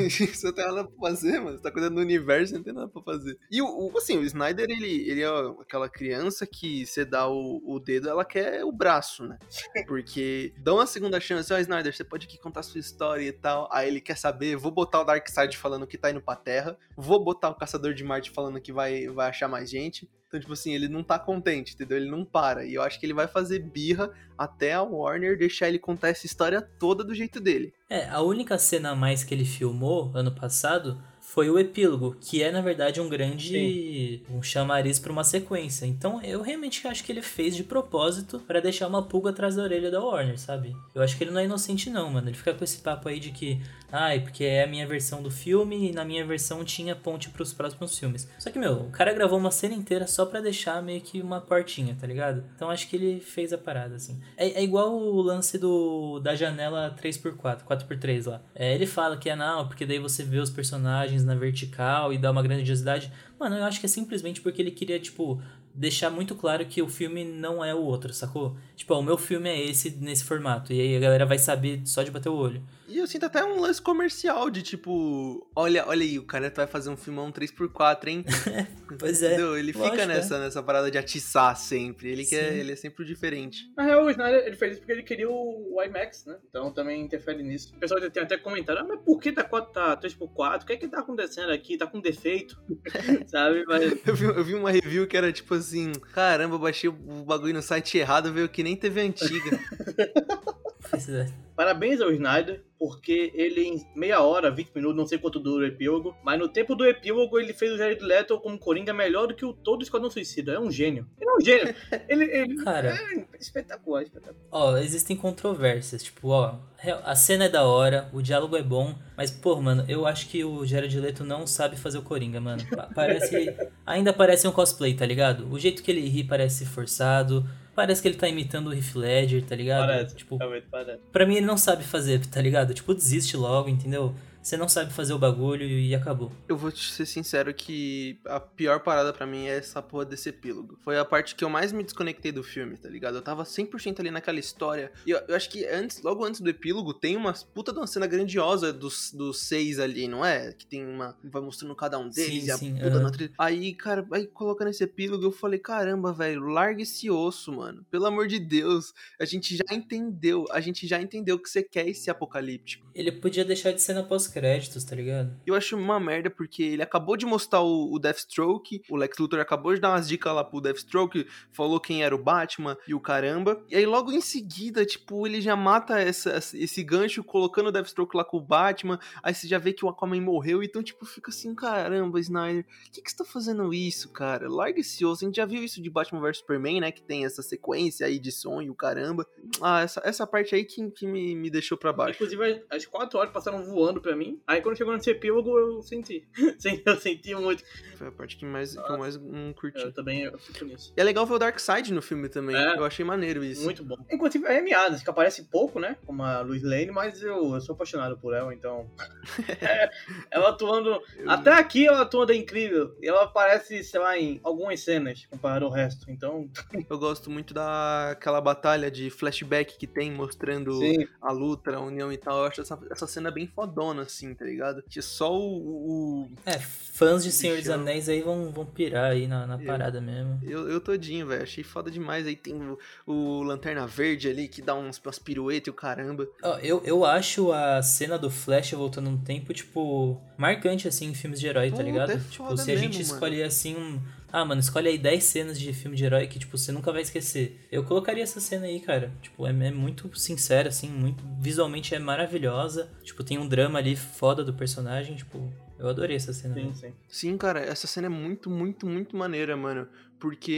Você 0.08 0.52
tem 0.52 0.64
nada 0.64 0.84
pra 0.84 1.08
fazer, 1.10 1.40
mano. 1.40 1.56
Você 1.56 1.62
tá 1.62 1.70
cuidando 1.72 1.96
do 1.96 2.00
universo, 2.00 2.54
não 2.54 2.62
tem 2.62 2.72
nada 2.72 2.88
pra 2.88 3.02
fazer. 3.02 3.36
E 3.50 3.60
o, 3.60 3.66
o- 3.66 3.98
assim, 3.98 4.16
o 4.18 4.22
Snyder, 4.22 4.66
ele, 4.70 5.10
ele 5.10 5.22
é 5.22 5.28
aquela 5.60 5.88
criança 5.88 6.46
que 6.46 6.86
você 6.86 7.04
dá 7.04 7.28
o, 7.28 7.60
o 7.64 7.80
dedo, 7.80 8.08
ela 8.08 8.24
quer 8.24 8.64
o 8.64 8.70
braço, 8.70 9.24
né? 9.26 9.38
Porque 9.86 10.52
dá 10.58 10.72
uma 10.74 10.86
segunda 10.86 11.18
chance, 11.20 11.52
ó, 11.52 11.58
Snyder, 11.58 11.94
você 11.94 12.04
pode 12.04 12.26
aqui 12.26 12.38
contar 12.38 12.62
sua 12.62 12.78
história 12.80 13.26
e 13.26 13.32
tal. 13.32 13.68
Aí 13.72 13.88
ele 13.88 14.00
quer 14.00 14.16
saber, 14.16 14.56
vou 14.56 14.70
botar 14.70 15.00
o 15.00 15.04
Darkseid 15.04 15.56
falando 15.56 15.86
que 15.86 15.98
tá 15.98 16.10
indo 16.10 16.20
pra 16.20 16.36
Terra, 16.36 16.76
vou 16.96 17.22
botar 17.24 17.48
o 17.50 17.54
Caçador 17.56 17.92
de 17.94 18.04
Marte 18.04 18.30
falando 18.30 18.60
que 18.60 18.72
vai, 18.72 19.08
vai 19.08 19.28
achar 19.28 19.48
mais 19.48 19.68
gente. 19.68 20.08
Então, 20.34 20.40
tipo 20.40 20.52
assim, 20.52 20.74
ele 20.74 20.88
não 20.88 21.04
tá 21.04 21.16
contente, 21.16 21.74
entendeu? 21.74 21.96
Ele 21.96 22.10
não 22.10 22.24
para. 22.24 22.66
E 22.66 22.74
eu 22.74 22.82
acho 22.82 22.98
que 22.98 23.06
ele 23.06 23.14
vai 23.14 23.28
fazer 23.28 23.60
birra 23.60 24.10
até 24.36 24.72
a 24.72 24.82
Warner 24.82 25.38
deixar 25.38 25.68
ele 25.68 25.78
contar 25.78 26.08
essa 26.08 26.26
história 26.26 26.60
toda 26.60 27.04
do 27.04 27.14
jeito 27.14 27.40
dele. 27.40 27.72
É, 27.88 28.08
a 28.08 28.20
única 28.20 28.58
cena 28.58 28.90
a 28.90 28.96
mais 28.96 29.22
que 29.22 29.32
ele 29.32 29.44
filmou 29.44 30.10
ano 30.12 30.34
passado 30.34 31.00
foi 31.34 31.50
o 31.50 31.58
epílogo, 31.58 32.16
que 32.20 32.44
é 32.44 32.52
na 32.52 32.60
verdade 32.60 33.00
um 33.00 33.08
grande 33.08 34.22
um 34.30 34.40
chamariz 34.40 35.00
pra 35.00 35.10
uma 35.10 35.24
sequência. 35.24 35.84
Então 35.84 36.22
eu 36.22 36.40
realmente 36.42 36.86
acho 36.86 37.02
que 37.02 37.10
ele 37.10 37.22
fez 37.22 37.56
de 37.56 37.64
propósito 37.64 38.38
pra 38.38 38.60
deixar 38.60 38.86
uma 38.86 39.02
pulga 39.02 39.30
atrás 39.30 39.56
da 39.56 39.64
orelha 39.64 39.90
da 39.90 40.00
Warner, 40.00 40.38
sabe? 40.38 40.76
Eu 40.94 41.02
acho 41.02 41.18
que 41.18 41.24
ele 41.24 41.32
não 41.32 41.40
é 41.40 41.44
inocente 41.44 41.90
não, 41.90 42.08
mano. 42.08 42.28
Ele 42.28 42.36
fica 42.36 42.54
com 42.54 42.62
esse 42.62 42.78
papo 42.78 43.08
aí 43.08 43.18
de 43.18 43.32
que, 43.32 43.60
ai, 43.90 44.20
porque 44.20 44.44
é 44.44 44.62
a 44.62 44.68
minha 44.68 44.86
versão 44.86 45.24
do 45.24 45.30
filme 45.30 45.90
e 45.90 45.92
na 45.92 46.04
minha 46.04 46.24
versão 46.24 46.64
tinha 46.64 46.94
ponte 46.94 47.28
pros 47.30 47.52
próximos 47.52 47.98
filmes. 47.98 48.28
Só 48.38 48.48
que, 48.48 48.58
meu, 48.58 48.82
o 48.82 48.90
cara 48.90 49.12
gravou 49.12 49.36
uma 49.36 49.50
cena 49.50 49.74
inteira 49.74 50.06
só 50.06 50.24
pra 50.24 50.40
deixar 50.40 50.80
meio 50.84 51.00
que 51.00 51.20
uma 51.20 51.40
portinha, 51.40 51.96
tá 52.00 52.06
ligado? 52.06 52.44
Então 52.54 52.70
acho 52.70 52.88
que 52.88 52.94
ele 52.94 53.18
fez 53.18 53.52
a 53.52 53.58
parada, 53.58 53.96
assim. 53.96 54.20
É, 54.36 54.60
é 54.60 54.62
igual 54.62 54.94
o 54.96 55.20
lance 55.20 55.58
do 55.58 56.20
da 56.20 56.36
janela 56.36 56.94
3x4, 56.96 57.64
4x3 57.64 58.30
lá. 58.30 58.40
É, 58.54 58.72
ele 58.72 58.86
fala 58.86 59.16
que 59.16 59.28
é 59.28 59.34
não, 59.34 59.66
porque 59.66 59.84
daí 59.84 59.98
você 59.98 60.22
vê 60.22 60.38
os 60.38 60.50
personagens 60.50 61.23
na 61.24 61.34
vertical 61.34 62.12
e 62.12 62.18
dá 62.18 62.30
uma 62.30 62.42
grandiosidade. 62.42 63.10
Mano, 63.38 63.56
eu 63.56 63.64
acho 63.64 63.80
que 63.80 63.86
é 63.86 63.88
simplesmente 63.88 64.40
porque 64.40 64.60
ele 64.60 64.70
queria, 64.70 64.98
tipo, 64.98 65.40
deixar 65.74 66.10
muito 66.10 66.34
claro 66.34 66.64
que 66.66 66.80
o 66.80 66.88
filme 66.88 67.24
não 67.24 67.64
é 67.64 67.74
o 67.74 67.82
outro, 67.82 68.12
sacou? 68.12 68.56
Tipo, 68.76 68.94
ó, 68.94 69.00
o 69.00 69.02
meu 69.02 69.18
filme 69.18 69.48
é 69.48 69.60
esse 69.68 69.90
nesse 69.90 70.24
formato. 70.24 70.72
E 70.72 70.80
aí 70.80 70.96
a 70.96 71.00
galera 71.00 71.26
vai 71.26 71.38
saber 71.38 71.82
só 71.84 72.02
de 72.02 72.10
bater 72.10 72.28
o 72.28 72.36
olho. 72.36 72.62
E 72.94 72.98
eu 72.98 73.08
sinto 73.08 73.26
até 73.26 73.44
um 73.44 73.58
lance 73.58 73.82
comercial 73.82 74.48
de 74.48 74.62
tipo, 74.62 75.50
olha, 75.56 75.84
olha 75.88 76.04
aí, 76.04 76.16
o 76.16 76.22
cara 76.22 76.48
vai 76.54 76.64
fazer 76.64 76.90
um 76.90 76.96
filmão 76.96 77.32
3x4, 77.32 78.06
hein? 78.06 78.24
Pois 78.96 79.20
é, 79.20 79.32
Entendeu? 79.32 79.58
Ele 79.58 79.72
lógico, 79.72 79.90
fica 79.90 80.06
nessa, 80.06 80.38
nessa 80.38 80.62
parada 80.62 80.88
de 80.88 80.96
atiçar 80.96 81.56
sempre. 81.56 82.12
Ele, 82.12 82.24
quer, 82.24 82.52
Sim. 82.52 82.58
ele 82.60 82.70
é 82.70 82.76
sempre 82.76 83.02
o 83.02 83.04
diferente. 83.04 83.68
Na 83.76 83.82
real, 83.82 84.04
o 84.04 84.10
Snyder 84.10 84.46
ele 84.46 84.54
fez 84.54 84.72
isso 84.72 84.80
porque 84.82 84.92
ele 84.92 85.02
queria 85.02 85.28
o, 85.28 85.74
o 85.74 85.82
IMAX, 85.82 86.24
né? 86.26 86.36
Então 86.48 86.72
também 86.72 87.02
interfere 87.02 87.42
nisso. 87.42 87.74
O 87.74 87.80
pessoal 87.80 88.00
tem 88.08 88.22
até 88.22 88.36
comentado, 88.36 88.78
ah, 88.78 88.84
mas 88.84 89.00
por 89.00 89.20
que 89.20 89.32
tá, 89.32 89.42
4, 89.42 89.72
tá 89.72 89.96
3x4? 89.96 90.62
O 90.62 90.66
que 90.66 90.72
é 90.74 90.76
que 90.76 90.86
tá 90.86 91.00
acontecendo 91.00 91.50
aqui? 91.50 91.76
Tá 91.76 91.88
com 91.88 92.00
defeito? 92.00 92.56
Sabe? 93.26 93.64
Mas 93.66 94.06
Eu 94.06 94.14
vi, 94.14 94.24
eu 94.26 94.44
vi 94.44 94.54
uma 94.54 94.70
review 94.70 95.08
que 95.08 95.16
era 95.16 95.32
tipo 95.32 95.54
assim: 95.54 95.90
caramba, 96.12 96.54
eu 96.54 96.60
baixei 96.60 96.88
o 96.88 97.24
bagulho 97.24 97.54
no 97.54 97.62
site 97.62 97.98
errado, 97.98 98.32
veio 98.32 98.48
que 98.48 98.62
nem 98.62 98.76
TV 98.76 99.00
antiga. 99.00 99.58
Pois 100.90 101.08
é. 101.08 101.26
Parabéns 101.56 102.00
ao 102.00 102.10
Snyder, 102.10 102.62
porque 102.78 103.30
ele 103.34 103.62
em 103.62 103.86
meia 103.94 104.20
hora, 104.20 104.50
20 104.50 104.70
minutos, 104.74 104.96
não 104.96 105.06
sei 105.06 105.18
quanto 105.18 105.38
dura 105.38 105.64
o 105.64 105.68
epílogo, 105.68 106.14
mas 106.24 106.38
no 106.38 106.48
tempo 106.48 106.74
do 106.74 106.84
epílogo 106.84 107.38
ele 107.38 107.52
fez 107.52 107.72
o 107.72 107.76
Jared 107.78 108.02
Leto 108.02 108.38
como 108.40 108.58
Coringa 108.58 108.92
melhor 108.92 109.28
do 109.28 109.34
que 109.34 109.44
o 109.44 109.52
todo 109.52 109.82
Esquadrão 109.82 110.10
Suicida. 110.10 110.52
É 110.52 110.58
um 110.58 110.70
gênio. 110.70 111.06
Ele 111.20 111.30
é 111.30 111.34
um 111.34 111.40
gênio. 111.40 111.74
Ele, 112.08 112.24
ele 112.24 112.64
Cara. 112.64 112.88
é 113.12 113.24
espetacular, 113.40 114.02
espetacular. 114.02 114.36
Ó, 114.50 114.76
existem 114.76 115.16
controvérsias, 115.16 116.02
tipo, 116.02 116.28
ó, 116.28 116.56
a 117.04 117.14
cena 117.14 117.44
é 117.44 117.48
da 117.48 117.64
hora, 117.64 118.08
o 118.12 118.20
diálogo 118.20 118.56
é 118.56 118.62
bom, 118.62 118.94
mas, 119.16 119.30
pô, 119.30 119.60
mano, 119.60 119.84
eu 119.88 120.06
acho 120.06 120.28
que 120.28 120.44
o 120.44 120.66
Jared 120.66 120.98
Leto 121.00 121.24
não 121.24 121.46
sabe 121.46 121.76
fazer 121.76 121.98
o 121.98 122.02
Coringa, 122.02 122.40
mano. 122.40 122.62
Pa- 122.74 122.88
Parece. 122.94 123.54
ainda 123.86 124.12
parece 124.12 124.46
um 124.46 124.52
cosplay, 124.52 124.94
tá 124.94 125.06
ligado? 125.06 125.48
O 125.50 125.58
jeito 125.58 125.82
que 125.82 125.90
ele 125.90 126.06
ri 126.08 126.24
parece 126.24 126.66
forçado. 126.66 127.48
Parece 127.74 128.00
que 128.00 128.08
ele 128.08 128.16
tá 128.16 128.28
imitando 128.28 128.68
o 128.68 128.74
Heath 128.74 128.94
Ledger, 128.94 129.44
tá 129.44 129.56
ligado? 129.56 129.86
Parece. 129.88 130.14
Tipo, 130.16 130.36
Realmente 130.36 130.66
parece. 130.70 131.00
pra 131.12 131.26
mim 131.26 131.36
ele 131.36 131.46
não 131.46 131.56
sabe 131.56 131.82
fazer, 131.84 132.24
tá 132.26 132.40
ligado? 132.40 132.72
Tipo, 132.72 132.94
desiste 132.94 133.36
logo, 133.36 133.68
entendeu? 133.68 134.14
Você 134.44 134.58
não 134.58 134.68
sabe 134.68 134.92
fazer 134.92 135.14
o 135.14 135.18
bagulho 135.18 135.66
e 135.66 135.94
acabou. 135.94 136.30
Eu 136.46 136.54
vou 136.54 136.70
te 136.70 136.92
ser 136.92 137.06
sincero 137.06 137.54
que 137.54 138.18
a 138.26 138.38
pior 138.38 138.80
parada 138.80 139.10
pra 139.10 139.26
mim 139.26 139.46
é 139.46 139.56
essa 139.56 139.80
porra 139.80 140.04
desse 140.04 140.28
epílogo. 140.28 140.78
Foi 140.84 140.98
a 140.98 141.04
parte 141.04 141.34
que 141.34 141.42
eu 141.42 141.48
mais 141.48 141.72
me 141.72 141.82
desconectei 141.82 142.30
do 142.30 142.42
filme, 142.42 142.76
tá 142.76 142.86
ligado? 142.86 143.14
Eu 143.16 143.22
tava 143.22 143.44
100% 143.44 144.00
ali 144.00 144.10
naquela 144.10 144.38
história. 144.38 144.92
E 145.06 145.12
eu, 145.12 145.22
eu 145.26 145.34
acho 145.34 145.48
que 145.48 145.64
antes, 145.64 146.02
logo 146.02 146.22
antes 146.22 146.42
do 146.42 146.50
epílogo, 146.50 146.92
tem 146.92 147.16
uma 147.16 147.32
puta 147.32 147.72
de 147.72 147.78
uma 147.78 147.86
cena 147.86 148.06
grandiosa 148.06 148.70
dos, 148.70 149.10
dos 149.14 149.40
seis 149.40 149.78
ali, 149.78 150.06
não 150.06 150.22
é? 150.22 150.52
Que 150.52 150.66
tem 150.66 150.86
uma. 150.86 151.16
Vai 151.24 151.40
mostrando 151.40 151.74
cada 151.74 151.98
um 151.98 152.10
deles 152.10 152.42
Sim, 152.42 152.46
e 152.46 152.50
a 152.50 152.58
sim, 152.58 152.74
puta 152.74 153.00
na 153.00 153.10
trilha. 153.10 153.32
Aí, 153.38 153.72
cara, 153.72 154.06
aí 154.12 154.26
colocando 154.26 154.68
esse 154.68 154.84
epílogo, 154.84 155.24
eu 155.24 155.32
falei, 155.32 155.58
caramba, 155.58 156.12
velho, 156.12 156.42
larga 156.48 156.82
esse 156.82 157.10
osso, 157.10 157.50
mano. 157.50 157.82
Pelo 157.90 158.04
amor 158.04 158.28
de 158.28 158.38
Deus. 158.38 158.92
A 159.18 159.24
gente 159.24 159.56
já 159.56 159.74
entendeu. 159.74 160.44
A 160.50 160.60
gente 160.60 160.86
já 160.86 161.00
entendeu 161.00 161.38
que 161.38 161.48
você 161.48 161.62
quer 161.62 161.88
esse 161.88 162.10
apocalíptico. 162.10 162.86
Ele 162.94 163.10
podia 163.10 163.44
deixar 163.44 163.72
de 163.72 163.80
cena 163.80 164.02
pós-créditos, 164.34 164.84
tá 164.84 164.96
ligado? 164.96 165.32
Eu 165.46 165.54
acho 165.54 165.76
uma 165.76 166.00
merda 166.00 166.28
porque 166.28 166.62
ele 166.62 166.82
acabou 166.82 167.16
de 167.16 167.24
mostrar 167.24 167.60
o, 167.60 167.92
o 167.92 167.98
Deathstroke, 167.98 168.82
o 168.90 168.96
Lex 168.96 169.16
Luthor 169.18 169.40
acabou 169.40 169.74
de 169.74 169.80
dar 169.80 169.90
umas 169.90 170.08
dicas 170.08 170.34
lá 170.34 170.42
pro 170.42 170.60
Deathstroke, 170.60 171.26
falou 171.52 171.78
quem 171.78 172.02
era 172.02 172.14
o 172.14 172.22
Batman 172.22 172.76
e 172.86 172.94
o 172.94 173.00
caramba. 173.00 173.62
E 173.68 173.76
aí 173.76 173.86
logo 173.86 174.10
em 174.10 174.20
seguida, 174.20 174.84
tipo, 174.84 175.26
ele 175.26 175.40
já 175.40 175.54
mata 175.54 176.00
essa, 176.00 176.36
esse 176.54 176.82
gancho 176.82 177.22
colocando 177.22 177.68
o 177.68 177.72
Deathstroke 177.72 178.16
lá 178.16 178.24
com 178.24 178.38
o 178.38 178.40
Batman. 178.40 178.98
Aí 179.22 179.34
você 179.34 179.46
já 179.46 179.58
vê 179.58 179.72
que 179.72 179.84
o 179.84 179.88
Aquaman 179.88 180.20
morreu, 180.20 180.62
então 180.62 180.82
tipo, 180.82 181.04
fica 181.06 181.30
assim, 181.30 181.54
caramba, 181.54 182.18
Snyder, 182.20 182.64
o 182.88 182.92
que 182.92 183.02
que 183.02 183.10
você 183.10 183.16
tá 183.16 183.24
fazendo 183.24 183.72
isso, 183.72 184.10
cara? 184.12 184.48
Larga 184.48 184.80
esse 184.80 185.04
osso. 185.04 185.24
A 185.24 185.28
gente 185.28 185.36
já 185.36 185.46
viu 185.46 185.62
isso 185.62 185.80
de 185.80 185.90
Batman 185.90 186.20
vs 186.20 186.38
Superman, 186.38 186.80
né, 186.80 186.92
que 186.92 187.02
tem 187.02 187.24
essa 187.24 187.42
sequência 187.42 188.06
aí 188.06 188.18
de 188.18 188.32
sonho, 188.32 188.74
caramba. 188.74 189.26
Ah, 189.60 189.82
essa, 189.82 190.02
essa 190.04 190.26
parte 190.26 190.54
aí 190.54 190.64
que, 190.64 190.90
que 190.90 191.06
me, 191.06 191.34
me 191.34 191.50
deixou 191.50 191.78
pra 191.78 191.92
baixo. 191.92 192.16
Inclusive, 192.16 192.64
as 192.70 192.86
quatro 192.86 193.18
horas 193.18 193.32
passaram 193.32 193.62
voando 193.64 194.00
pra 194.00 194.16
mim. 194.16 194.23
Aí 194.46 194.60
quando 194.60 194.76
chegou 194.76 194.94
nesse 194.94 195.10
epílogo, 195.10 195.58
eu 195.58 195.82
senti. 195.82 196.26
eu 196.86 196.96
senti 196.96 197.34
muito. 197.34 197.62
Foi 197.96 198.08
a 198.08 198.12
parte 198.12 198.36
que, 198.36 198.44
mais, 198.44 198.74
que 198.74 198.92
eu 198.92 198.98
mais 198.98 199.16
um, 199.16 199.52
curti. 199.52 199.80
Eu 199.80 199.92
também 199.92 200.22
eu 200.22 200.38
fico 200.38 200.64
nisso. 200.64 200.92
E 200.96 201.00
é 201.00 201.04
legal 201.04 201.26
ver 201.26 201.34
o 201.34 201.38
Darkseid 201.38 201.92
no 201.92 202.02
filme 202.02 202.28
também. 202.28 202.56
É. 202.56 202.76
Eu 202.76 202.84
achei 202.84 203.04
maneiro 203.04 203.44
isso. 203.44 203.64
Muito 203.64 203.84
bom. 203.84 203.96
Inclusive, 204.10 204.46
a 204.46 204.58
Amy 204.58 204.72
Adams, 204.72 205.02
que 205.02 205.10
aparece 205.10 205.44
pouco, 205.44 205.78
né? 205.78 205.96
Como 206.06 206.22
a 206.22 206.40
Louis 206.40 206.62
Lane, 206.62 206.90
mas 206.90 207.22
eu, 207.22 207.54
eu 207.54 207.60
sou 207.60 207.74
apaixonado 207.74 208.18
por 208.18 208.34
ela, 208.34 208.52
então. 208.54 208.90
É, 209.64 209.90
ela 210.30 210.50
atuando. 210.50 211.00
Eu- 211.16 211.30
Até 211.30 211.50
aqui 211.52 211.86
ela 211.86 212.02
atuando 212.02 212.32
é 212.32 212.36
incrível. 212.36 212.96
E 213.00 213.08
ela 213.08 213.24
aparece, 213.24 213.82
sei 213.82 214.00
lá, 214.00 214.18
em 214.18 214.40
algumas 214.42 214.80
cenas 214.80 215.26
comparado 215.26 215.64
ao 215.64 215.70
resto. 215.70 216.10
Então, 216.10 216.50
Eu 216.88 216.98
gosto 216.98 217.30
muito 217.30 217.54
daquela 217.54 218.40
batalha 218.40 218.90
de 218.90 219.10
flashback 219.10 219.76
que 219.78 219.86
tem 219.86 220.10
mostrando 220.12 220.74
sim. 220.74 221.06
a 221.20 221.32
luta, 221.32 221.74
a 221.76 221.80
união 221.80 222.12
e 222.12 222.16
tal. 222.16 222.38
Eu 222.38 222.44
acho 222.44 222.60
essa, 222.60 222.78
essa 222.90 223.06
cena 223.06 223.30
bem 223.30 223.46
fodona, 223.46 224.04
assim, 224.14 224.34
tá 224.34 224.44
ligado? 224.44 224.82
Que 224.88 225.02
só 225.02 225.34
o. 225.36 226.22
o- 226.22 226.30
É, 226.46 226.58
fãs 226.58 227.24
de 227.24 227.32
Senhor 227.32 227.58
dos. 227.58 227.68
Anéis 227.68 228.08
aí 228.08 228.20
vão, 228.22 228.50
vão 228.50 228.64
pirar 228.64 229.10
aí 229.12 229.26
na, 229.26 229.46
na 229.46 229.60
Eu- 229.60 229.66
parada 229.66 230.00
mesmo. 230.00 230.38
eu, 230.42 230.68
eu 230.70 230.80
todinho, 230.80 231.26
velho. 231.26 231.42
Achei 231.42 231.64
foda 231.64 231.90
demais. 231.90 232.26
Aí 232.26 232.36
tem 232.36 232.54
o, 232.54 232.78
o 233.06 233.42
Lanterna 233.42 233.86
Verde 233.86 234.28
ali 234.28 234.46
que 234.48 234.62
dá 234.62 234.74
uns, 234.74 235.00
umas 235.04 235.18
piruetas 235.18 235.66
e 235.66 235.70
o 235.70 235.74
caramba. 235.74 236.26
Eu, 236.62 236.82
eu 236.84 237.04
acho 237.04 237.52
a 237.52 237.82
cena 237.82 238.16
do 238.18 238.30
Flash 238.30 238.72
voltando 238.72 239.10
no 239.10 239.18
tempo, 239.18 239.52
tipo, 239.52 240.20
marcante, 240.36 240.86
assim, 240.88 241.06
em 241.10 241.14
filmes 241.14 241.40
de 241.40 241.46
herói, 241.46 241.70
tá 241.70 241.76
Puta, 241.76 241.82
ligado? 241.82 242.12
é 242.12 242.18
Tipo, 242.30 242.56
se 242.56 242.70
a 242.70 242.76
gente 242.76 242.98
mesmo, 242.98 243.12
escolher, 243.14 243.42
assim, 243.44 243.76
um... 243.76 244.00
Ah, 244.34 244.44
mano, 244.44 244.60
escolhe 244.60 244.88
aí 244.88 244.98
10 244.98 245.22
cenas 245.22 245.60
de 245.60 245.72
filme 245.72 245.96
de 245.96 246.04
herói 246.04 246.26
que, 246.26 246.40
tipo, 246.40 246.58
você 246.58 246.72
nunca 246.72 246.90
vai 246.90 247.02
esquecer. 247.02 247.56
Eu 247.70 247.84
colocaria 247.84 248.24
essa 248.24 248.40
cena 248.40 248.66
aí, 248.66 248.80
cara. 248.80 249.12
Tipo, 249.22 249.46
é, 249.46 249.50
é 249.50 249.70
muito 249.70 250.12
sincera, 250.18 250.70
assim, 250.70 250.88
muito... 250.88 251.22
Visualmente 251.38 251.94
é 251.94 252.00
maravilhosa. 252.00 252.90
Tipo, 253.04 253.22
tem 253.22 253.38
um 253.38 253.46
drama 253.46 253.78
ali 253.78 253.94
foda 253.94 254.42
do 254.42 254.52
personagem, 254.52 255.14
tipo... 255.14 255.52
Eu 255.78 255.88
adorei 255.88 256.16
essa 256.16 256.32
cena. 256.32 256.54
Sim, 256.54 256.66
né? 256.66 256.72
sim. 256.74 256.92
Sim, 257.06 257.38
cara, 257.38 257.60
essa 257.60 257.86
cena 257.86 258.08
é 258.08 258.10
muito, 258.10 258.50
muito, 258.50 258.88
muito 258.88 259.16
maneira, 259.16 259.56
mano. 259.56 259.86
Porque 260.24 260.50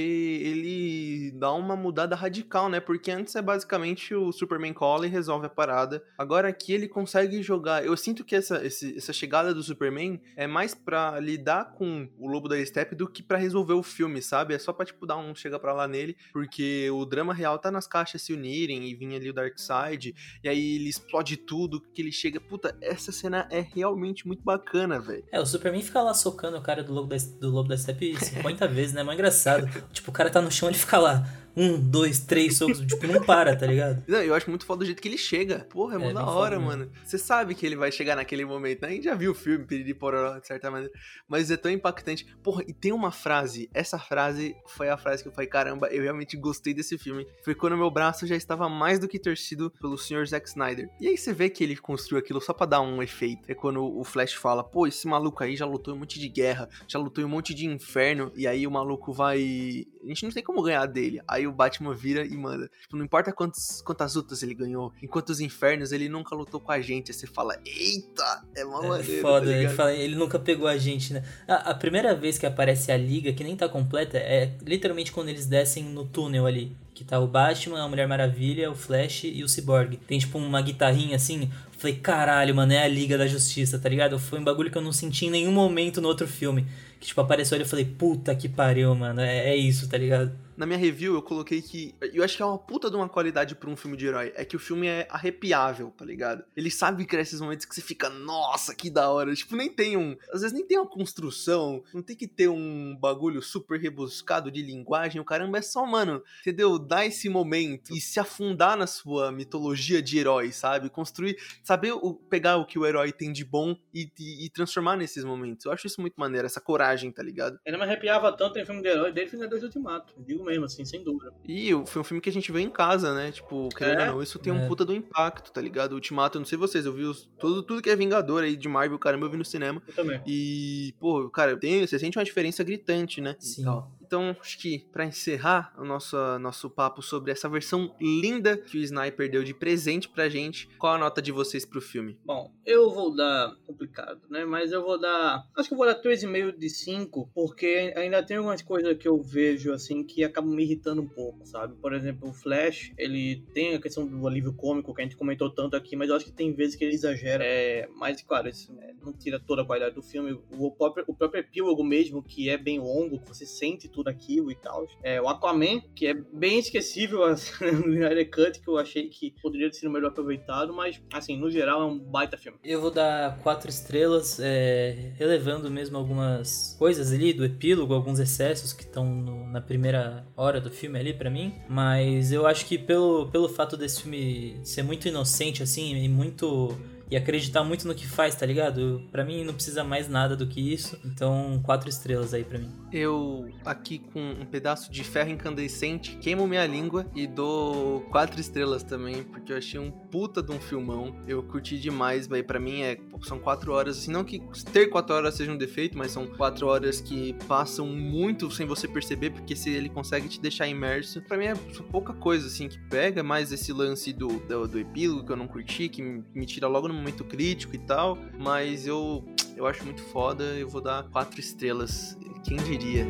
ele 0.44 1.32
dá 1.32 1.52
uma 1.52 1.74
mudada 1.74 2.14
radical, 2.14 2.68
né? 2.68 2.78
Porque 2.78 3.10
antes 3.10 3.34
é 3.34 3.42
basicamente 3.42 4.14
o 4.14 4.30
Superman 4.30 4.72
cola 4.72 5.06
e 5.06 5.10
resolve 5.10 5.46
a 5.46 5.50
parada. 5.50 6.04
Agora 6.16 6.46
aqui 6.46 6.72
ele 6.72 6.86
consegue 6.86 7.42
jogar. 7.42 7.84
Eu 7.84 7.96
sinto 7.96 8.24
que 8.24 8.36
essa, 8.36 8.64
esse- 8.64 8.96
essa 8.96 9.12
chegada 9.12 9.52
do 9.52 9.62
Superman 9.64 10.20
é 10.36 10.46
mais 10.46 10.72
pra 10.72 11.18
lidar 11.18 11.72
com 11.74 12.08
o 12.16 12.28
Lobo 12.28 12.48
da 12.48 12.64
Steppe 12.64 12.94
do 12.94 13.08
que 13.08 13.24
pra 13.24 13.38
resolver 13.38 13.72
o 13.74 13.82
filme, 13.82 14.22
sabe? 14.22 14.54
É 14.54 14.58
só 14.60 14.72
pra, 14.72 14.86
tipo, 14.86 15.04
dar 15.04 15.16
um 15.16 15.34
chega 15.34 15.58
pra 15.58 15.72
lá 15.72 15.88
nele. 15.88 16.16
Porque 16.32 16.88
o 16.92 17.04
drama 17.04 17.34
real 17.34 17.58
tá 17.58 17.68
nas 17.70 17.88
caixas 17.88 18.22
se 18.22 18.32
unirem 18.32 18.88
e 18.88 18.94
vir 18.94 19.16
ali 19.16 19.30
o 19.30 19.34
Darkseid. 19.34 20.14
E 20.44 20.48
aí 20.48 20.76
ele 20.76 20.88
explode 20.88 21.36
tudo, 21.36 21.80
que 21.92 22.00
ele 22.00 22.12
chega. 22.12 22.40
Puta, 22.40 22.76
essa 22.80 23.10
cena 23.10 23.48
é 23.50 23.60
realmente 23.74 24.28
muito 24.28 24.44
bacana, 24.44 25.00
velho. 25.00 25.24
É, 25.32 25.40
o 25.40 25.44
Superman 25.46 25.82
fica 25.82 26.00
lá 26.02 26.14
socando 26.14 26.56
o 26.56 26.62
cara 26.62 26.84
do 26.84 26.92
Lobo 26.92 27.08
da, 27.08 27.16
do 27.40 27.50
Lobo 27.50 27.68
da 27.68 27.76
Steppe 27.76 28.14
50 28.16 28.68
vezes, 28.76 28.92
né? 28.94 29.00
É 29.00 29.04
mó 29.04 29.12
engraçado. 29.12 29.55
Tipo, 29.92 30.10
o 30.10 30.14
cara 30.14 30.30
tá 30.30 30.40
no 30.40 30.50
chão, 30.50 30.68
ele 30.68 30.78
fica 30.78 30.98
lá. 30.98 31.26
Um, 31.56 31.80
dois, 31.80 32.20
três 32.20 32.56
socos, 32.56 32.80
tipo, 32.80 33.06
não 33.06 33.22
para, 33.22 33.56
tá 33.56 33.66
ligado? 33.66 34.02
Não, 34.06 34.22
eu 34.22 34.34
acho 34.34 34.50
muito 34.50 34.66
foda 34.66 34.80
do 34.80 34.84
jeito 34.84 35.00
que 35.00 35.08
ele 35.08 35.16
chega. 35.16 35.66
Porra, 35.70 35.94
é, 35.94 35.96
É, 35.96 35.98
mó 35.98 36.12
da 36.12 36.26
hora, 36.26 36.56
foda 36.56 36.66
mano. 36.66 36.90
Você 37.04 37.18
sabe 37.18 37.54
que 37.54 37.64
ele 37.64 37.76
vai 37.76 37.90
chegar 37.90 38.16
naquele 38.16 38.44
momento, 38.44 38.82
né? 38.82 38.88
A 38.88 38.90
gente 38.90 39.04
já 39.04 39.14
viu 39.14 39.32
o 39.32 39.34
filme, 39.34 39.64
Piriri 39.64 39.94
Pororó, 39.94 40.38
de 40.38 40.46
certa 40.46 40.70
maneira. 40.70 40.92
Mas 41.28 41.50
é 41.50 41.56
tão 41.56 41.70
impactante. 41.70 42.26
Porra, 42.42 42.62
e 42.66 42.72
tem 42.72 42.92
uma 42.92 43.10
frase. 43.10 43.70
Essa 43.72 43.98
frase 43.98 44.54
foi 44.66 44.88
a 44.88 44.96
frase 44.96 45.22
que 45.22 45.28
eu 45.28 45.32
falei, 45.32 45.48
caramba, 45.48 45.88
eu 45.88 46.02
realmente 46.02 46.36
gostei 46.36 46.74
desse 46.74 46.98
filme. 46.98 47.26
Foi 47.42 47.54
quando 47.54 47.76
meu 47.76 47.90
braço 47.90 48.26
já 48.26 48.36
estava 48.36 48.68
mais 48.68 48.98
do 48.98 49.08
que 49.08 49.18
torcido 49.18 49.72
pelo 49.80 49.96
Sr. 49.96 50.26
Zack 50.26 50.48
Snyder. 50.48 50.90
E 51.00 51.08
aí 51.08 51.16
você 51.16 51.32
vê 51.32 51.48
que 51.48 51.64
ele 51.64 51.76
construiu 51.76 52.20
aquilo 52.20 52.40
só 52.40 52.52
pra 52.52 52.66
dar 52.66 52.80
um 52.80 53.02
efeito. 53.02 53.50
É 53.50 53.54
quando 53.54 53.82
o 53.82 54.04
Flash 54.04 54.34
fala, 54.34 54.62
pô, 54.62 54.86
esse 54.86 55.06
maluco 55.06 55.42
aí 55.42 55.56
já 55.56 55.64
lutou 55.64 55.94
em 55.94 55.96
um 55.96 56.00
monte 56.00 56.18
de 56.18 56.28
guerra, 56.28 56.68
já 56.86 56.98
lutou 56.98 57.22
em 57.22 57.26
um 57.26 57.30
monte 57.30 57.54
de 57.54 57.66
inferno. 57.66 58.30
E 58.36 58.46
aí 58.46 58.66
o 58.66 58.70
maluco 58.70 59.12
vai... 59.12 59.86
A 60.04 60.08
gente 60.08 60.24
não 60.24 60.30
tem 60.30 60.42
como 60.42 60.62
ganhar 60.62 60.86
dele. 60.86 61.20
Aí 61.26 61.45
o 61.46 61.52
Batman 61.52 61.94
vira 61.94 62.24
e 62.24 62.36
manda. 62.36 62.70
Tipo, 62.82 62.96
não 62.96 63.04
importa 63.04 63.32
quantos, 63.32 63.82
quantas 63.82 64.14
lutas 64.14 64.42
ele 64.42 64.54
ganhou, 64.54 64.92
em 65.02 65.06
quantos 65.06 65.40
infernos 65.40 65.92
ele 65.92 66.08
nunca 66.08 66.34
lutou 66.34 66.60
com 66.60 66.72
a 66.72 66.80
gente. 66.80 67.10
Aí 67.10 67.14
você 67.14 67.26
fala, 67.26 67.58
eita, 67.64 68.44
é 68.54 68.64
mó 68.64 68.82
É 68.82 68.88
maneiro, 68.88 69.22
foda, 69.22 69.46
tá 69.46 69.52
ele, 69.52 69.68
fala, 69.68 69.92
ele 69.92 70.14
nunca 70.14 70.38
pegou 70.38 70.68
a 70.68 70.76
gente, 70.76 71.12
né? 71.12 71.22
A, 71.46 71.70
a 71.70 71.74
primeira 71.74 72.14
vez 72.14 72.38
que 72.38 72.46
aparece 72.46 72.90
a 72.90 72.96
liga, 72.96 73.32
que 73.32 73.44
nem 73.44 73.56
tá 73.56 73.68
completa, 73.68 74.18
é 74.18 74.56
literalmente 74.62 75.12
quando 75.12 75.28
eles 75.28 75.46
descem 75.46 75.84
no 75.84 76.04
túnel 76.04 76.46
ali. 76.46 76.76
Que 76.96 77.04
tá 77.04 77.20
o 77.20 77.26
Batman, 77.26 77.84
a 77.84 77.88
Mulher 77.88 78.08
Maravilha, 78.08 78.70
o 78.70 78.74
Flash 78.74 79.24
e 79.24 79.44
o 79.44 79.48
Cyborg. 79.48 79.98
Tem 80.08 80.18
tipo 80.18 80.38
uma 80.38 80.62
guitarrinha 80.62 81.16
assim. 81.16 81.50
Falei, 81.76 81.96
caralho, 81.96 82.54
mano, 82.54 82.72
é 82.72 82.82
a 82.82 82.88
Liga 82.88 83.18
da 83.18 83.26
Justiça, 83.26 83.78
tá 83.78 83.86
ligado? 83.86 84.18
Foi 84.18 84.38
um 84.38 84.44
bagulho 84.44 84.70
que 84.70 84.78
eu 84.78 84.82
não 84.82 84.94
senti 84.94 85.26
em 85.26 85.30
nenhum 85.30 85.52
momento 85.52 86.00
no 86.00 86.08
outro 86.08 86.26
filme. 86.26 86.66
Que 86.98 87.08
tipo, 87.08 87.20
apareceu 87.20 87.54
ali 87.54 87.64
eu 87.64 87.68
falei, 87.68 87.84
puta 87.84 88.34
que 88.34 88.48
pariu, 88.48 88.94
mano. 88.94 89.20
É, 89.20 89.50
é 89.50 89.56
isso, 89.56 89.86
tá 89.90 89.98
ligado? 89.98 90.32
Na 90.56 90.64
minha 90.64 90.78
review 90.78 91.14
eu 91.14 91.22
coloquei 91.22 91.60
que. 91.60 91.94
Eu 92.00 92.24
acho 92.24 92.34
que 92.36 92.42
é 92.42 92.46
uma 92.46 92.58
puta 92.58 92.88
de 92.88 92.96
uma 92.96 93.08
qualidade 93.08 93.54
pra 93.54 93.68
um 93.68 93.76
filme 93.76 93.96
de 93.96 94.06
herói. 94.06 94.32
É 94.34 94.44
que 94.44 94.56
o 94.56 94.58
filme 94.58 94.86
é 94.86 95.06
arrepiável, 95.10 95.92
tá 95.94 96.04
ligado? 96.04 96.42
Ele 96.56 96.70
sabe 96.70 97.04
criar 97.04 97.20
esses 97.20 97.40
momentos 97.40 97.66
que 97.66 97.74
você 97.74 97.82
fica, 97.82 98.08
nossa, 98.08 98.74
que 98.74 98.88
da 98.88 99.10
hora. 99.10 99.34
Tipo, 99.34 99.54
nem 99.54 99.68
tem 99.68 99.98
um. 99.98 100.16
Às 100.32 100.40
vezes 100.40 100.52
nem 100.54 100.66
tem 100.66 100.78
uma 100.78 100.88
construção. 100.88 101.84
Não 101.92 102.00
tem 102.00 102.16
que 102.16 102.26
ter 102.26 102.48
um 102.48 102.96
bagulho 102.98 103.42
super 103.42 103.78
rebuscado 103.78 104.50
de 104.50 104.62
linguagem. 104.62 105.20
O 105.20 105.24
caramba 105.24 105.58
é 105.58 105.62
só, 105.62 105.84
mano, 105.84 106.22
entendeu? 106.40 106.78
Dar 106.86 107.04
esse 107.06 107.28
momento 107.28 107.94
e 107.94 108.00
se 108.00 108.18
afundar 108.20 108.76
na 108.76 108.86
sua 108.86 109.30
mitologia 109.32 110.00
de 110.02 110.18
herói, 110.18 110.52
sabe? 110.52 110.88
Construir. 110.88 111.36
Saber 111.62 111.92
o, 111.92 112.14
pegar 112.14 112.56
o 112.56 112.64
que 112.66 112.78
o 112.78 112.86
herói 112.86 113.12
tem 113.12 113.32
de 113.32 113.44
bom 113.44 113.76
e, 113.92 114.10
e- 114.18 114.46
e 114.46 114.50
transformar 114.50 114.96
nesses 114.96 115.24
momentos. 115.24 115.66
Eu 115.66 115.72
acho 115.72 115.86
isso 115.86 116.00
muito 116.00 116.14
maneiro, 116.16 116.46
essa 116.46 116.60
coragem, 116.60 117.10
tá 117.10 117.22
ligado? 117.22 117.58
Ele 117.64 117.76
me 117.76 117.82
arrepiava 117.82 118.32
tanto 118.36 118.58
em 118.58 118.64
filme 118.64 118.82
de 118.82 118.88
herói 118.88 119.12
desde 119.12 119.32
Vingadores 119.36 119.64
Ultimato. 119.64 120.14
Digo 120.18 120.44
mesmo, 120.44 120.64
assim, 120.64 120.84
sem 120.84 121.02
dúvida. 121.02 121.32
E 121.46 121.70
foi 121.86 122.00
um 122.02 122.04
filme 122.04 122.20
que 122.20 122.28
a 122.28 122.32
gente 122.32 122.50
viu 122.52 122.60
em 122.60 122.70
casa, 122.70 123.14
né? 123.14 123.32
Tipo, 123.32 123.68
querendo 123.70 124.00
É? 124.00 124.08
ou 124.10 124.14
não, 124.16 124.22
isso 124.22 124.38
tem 124.38 124.52
É. 124.52 124.56
um 124.56 124.68
puta 124.68 124.84
do 124.84 124.94
impacto, 124.94 125.50
tá 125.52 125.60
ligado? 125.60 125.92
Ultimato, 125.94 126.36
eu 126.36 126.40
não 126.40 126.46
sei 126.46 126.56
vocês, 126.58 126.86
eu 126.86 126.92
vi 126.92 127.04
os, 127.04 127.28
tudo, 127.38 127.62
tudo 127.62 127.82
que 127.82 127.90
é 127.90 127.96
Vingador 127.96 128.42
aí 128.44 128.56
de 128.56 128.68
Marvel, 128.68 128.98
caramba, 128.98 129.26
eu 129.26 129.30
vi 129.30 129.36
no 129.36 129.44
cinema. 129.44 129.82
Eu 129.86 129.94
também. 129.94 130.20
E, 130.26 130.94
pô, 131.00 131.28
cara, 131.30 131.56
tem, 131.56 131.86
você 131.86 131.98
sente 131.98 132.18
uma 132.18 132.24
diferença 132.24 132.62
gritante, 132.62 133.20
né? 133.20 133.36
Sim. 133.38 133.64
tal. 133.64 133.90
Então, 134.06 134.36
acho 134.40 134.58
que 134.58 134.86
pra 134.92 135.04
encerrar 135.04 135.74
o 135.76 135.84
nosso, 135.84 136.16
nosso 136.38 136.70
papo 136.70 137.02
sobre 137.02 137.32
essa 137.32 137.48
versão 137.48 137.94
linda 138.00 138.56
que 138.56 138.78
o 138.78 138.80
Sniper 138.80 139.30
deu 139.30 139.42
de 139.42 139.52
presente 139.52 140.08
pra 140.08 140.28
gente, 140.28 140.68
qual 140.78 140.94
a 140.94 140.98
nota 140.98 141.20
de 141.20 141.32
vocês 141.32 141.64
pro 141.64 141.80
filme? 141.80 142.18
Bom, 142.24 142.52
eu 142.64 142.90
vou 142.90 143.14
dar. 143.14 143.56
complicado, 143.66 144.20
né? 144.30 144.44
Mas 144.44 144.72
eu 144.72 144.82
vou 144.82 144.98
dar. 144.98 145.44
Acho 145.56 145.68
que 145.68 145.74
eu 145.74 145.78
vou 145.78 145.86
dar 145.86 146.00
3,5 146.00 146.56
de 146.56 146.70
5, 146.70 147.30
porque 147.34 147.92
ainda 147.96 148.22
tem 148.22 148.36
algumas 148.36 148.62
coisas 148.62 148.96
que 148.96 149.08
eu 149.08 149.20
vejo, 149.20 149.72
assim, 149.72 150.04
que 150.04 150.22
acabam 150.22 150.54
me 150.54 150.62
irritando 150.62 151.02
um 151.02 151.08
pouco, 151.08 151.44
sabe? 151.46 151.74
Por 151.74 151.92
exemplo, 151.92 152.28
o 152.28 152.32
Flash, 152.32 152.92
ele 152.96 153.44
tem 153.52 153.74
a 153.74 153.80
questão 153.80 154.06
do 154.06 154.26
alívio 154.26 154.54
cômico, 154.54 154.94
que 154.94 155.00
a 155.02 155.04
gente 155.04 155.16
comentou 155.16 155.50
tanto 155.50 155.74
aqui, 155.76 155.96
mas 155.96 156.08
eu 156.08 156.16
acho 156.16 156.26
que 156.26 156.32
tem 156.32 156.54
vezes 156.54 156.76
que 156.76 156.84
ele 156.84 156.94
exagera. 156.94 157.44
É, 157.44 157.88
mas, 157.96 158.22
claro, 158.22 158.48
isso 158.48 158.72
né, 158.72 158.94
não 159.02 159.12
tira 159.12 159.40
toda 159.40 159.62
a 159.62 159.64
qualidade 159.64 159.94
do 159.94 160.02
filme. 160.02 160.38
O 160.50 160.70
próprio, 160.70 161.04
o 161.06 161.14
próprio 161.14 161.40
epílogo 161.40 161.82
mesmo, 161.82 162.22
que 162.22 162.48
é 162.48 162.56
bem 162.56 162.78
longo, 162.78 163.20
que 163.20 163.28
você 163.28 163.46
sente 163.46 163.88
tudo 163.96 164.08
aquilo 164.08 164.50
e 164.50 164.54
tal. 164.54 164.86
É, 165.02 165.20
o 165.20 165.26
Aquaman, 165.26 165.80
que 165.94 166.06
é 166.06 166.14
bem 166.14 166.58
esquecível 166.58 167.20
no 167.26 167.94
Snyder 167.94 168.30
Cut, 168.30 168.60
que 168.60 168.68
eu 168.68 168.76
achei 168.76 169.08
que 169.08 169.34
poderia 169.40 169.70
ter 169.70 169.78
sido 169.78 169.90
melhor 169.90 170.08
aproveitado, 170.08 170.74
mas, 170.74 171.00
assim, 171.12 171.36
no 171.38 171.50
geral 171.50 171.80
é 171.80 171.84
um 171.86 171.98
baita 171.98 172.36
filme. 172.36 172.58
Eu 172.62 172.80
vou 172.80 172.90
dar 172.90 173.38
quatro 173.38 173.70
estrelas, 173.70 174.38
é, 174.38 175.12
relevando 175.16 175.70
mesmo 175.70 175.96
algumas 175.96 176.76
coisas 176.78 177.10
ali 177.10 177.32
do 177.32 177.44
epílogo, 177.44 177.94
alguns 177.94 178.18
excessos 178.18 178.74
que 178.74 178.82
estão 178.82 179.06
na 179.50 179.62
primeira 179.62 180.26
hora 180.36 180.60
do 180.60 180.70
filme 180.70 180.98
ali 180.98 181.14
pra 181.14 181.30
mim. 181.30 181.54
Mas 181.68 182.30
eu 182.30 182.46
acho 182.46 182.66
que 182.66 182.76
pelo, 182.76 183.30
pelo 183.30 183.48
fato 183.48 183.76
desse 183.76 184.02
filme 184.02 184.60
ser 184.62 184.82
muito 184.82 185.08
inocente, 185.08 185.62
assim, 185.62 185.96
e 185.96 186.08
muito 186.08 186.76
e 187.10 187.16
acreditar 187.16 187.62
muito 187.62 187.86
no 187.86 187.94
que 187.94 188.06
faz, 188.06 188.34
tá 188.34 188.44
ligado? 188.44 189.02
Para 189.12 189.24
mim 189.24 189.44
não 189.44 189.54
precisa 189.54 189.84
mais 189.84 190.08
nada 190.08 190.36
do 190.36 190.46
que 190.46 190.72
isso. 190.72 190.98
Então, 191.04 191.60
quatro 191.64 191.88
estrelas 191.88 192.34
aí 192.34 192.44
para 192.44 192.58
mim. 192.58 192.70
Eu, 192.92 193.48
aqui 193.64 193.98
com 193.98 194.20
um 194.20 194.44
pedaço 194.44 194.90
de 194.90 195.04
ferro 195.04 195.30
incandescente, 195.30 196.16
queimo 196.16 196.46
minha 196.46 196.66
língua 196.66 197.06
e 197.14 197.26
dou 197.26 198.00
quatro 198.10 198.40
estrelas 198.40 198.82
também, 198.82 199.22
porque 199.22 199.52
eu 199.52 199.56
achei 199.56 199.78
um 199.78 199.90
puta 199.90 200.42
de 200.42 200.52
um 200.52 200.58
filmão. 200.58 201.16
Eu 201.26 201.42
curti 201.42 201.78
demais, 201.78 202.26
vai 202.26 202.42
para 202.42 202.58
mim 202.58 202.82
é 202.82 202.98
são 203.22 203.38
quatro 203.38 203.72
horas, 203.72 203.98
assim, 203.98 204.10
não 204.10 204.24
que 204.24 204.40
ter 204.72 204.86
quatro 204.86 205.14
horas 205.14 205.34
seja 205.34 205.50
um 205.50 205.56
defeito, 205.56 205.96
mas 205.96 206.10
são 206.12 206.26
quatro 206.26 206.66
horas 206.66 207.00
que 207.00 207.34
passam 207.48 207.86
muito 207.86 208.50
sem 208.50 208.66
você 208.66 208.86
perceber, 208.86 209.30
porque 209.30 209.56
se 209.56 209.70
ele 209.70 209.88
consegue 209.88 210.28
te 210.28 210.40
deixar 210.40 210.68
imerso, 210.68 211.22
para 211.22 211.36
mim 211.36 211.46
é 211.46 211.54
pouca 211.90 212.12
coisa 212.12 212.46
assim 212.46 212.68
que 212.68 212.78
pega, 212.88 213.22
mais 213.22 213.52
esse 213.52 213.72
lance 213.72 214.12
do, 214.12 214.28
do, 214.40 214.68
do 214.68 214.78
epílogo 214.78 215.24
que 215.24 215.32
eu 215.32 215.36
não 215.36 215.48
curti, 215.48 215.88
que 215.88 216.02
me 216.02 216.46
tira 216.46 216.68
logo 216.68 216.88
no 216.88 216.94
momento 216.96 217.24
crítico 217.24 217.74
e 217.74 217.78
tal, 217.78 218.18
mas 218.38 218.86
eu 218.86 219.24
eu 219.56 219.66
acho 219.66 219.84
muito 219.84 220.02
foda, 220.02 220.44
eu 220.44 220.68
vou 220.68 220.82
dar 220.82 221.04
quatro 221.04 221.40
estrelas. 221.40 222.16
Quem 222.44 222.58
diria? 222.58 223.06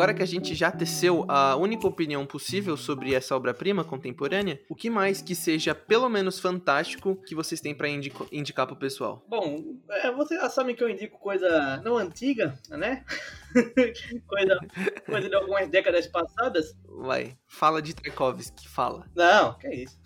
Agora 0.00 0.14
que 0.14 0.22
a 0.22 0.26
gente 0.26 0.54
já 0.54 0.72
teceu 0.72 1.26
a 1.28 1.54
única 1.56 1.86
opinião 1.86 2.24
possível 2.24 2.74
sobre 2.74 3.12
essa 3.12 3.36
obra-prima 3.36 3.84
contemporânea, 3.84 4.58
o 4.66 4.74
que 4.74 4.88
mais 4.88 5.20
que 5.20 5.34
seja 5.34 5.74
pelo 5.74 6.08
menos 6.08 6.40
fantástico 6.40 7.16
que 7.26 7.34
vocês 7.34 7.60
têm 7.60 7.74
para 7.74 7.86
indico, 7.86 8.26
indicar 8.32 8.66
pro 8.66 8.74
pessoal? 8.76 9.22
Bom, 9.28 9.62
é, 9.90 10.10
você 10.10 10.36
já 10.36 10.48
sabe 10.48 10.72
que 10.72 10.82
eu 10.82 10.88
indico 10.88 11.18
coisa 11.18 11.82
não 11.84 11.98
antiga, 11.98 12.58
né? 12.70 13.04
coisa, 14.26 14.58
coisa 15.04 15.28
de 15.28 15.34
algumas 15.34 15.68
décadas 15.68 16.06
passadas. 16.06 16.74
Vai, 16.88 17.36
fala 17.46 17.82
de 17.82 17.94
Tarkovsky, 17.94 18.66
fala. 18.70 19.04
Não, 19.14 19.52
que 19.58 19.66
é 19.66 19.74
isso. 19.82 20.00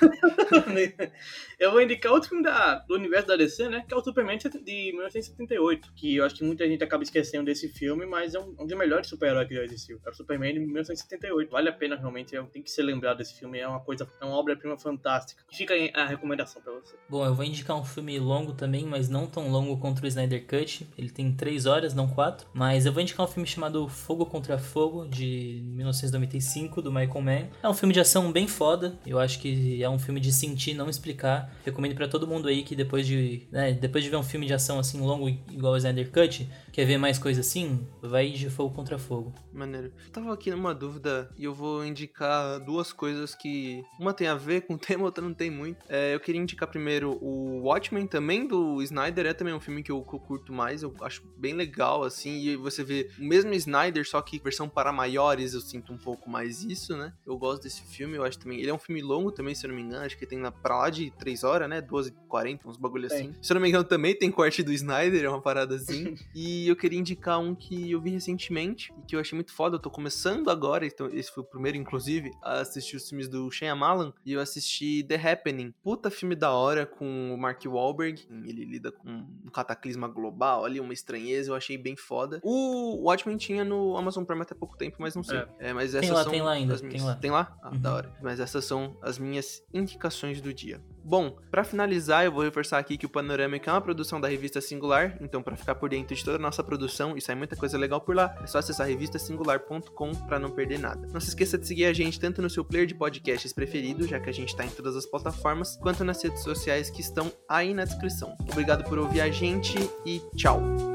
eu 1.58 1.70
vou 1.72 1.80
indicar 1.80 2.12
outro 2.12 2.28
filme 2.28 2.44
da, 2.44 2.76
do 2.80 2.94
universo 2.94 3.26
da 3.28 3.36
DC, 3.36 3.68
né? 3.68 3.84
Que 3.86 3.94
é 3.94 3.96
o 3.96 4.02
Superman 4.02 4.38
de 4.38 4.92
1978. 4.92 5.92
Que 5.94 6.16
eu 6.16 6.24
acho 6.24 6.36
que 6.36 6.44
muita 6.44 6.66
gente 6.66 6.82
acaba 6.82 7.02
esquecendo 7.02 7.44
desse 7.44 7.68
filme, 7.68 8.06
mas 8.06 8.34
é 8.34 8.40
um, 8.40 8.54
um 8.58 8.66
dos 8.66 8.78
melhores 8.78 9.08
super-heróis 9.08 9.48
que 9.48 9.54
já 9.54 9.64
existiu. 9.64 10.00
É 10.06 10.10
o 10.10 10.14
Superman 10.14 10.54
de 10.54 10.60
1978. 10.60 11.50
Vale 11.50 11.68
a 11.68 11.72
pena 11.72 11.96
realmente, 11.96 12.36
tem 12.52 12.62
que 12.62 12.70
ser 12.70 12.82
lembrado 12.82 13.18
desse 13.18 13.38
filme. 13.38 13.58
É 13.58 13.66
uma 13.66 13.80
coisa, 13.80 14.08
é 14.20 14.24
uma 14.24 14.36
obra-prima 14.36 14.78
fantástica. 14.78 15.42
Fica 15.50 15.74
a 15.94 16.06
recomendação 16.06 16.62
pra 16.62 16.72
você. 16.72 16.96
Bom, 17.08 17.24
eu 17.24 17.34
vou 17.34 17.44
indicar 17.44 17.76
um 17.76 17.84
filme 17.84 18.18
longo 18.18 18.52
também, 18.52 18.84
mas 18.84 19.08
não 19.08 19.26
tão 19.26 19.50
longo 19.50 19.78
contra 19.78 20.04
o 20.04 20.08
Snyder 20.08 20.46
Cut. 20.46 20.88
Ele 20.96 21.10
tem 21.10 21.32
3 21.32 21.66
horas, 21.66 21.94
não 21.94 22.08
4. 22.08 22.48
Mas 22.52 22.86
eu 22.86 22.92
vou 22.92 23.02
indicar 23.02 23.26
um 23.26 23.28
filme 23.28 23.46
chamado 23.46 23.88
Fogo 23.88 24.26
contra 24.26 24.58
Fogo, 24.58 25.06
de 25.06 25.60
1995, 25.64 26.82
do 26.82 26.92
Michael 26.92 27.20
Mann. 27.20 27.48
É 27.62 27.68
um 27.68 27.74
filme 27.74 27.92
de 27.92 28.00
ação 28.00 28.32
bem 28.32 28.46
foda. 28.46 28.98
Eu 29.06 29.18
acho 29.18 29.40
que 29.40 29.79
é 29.82 29.88
um 29.88 29.98
filme 29.98 30.20
de 30.20 30.32
sentir, 30.32 30.74
não 30.74 30.88
explicar. 30.88 31.54
Recomendo 31.64 31.94
para 31.94 32.08
todo 32.08 32.26
mundo 32.26 32.48
aí 32.48 32.62
que 32.62 32.74
depois 32.74 33.06
de, 33.06 33.48
né, 33.50 33.72
depois 33.72 34.04
de 34.04 34.10
ver 34.10 34.16
um 34.16 34.22
filme 34.22 34.46
de 34.46 34.54
ação 34.54 34.78
assim 34.78 35.00
longo 35.00 35.28
igual 35.28 35.74
o 35.74 35.76
Snyder 35.76 36.10
Cut, 36.10 36.48
quer 36.72 36.84
ver 36.84 36.98
mais 36.98 37.18
coisa 37.18 37.40
assim, 37.40 37.86
vai 38.02 38.30
de 38.30 38.48
fogo 38.50 38.74
contra 38.74 38.98
fogo. 38.98 39.34
Maneiro. 39.52 39.92
Eu 40.04 40.10
tava 40.10 40.32
aqui 40.32 40.50
numa 40.50 40.74
dúvida 40.74 41.30
e 41.36 41.44
eu 41.44 41.54
vou 41.54 41.84
indicar 41.84 42.60
duas 42.60 42.92
coisas 42.92 43.34
que 43.34 43.82
uma 43.98 44.12
tem 44.12 44.28
a 44.28 44.34
ver 44.34 44.62
com 44.62 44.74
o 44.74 44.78
tema, 44.78 45.04
outra 45.04 45.22
não 45.22 45.34
tem 45.34 45.50
muito. 45.50 45.78
É, 45.88 46.14
eu 46.14 46.20
queria 46.20 46.40
indicar 46.40 46.68
primeiro 46.68 47.18
o 47.22 47.62
Watchmen 47.62 48.06
também 48.06 48.46
do 48.46 48.82
Snyder, 48.82 49.26
é 49.26 49.34
também 49.34 49.54
um 49.54 49.60
filme 49.60 49.82
que 49.82 49.92
eu, 49.92 50.02
que 50.02 50.14
eu 50.14 50.20
curto 50.20 50.52
mais, 50.52 50.82
eu 50.82 50.94
acho 51.00 51.22
bem 51.36 51.54
legal 51.54 52.02
assim, 52.02 52.40
e 52.40 52.56
você 52.56 52.82
vê 52.82 53.10
o 53.18 53.24
mesmo 53.24 53.52
Snyder, 53.52 54.06
só 54.08 54.20
que 54.20 54.38
versão 54.38 54.68
para 54.68 54.92
maiores, 54.92 55.54
eu 55.54 55.60
sinto 55.60 55.92
um 55.92 55.98
pouco 55.98 56.28
mais 56.28 56.62
isso, 56.64 56.96
né? 56.96 57.12
Eu 57.26 57.36
gosto 57.38 57.62
desse 57.62 57.82
filme, 57.82 58.16
eu 58.16 58.24
acho 58.24 58.38
também. 58.38 58.58
Ele 58.58 58.70
é 58.70 58.74
um 58.74 58.78
filme 58.78 59.00
longo 59.00 59.30
também, 59.30 59.54
se 59.54 59.66
não 59.70 59.76
me 59.76 59.82
engano, 59.82 60.04
acho 60.04 60.16
que 60.16 60.26
tem 60.26 60.38
na, 60.38 60.50
pra 60.50 60.78
lá 60.78 60.90
de 60.90 61.10
3 61.12 61.44
horas, 61.44 61.68
né? 61.68 61.80
12 61.80 62.12
40 62.28 62.68
uns 62.68 62.76
bagulho 62.76 63.06
assim. 63.06 63.34
Se 63.42 63.52
eu 63.52 63.54
não 63.54 63.60
me 63.60 63.68
engano, 63.68 63.84
também 63.84 64.14
tem 64.14 64.30
corte 64.30 64.62
do 64.62 64.72
Snyder, 64.72 65.24
é 65.24 65.28
uma 65.28 65.40
parada 65.40 65.74
assim. 65.74 66.14
e 66.34 66.68
eu 66.68 66.76
queria 66.76 66.98
indicar 66.98 67.38
um 67.40 67.54
que 67.54 67.90
eu 67.90 68.00
vi 68.00 68.10
recentemente 68.10 68.92
e 68.98 69.02
que 69.06 69.16
eu 69.16 69.20
achei 69.20 69.36
muito 69.36 69.52
foda. 69.52 69.76
Eu 69.76 69.80
tô 69.80 69.90
começando 69.90 70.50
agora, 70.50 70.86
então 70.86 71.08
esse 71.08 71.30
foi 71.30 71.42
o 71.42 71.46
primeiro, 71.46 71.76
inclusive, 71.76 72.30
a 72.42 72.60
assistir 72.60 72.96
os 72.96 73.08
filmes 73.08 73.28
do 73.28 73.50
Shyamalan. 73.50 74.12
E 74.24 74.32
eu 74.32 74.40
assisti 74.40 75.02
The 75.02 75.16
Happening. 75.16 75.74
Puta 75.82 76.10
filme 76.10 76.36
da 76.36 76.52
hora 76.52 76.86
com 76.86 77.34
o 77.34 77.38
Mark 77.38 77.62
Wahlberg. 77.64 78.26
Ele 78.44 78.64
lida 78.64 78.92
com 78.92 79.08
um 79.08 79.50
cataclisma 79.52 80.08
global 80.08 80.64
ali, 80.64 80.78
uma 80.80 80.92
estranheza. 80.92 81.50
Eu 81.50 81.54
achei 81.54 81.76
bem 81.76 81.96
foda. 81.96 82.40
O 82.42 83.08
Watchmen 83.08 83.36
tinha 83.36 83.64
no 83.64 83.96
Amazon 83.96 84.24
Prime 84.24 84.42
até 84.42 84.54
pouco 84.54 84.76
tempo, 84.76 84.96
mas 85.00 85.14
não 85.14 85.22
sei. 85.22 85.38
É. 85.38 85.70
É, 85.70 85.72
mas 85.72 85.92
tem 85.92 86.10
lá, 86.10 86.24
tem 86.24 86.42
lá 86.42 86.52
ainda. 86.52 86.76
Minhas... 86.78 86.92
Tem 86.92 87.02
lá. 87.02 87.14
Tem 87.16 87.30
lá? 87.30 87.58
Ah, 87.62 87.70
uhum. 87.70 87.80
da 87.80 87.94
hora. 87.94 88.12
Mas 88.22 88.40
essas 88.40 88.64
são 88.64 88.96
as 89.02 89.18
minhas 89.18 89.59
indicações 89.72 90.40
do 90.40 90.52
dia. 90.52 90.80
Bom, 91.02 91.36
para 91.50 91.64
finalizar, 91.64 92.24
eu 92.24 92.32
vou 92.32 92.42
reforçar 92.42 92.78
aqui 92.78 92.98
que 92.98 93.06
o 93.06 93.08
Panorâmica 93.08 93.70
é 93.70 93.74
uma 93.74 93.80
produção 93.80 94.20
da 94.20 94.28
revista 94.28 94.60
Singular, 94.60 95.16
então 95.20 95.42
para 95.42 95.56
ficar 95.56 95.74
por 95.74 95.88
dentro 95.88 96.14
de 96.14 96.24
toda 96.24 96.36
a 96.36 96.40
nossa 96.40 96.62
produção 96.62 97.16
e 97.16 97.20
sair 97.20 97.36
muita 97.36 97.56
coisa 97.56 97.78
legal 97.78 98.00
por 98.00 98.14
lá, 98.14 98.36
é 98.42 98.46
só 98.46 98.58
acessar 98.58 98.86
revistasingular.com 98.86 100.14
para 100.26 100.38
não 100.38 100.50
perder 100.50 100.78
nada. 100.78 101.08
Não 101.12 101.20
se 101.20 101.28
esqueça 101.28 101.56
de 101.56 101.66
seguir 101.66 101.86
a 101.86 101.92
gente 101.92 102.20
tanto 102.20 102.42
no 102.42 102.50
seu 102.50 102.64
player 102.64 102.86
de 102.86 102.94
podcasts 102.94 103.52
preferido, 103.52 104.06
já 104.06 104.20
que 104.20 104.28
a 104.28 104.34
gente 104.34 104.54
tá 104.54 104.64
em 104.64 104.70
todas 104.70 104.94
as 104.94 105.06
plataformas, 105.06 105.76
quanto 105.76 106.04
nas 106.04 106.22
redes 106.22 106.42
sociais 106.42 106.90
que 106.90 107.00
estão 107.00 107.32
aí 107.48 107.72
na 107.72 107.84
descrição. 107.84 108.36
Obrigado 108.50 108.84
por 108.84 108.98
ouvir 108.98 109.22
a 109.22 109.30
gente 109.30 109.78
e 110.04 110.20
tchau! 110.36 110.89